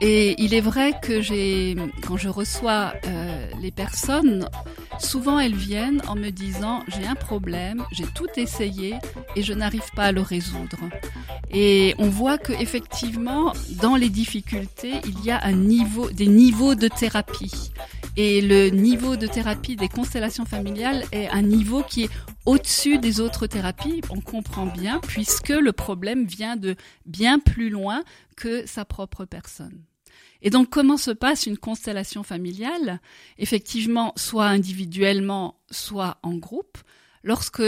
[0.00, 1.76] Et il est vrai que j'ai,
[2.06, 4.48] quand je reçois euh, les personnes,
[4.98, 8.96] souvent elles viennent en me disant j'ai un problème, j'ai tout essayé
[9.36, 10.78] et je n'arrive pas à le résoudre.
[11.50, 16.74] Et on voit que effectivement, dans les difficultés, il y a un niveau, des niveaux
[16.74, 17.70] de thérapie.
[18.16, 22.10] Et le niveau de thérapie des constellations familiales est un niveau qui est
[22.46, 24.02] au-dessus des autres thérapies.
[24.08, 26.76] On comprend bien, puisque le problème vient de
[27.06, 28.04] bien plus loin
[28.36, 29.82] que sa propre personne.
[30.42, 33.00] Et donc, comment se passe une constellation familiale?
[33.38, 36.78] Effectivement, soit individuellement, soit en groupe.
[37.24, 37.62] Lorsque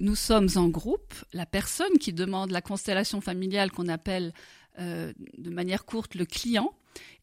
[0.00, 4.32] nous sommes en groupe, la personne qui demande la constellation familiale qu'on appelle
[4.80, 6.72] euh, de manière courte le client,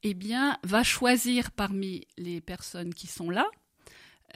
[0.03, 3.45] eh bien, va choisir parmi les personnes qui sont là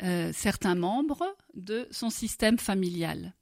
[0.02, 3.34] euh, certains membres de son système familial.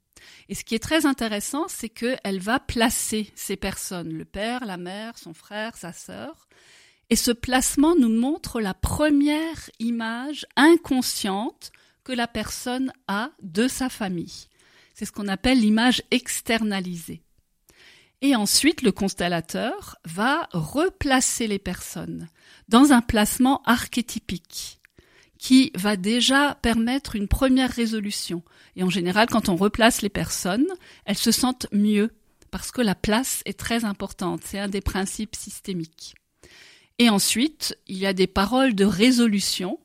[0.48, 4.76] Et ce qui est très intéressant, c'est qu'elle va placer ces personnes, le père, la
[4.76, 6.48] mère, son frère, sa sœur,
[7.10, 11.72] et ce placement nous montre la première image inconsciente
[12.04, 14.48] que la personne a de sa famille.
[14.94, 17.22] C'est ce qu'on appelle l'image externalisée.
[18.22, 22.28] Et ensuite, le constellateur va replacer les personnes
[22.68, 24.78] dans un placement archétypique
[25.38, 28.44] qui va déjà permettre une première résolution.
[28.76, 30.68] Et en général, quand on replace les personnes,
[31.04, 32.12] elles se sentent mieux
[32.52, 34.42] parce que la place est très importante.
[34.44, 36.14] C'est un des principes systémiques.
[36.98, 39.80] Et ensuite, il y a des paroles de résolution.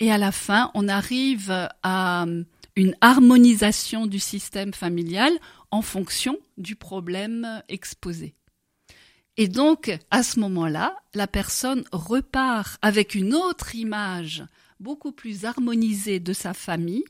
[0.00, 2.24] Et à la fin, on arrive à
[2.76, 5.32] une harmonisation du système familial
[5.70, 8.34] en fonction du problème exposé.
[9.36, 14.44] Et donc, à ce moment-là, la personne repart avec une autre image
[14.80, 17.04] beaucoup plus harmonisée de sa famille,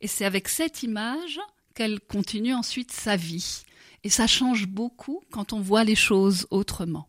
[0.00, 1.38] et c'est avec cette image
[1.74, 3.62] qu'elle continue ensuite sa vie.
[4.04, 7.08] Et ça change beaucoup quand on voit les choses autrement.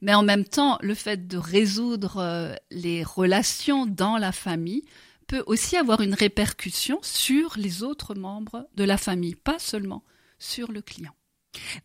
[0.00, 4.84] Mais en même temps, le fait de résoudre euh, les relations dans la famille
[5.26, 10.02] peut aussi avoir une répercussion sur les autres membres de la famille, pas seulement
[10.40, 11.12] sur le client.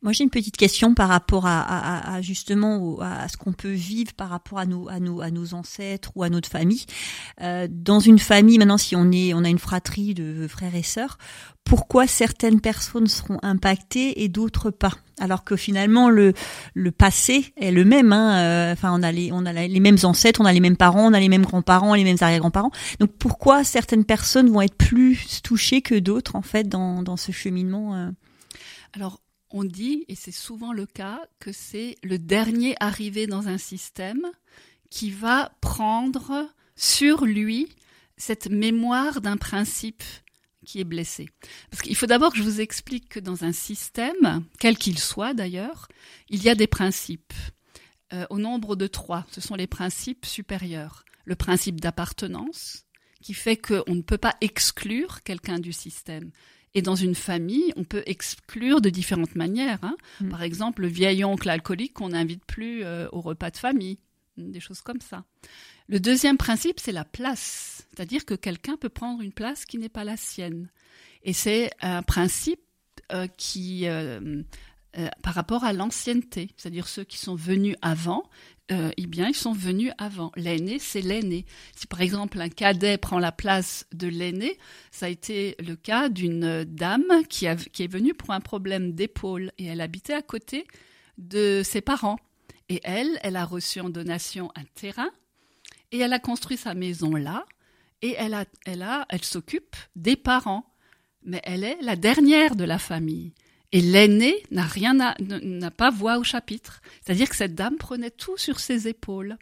[0.02, 4.30] Moi, j'ai une petite question par rapport à, justement à ce qu'on peut vivre par
[4.30, 6.86] rapport à nos, à nos, à nos ancêtres ou à notre famille.
[7.42, 10.84] Euh, dans une famille, maintenant, si on est, on a une fratrie de frères et
[10.84, 11.18] sœurs,
[11.64, 14.94] pourquoi certaines personnes seront impactées et d'autres pas?
[15.18, 16.34] Alors que finalement le
[16.74, 19.98] le passé est le même hein, euh, enfin on a les on a les mêmes
[20.04, 23.12] ancêtres on a les mêmes parents on a les mêmes grands-parents les mêmes arrière-grands-parents donc
[23.18, 27.96] pourquoi certaines personnes vont être plus touchées que d'autres en fait dans dans ce cheminement
[27.96, 28.12] euh?
[28.96, 33.58] Alors on dit, et c'est souvent le cas, que c'est le dernier arrivé dans un
[33.58, 34.26] système
[34.90, 37.70] qui va prendre sur lui
[38.18, 40.04] cette mémoire d'un principe
[40.66, 41.30] qui est blessé.
[41.70, 45.34] Parce qu'il faut d'abord que je vous explique que dans un système, quel qu'il soit
[45.34, 45.88] d'ailleurs,
[46.30, 47.34] il y a des principes.
[48.14, 51.06] Euh, au nombre de trois, ce sont les principes supérieurs.
[51.26, 52.86] Le principe d'appartenance,
[53.22, 56.32] qui fait qu'on ne peut pas exclure quelqu'un du système.
[56.76, 59.80] Et dans une famille, on peut exclure de différentes manières.
[59.82, 59.96] Hein.
[60.20, 60.30] Mm.
[60.30, 63.98] Par exemple, le vieil oncle alcoolique qu'on n'invite plus euh, au repas de famille,
[64.38, 65.24] des choses comme ça.
[65.88, 69.90] Le deuxième principe, c'est la place, c'est-à-dire que quelqu'un peut prendre une place qui n'est
[69.90, 70.70] pas la sienne.
[71.24, 72.60] Et c'est un principe
[73.14, 74.42] euh, qui, euh,
[75.24, 78.30] par rapport à l'ancienneté, c'est-à-dire ceux qui sont venus avant
[78.72, 80.32] euh, eh bien, ils sont venus avant.
[80.36, 81.46] L'aîné, c'est l'aîné.
[81.76, 84.58] Si par exemple un cadet prend la place de l'aîné,
[84.90, 89.66] ça a été le cas d'une dame qui, est venue pour un problème d'épaule et
[89.66, 90.66] elle habitait à côté
[91.20, 92.18] de ses parents.
[92.70, 95.12] Et elle, elle a reçu en donation un terrain
[95.92, 97.46] et elle a construit sa maison là
[98.02, 98.46] et elle a,
[99.10, 100.66] elle s'occupe des parents.
[101.24, 103.34] Mais elle est la dernière de la famille.
[103.76, 106.82] Et l'aîné n'a rien n'a pas voix au chapitre.
[107.02, 109.38] C'est-à-dire que cette dame prenait tout sur ses épaules,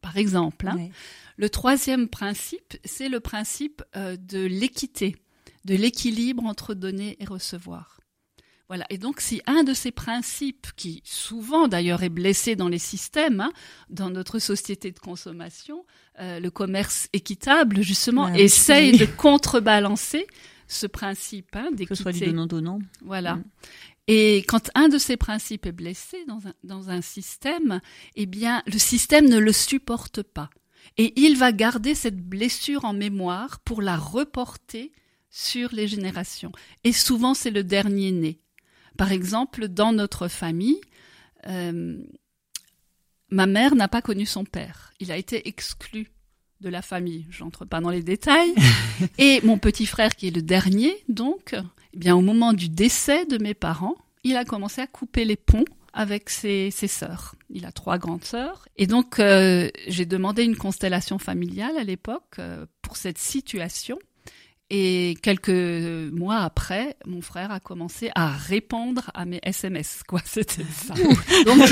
[0.00, 0.68] par exemple.
[0.68, 0.88] Hein.
[1.36, 5.16] Le troisième principe, c'est le principe euh, de l'équité,
[5.64, 7.98] de l'équilibre entre donner et recevoir.
[8.68, 8.86] Voilà.
[8.88, 13.40] Et donc, si un de ces principes, qui souvent d'ailleurs est blessé dans les systèmes,
[13.40, 13.52] hein,
[13.90, 15.84] dans notre société de consommation,
[16.20, 20.28] euh, le commerce équitable, justement, essaye de contrebalancer
[20.68, 21.68] ce principe hein.
[21.76, 22.78] Que ce soit du donnant-donnant.
[23.02, 23.36] Voilà.
[23.36, 23.44] Mm.
[24.08, 27.80] Et quand un de ces principes est blessé dans un, dans un système,
[28.14, 30.50] eh bien, le système ne le supporte pas.
[30.96, 34.92] Et il va garder cette blessure en mémoire pour la reporter
[35.28, 36.52] sur les générations.
[36.84, 38.40] Et souvent, c'est le dernier né.
[38.96, 40.80] Par exemple, dans notre famille,
[41.48, 41.98] euh,
[43.30, 44.92] ma mère n'a pas connu son père.
[45.00, 46.12] Il a été exclu
[46.60, 47.26] de la famille.
[47.30, 48.54] J'entre pas dans les détails.
[49.18, 51.54] Et mon petit frère, qui est le dernier, donc,
[51.94, 55.36] eh bien, au moment du décès de mes parents, il a commencé à couper les
[55.36, 57.34] ponts avec ses, ses sœurs.
[57.48, 58.68] Il a trois grandes sœurs.
[58.76, 63.98] Et donc, euh, j'ai demandé une constellation familiale à l'époque euh, pour cette situation.
[64.68, 70.20] Et quelques mois après, mon frère a commencé à répondre à mes SMS, quoi.
[70.24, 70.94] C'était ça.
[71.44, 71.70] Donc,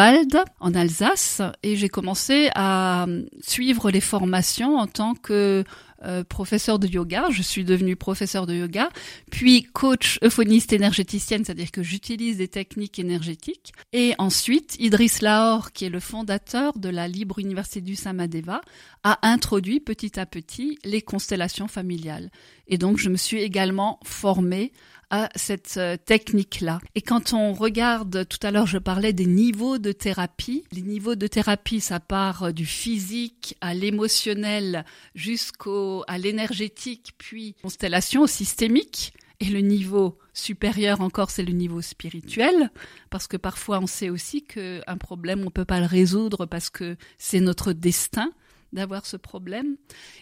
[0.59, 1.41] en Alsace.
[1.63, 3.05] Et j'ai commencé à
[3.41, 5.63] suivre les formations en tant que
[6.03, 8.89] euh, professeur de yoga, je suis devenue professeur de yoga,
[9.31, 13.73] puis coach euphoniste énergéticienne, c'est-à-dire que j'utilise des techniques énergétiques.
[13.93, 18.61] Et ensuite, Idriss Lahore, qui est le fondateur de la Libre Université du Samadeva,
[19.03, 22.29] a introduit petit à petit les constellations familiales.
[22.67, 24.73] Et donc, je me suis également formée
[25.09, 26.79] à cette euh, technique-là.
[26.95, 31.15] Et quand on regarde, tout à l'heure je parlais des niveaux de thérapie, les niveaux
[31.15, 38.27] de thérapie, ça part euh, du physique à l'émotionnel jusqu'au à l'énergétique, puis constellation au
[38.27, 39.13] systémique.
[39.41, 42.71] Et le niveau supérieur encore, c'est le niveau spirituel,
[43.09, 46.95] parce que parfois on sait aussi qu'un problème, on peut pas le résoudre parce que
[47.17, 48.31] c'est notre destin
[48.75, 49.77] d'avoir ce problème.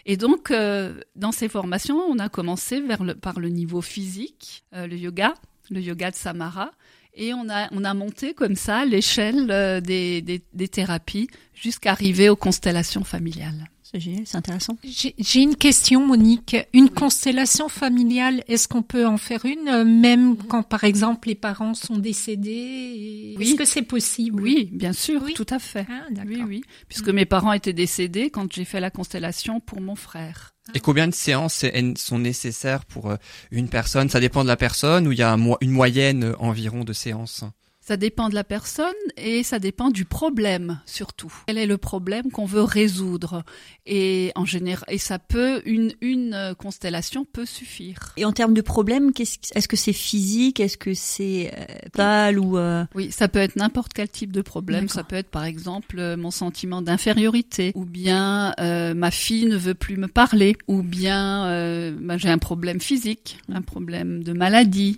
[0.06, 2.82] Et donc, euh, dans ces formations, on a commencé
[3.20, 5.34] par le niveau physique, euh, le yoga,
[5.70, 6.72] le yoga de Samara,
[7.14, 12.28] et on a, on a monté comme ça l'échelle euh, des, des thérapies jusqu'à arriver
[12.28, 13.68] aux constellations familiales.
[14.00, 14.76] C'est intéressant.
[14.84, 16.56] J'ai une question, Monique.
[16.72, 21.34] Une constellation familiale, est-ce qu'on peut en faire une, euh, même quand, par exemple, les
[21.34, 24.42] parents sont décédés Est-ce que c'est possible?
[24.42, 25.34] Oui, bien sûr, oui.
[25.34, 25.86] tout à fait.
[25.88, 26.64] Ah, oui, oui.
[26.88, 30.54] Puisque mes parents étaient décédés quand j'ai fait la constellation pour mon frère.
[30.74, 31.64] Et combien de séances
[31.96, 33.16] sont nécessaires pour euh,
[33.50, 34.08] une personne?
[34.08, 37.44] Ça dépend de la personne ou il y a une moyenne euh, environ de séances?
[37.86, 38.86] Ça dépend de la personne
[39.16, 41.32] et ça dépend du problème surtout.
[41.46, 43.44] Quel est le problème qu'on veut résoudre?
[43.84, 48.12] Et en général, et ça peut une une constellation peut suffire.
[48.16, 50.60] Et en termes de problème, est-ce que c'est physique?
[50.60, 51.52] Est-ce que c'est
[51.98, 52.84] euh, ou euh...
[52.94, 54.88] Oui, ça peut être n'importe quel type de problème.
[54.88, 59.56] Ça peut être par exemple euh, mon sentiment d'infériorité, ou bien euh, ma fille ne
[59.56, 64.32] veut plus me parler, ou bien euh, bah, j'ai un problème physique, un problème de
[64.32, 64.96] maladie.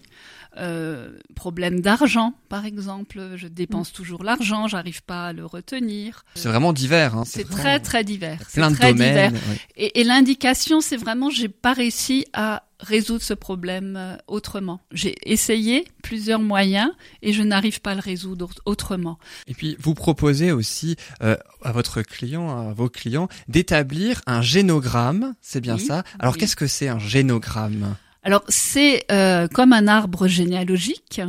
[0.58, 3.32] Euh, problème d'argent, par exemple.
[3.36, 3.94] Je dépense mm.
[3.94, 6.24] toujours l'argent, j'arrive pas à le retenir.
[6.34, 7.14] C'est vraiment divers.
[7.16, 8.38] Hein, c'est très très divers.
[8.52, 9.38] Plein de domaines.
[9.76, 14.80] Et, et l'indication, c'est vraiment, j'ai pas réussi à résoudre ce problème euh, autrement.
[14.92, 16.90] J'ai essayé plusieurs moyens
[17.22, 19.18] et je n'arrive pas à le résoudre autrement.
[19.46, 25.34] Et puis vous proposez aussi euh, à votre client, à vos clients, d'établir un génogramme,
[25.40, 26.02] c'est bien ça.
[26.18, 27.96] Alors qu'est-ce que c'est un génogramme?
[28.26, 31.20] Alors c'est euh, comme un arbre généalogique,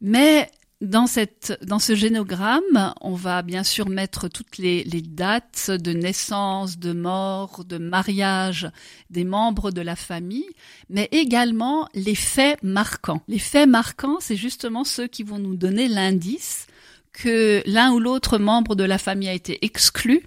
[0.00, 0.50] mais
[0.80, 5.92] dans cette dans ce génogramme, on va bien sûr mettre toutes les, les, dates de
[5.92, 8.68] naissance, de mort, de mariage
[9.10, 10.48] des membres de la famille,
[10.88, 13.22] mais également les faits marquants.
[13.28, 16.66] Les faits marquants, c'est justement ceux qui vont nous donner l'indice
[17.12, 20.26] que l'un ou l'autre membre de la famille a été exclu.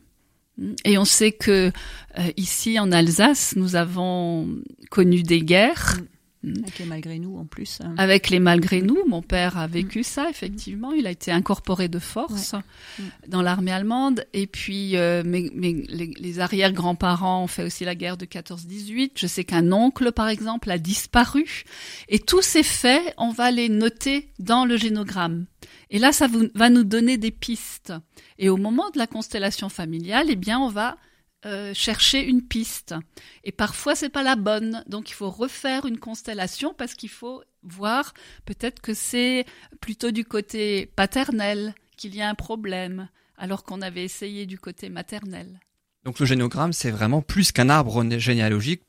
[0.85, 1.71] Et on sait que
[2.19, 4.47] euh, ici en Alsace, nous avons
[4.89, 5.97] connu des guerres.
[6.44, 6.53] Mm.
[6.64, 7.80] Avec les malgré nous en plus.
[7.82, 7.95] Hein.
[7.98, 10.03] Avec les malgré nous, mon père a vécu mm.
[10.03, 10.91] ça effectivement.
[10.91, 13.03] Il a été incorporé de force mm.
[13.30, 14.26] dans l'armée allemande.
[14.34, 19.11] Et puis euh, mes, les, les arrière-grands-parents ont fait aussi la guerre de 14-18.
[19.15, 21.64] Je sais qu'un oncle par exemple a disparu.
[22.10, 25.45] Et tous ces faits, on va les noter dans le génogramme.
[25.90, 27.94] Et là, ça va nous donner des pistes.
[28.40, 30.98] Et au moment de la constellation familiale, eh bien, on va
[31.45, 32.95] euh, chercher une piste.
[33.44, 34.84] Et parfois, c'est pas la bonne.
[34.88, 38.14] Donc, il faut refaire une constellation parce qu'il faut voir
[38.45, 39.45] peut-être que c'est
[39.82, 44.90] plutôt du côté paternel qu'il y a un problème, alors qu'on avait essayé du côté
[44.90, 45.60] maternel.
[46.03, 48.82] Donc le génogramme, c'est vraiment plus qu'un arbre généalogique.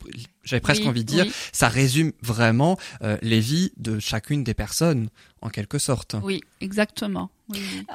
[0.43, 5.09] J'avais presque envie de dire, ça résume vraiment euh, les vies de chacune des personnes,
[5.45, 6.15] en quelque sorte.
[6.23, 7.29] Oui, exactement.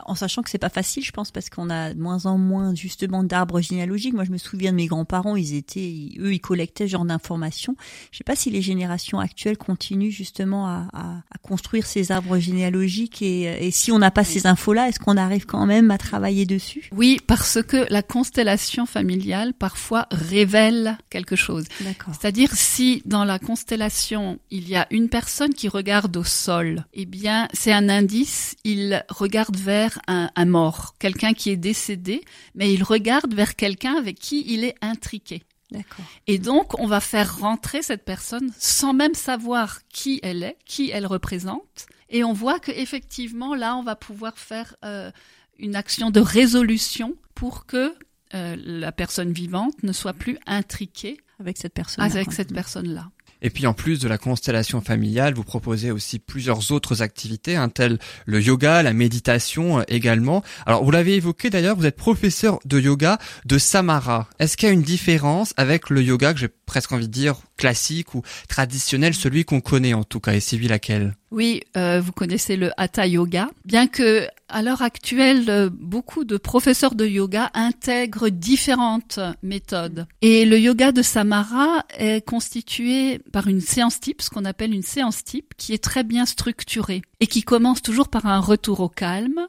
[0.06, 2.72] En sachant que c'est pas facile, je pense, parce qu'on a de moins en moins
[2.76, 4.14] justement d'arbres généalogiques.
[4.14, 7.74] Moi, je me souviens de mes grands-parents, ils étaient, eux, ils collectaient ce genre d'informations.
[8.12, 12.38] Je sais pas si les générations actuelles continuent justement à, à, à construire ces arbres
[12.38, 15.98] généalogiques et, et si on n'a pas ces infos-là, est-ce qu'on arrive quand même à
[15.98, 16.88] travailler dessus?
[16.92, 21.64] Oui, parce que la constellation familiale parfois révèle quelque chose.
[22.12, 27.04] C'est-à-dire si dans la constellation il y a une personne qui regarde au sol, eh
[27.04, 32.22] bien c'est un indice, il regarde vers un, un mort, quelqu'un qui est décédé,
[32.54, 35.42] mais il regarde vers quelqu'un avec qui il est intriqué.
[35.70, 36.04] D'accord.
[36.26, 40.90] Et donc, on va faire rentrer cette personne sans même savoir qui elle est, qui
[40.90, 41.86] elle représente.
[42.08, 45.12] Et on voit que effectivement, là, on va pouvoir faire euh,
[45.58, 47.94] une action de résolution pour que
[48.34, 52.04] euh, la personne vivante ne soit plus intriquée Avec cette personne.
[52.04, 53.10] avec cette personne-là.
[53.42, 57.68] Et puis en plus de la constellation familiale, vous proposez aussi plusieurs autres activités, hein,
[57.68, 60.42] telles le yoga, la méditation euh, également.
[60.66, 64.28] Alors vous l'avez évoqué d'ailleurs, vous êtes professeur de yoga de Samara.
[64.38, 67.36] Est-ce qu'il y a une différence avec le yoga que j'ai presque envie de dire
[67.60, 71.14] classique ou traditionnel, celui qu'on connaît en tout cas, et c'est laquelle?
[71.30, 73.50] Oui, euh, vous connaissez le Hatha Yoga.
[73.64, 80.06] Bien que à l'heure actuelle, euh, beaucoup de professeurs de yoga intègrent différentes méthodes.
[80.22, 84.82] Et le yoga de Samara est constitué par une séance type, ce qu'on appelle une
[84.82, 88.88] séance type, qui est très bien structurée et qui commence toujours par un retour au
[88.88, 89.46] calme,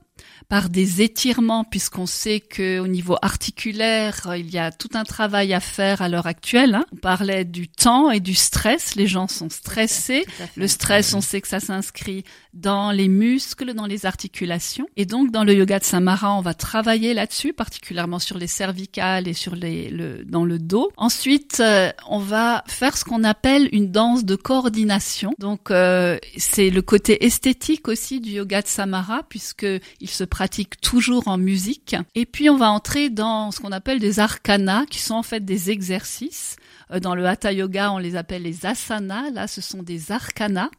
[0.51, 5.05] par des étirements, puisqu'on sait que au niveau articulaire, euh, il y a tout un
[5.05, 6.75] travail à faire à l'heure actuelle.
[6.75, 6.83] hein.
[6.91, 8.95] On parlait du temps et du stress.
[8.95, 10.25] Les gens sont stressés.
[10.57, 14.87] Le stress, on sait que ça s'inscrit dans les muscles, dans les articulations.
[14.97, 19.29] Et donc, dans le yoga de Samara, on va travailler là-dessus, particulièrement sur les cervicales
[19.29, 20.91] et sur les, le, dans le dos.
[20.97, 25.33] Ensuite, euh, on va faire ce qu'on appelle une danse de coordination.
[25.39, 29.65] Donc, euh, c'est le côté esthétique aussi du yoga de Samara, puisque
[30.01, 31.95] il se pratique toujours en musique.
[32.15, 35.43] Et puis, on va entrer dans ce qu'on appelle des arcanas, qui sont en fait
[35.43, 36.55] des exercices.
[36.91, 39.29] Euh, Dans le hatha yoga, on les appelle les asanas.
[39.31, 40.69] Là, ce sont des arcanas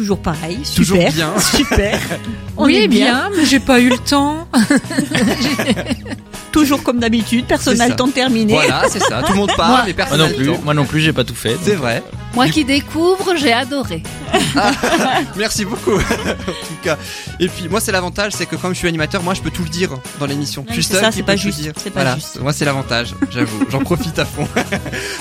[0.00, 0.60] Toujours pareil.
[0.74, 1.12] Toujours Super.
[1.12, 1.28] bien.
[1.54, 2.00] Super.
[2.56, 4.48] On oui, est bien, mais j'ai pas eu le temps.
[6.52, 7.44] Toujours comme d'habitude.
[7.46, 8.54] Personne n'a le temps de terminer.
[8.54, 9.22] Voilà, c'est ça.
[9.22, 10.60] Tout le monde parle, Moi- mais Moi personne non n'a le plus, temps.
[10.64, 11.56] moi non plus, j'ai pas tout fait.
[11.62, 12.02] C'est vrai.
[12.34, 14.02] Moi qui découvre, j'ai adoré.
[15.36, 15.94] Merci beaucoup.
[15.96, 16.96] en tout cas.
[17.40, 19.62] Et puis moi c'est l'avantage, c'est que comme je suis animateur, moi je peux tout
[19.64, 19.90] le dire
[20.20, 20.64] dans l'émission.
[20.68, 21.72] Je suis c'est seul ça, c'est pas juste, dire.
[21.76, 22.14] c'est pas Voilà.
[22.16, 22.40] juste.
[22.40, 23.64] Moi c'est l'avantage, j'avoue.
[23.70, 24.46] J'en profite à fond.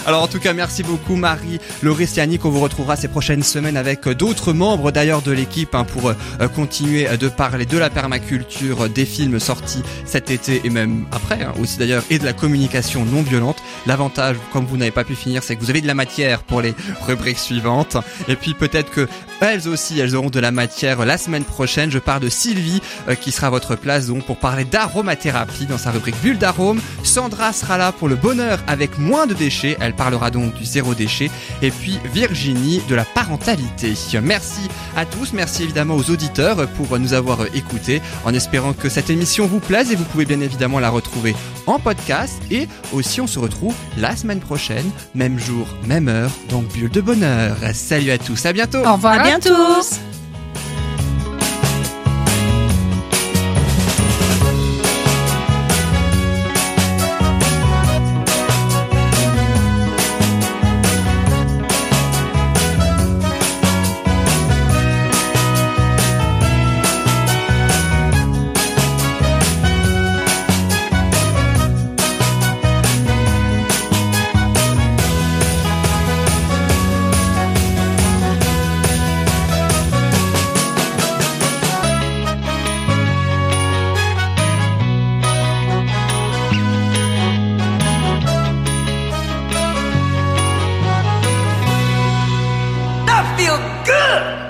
[0.06, 2.46] Alors en tout cas, merci beaucoup Marie, Loris et Annick.
[2.46, 6.48] On vous retrouvera ces prochaines semaines avec d'autres membres d'ailleurs de l'équipe hein, pour euh,
[6.56, 11.54] continuer de parler de la permaculture, des films sortis cet été et même après hein,
[11.62, 13.58] aussi d'ailleurs et de la communication non violente.
[13.86, 16.62] L'avantage, comme vous n'avez pas pu finir, c'est que vous avez de la matière pour
[16.62, 16.74] les
[17.06, 17.98] rubriques suivantes.
[18.28, 19.08] Et puis peut-être que
[19.42, 21.90] elles aussi, elles auront de la matière la semaine prochaine.
[21.92, 25.78] Je parle de Sylvie euh, qui sera à votre place donc pour parler d'aromathérapie dans
[25.78, 26.82] sa rubrique Bulle d'arôme.
[27.04, 29.78] Sandra sera là pour le bonheur avec moins de déchets.
[29.80, 31.32] Elle parlera donc du zéro déchet.
[31.62, 33.94] Et puis Virginie de la parentalité.
[34.22, 34.59] Merci
[34.96, 35.34] à tous.
[35.34, 39.92] Merci évidemment aux auditeurs pour nous avoir écoutés en espérant que cette émission vous plaise
[39.92, 41.36] et vous pouvez bien évidemment la retrouver
[41.68, 46.68] en podcast et aussi on se retrouve la semaine prochaine, même jour, même heure, donc
[46.70, 47.58] Bulle bulle de bonheur.
[47.74, 48.80] Salut à tous, à bientôt.
[48.80, 49.50] Au revoir À à, bientôt.
[49.56, 50.00] tous.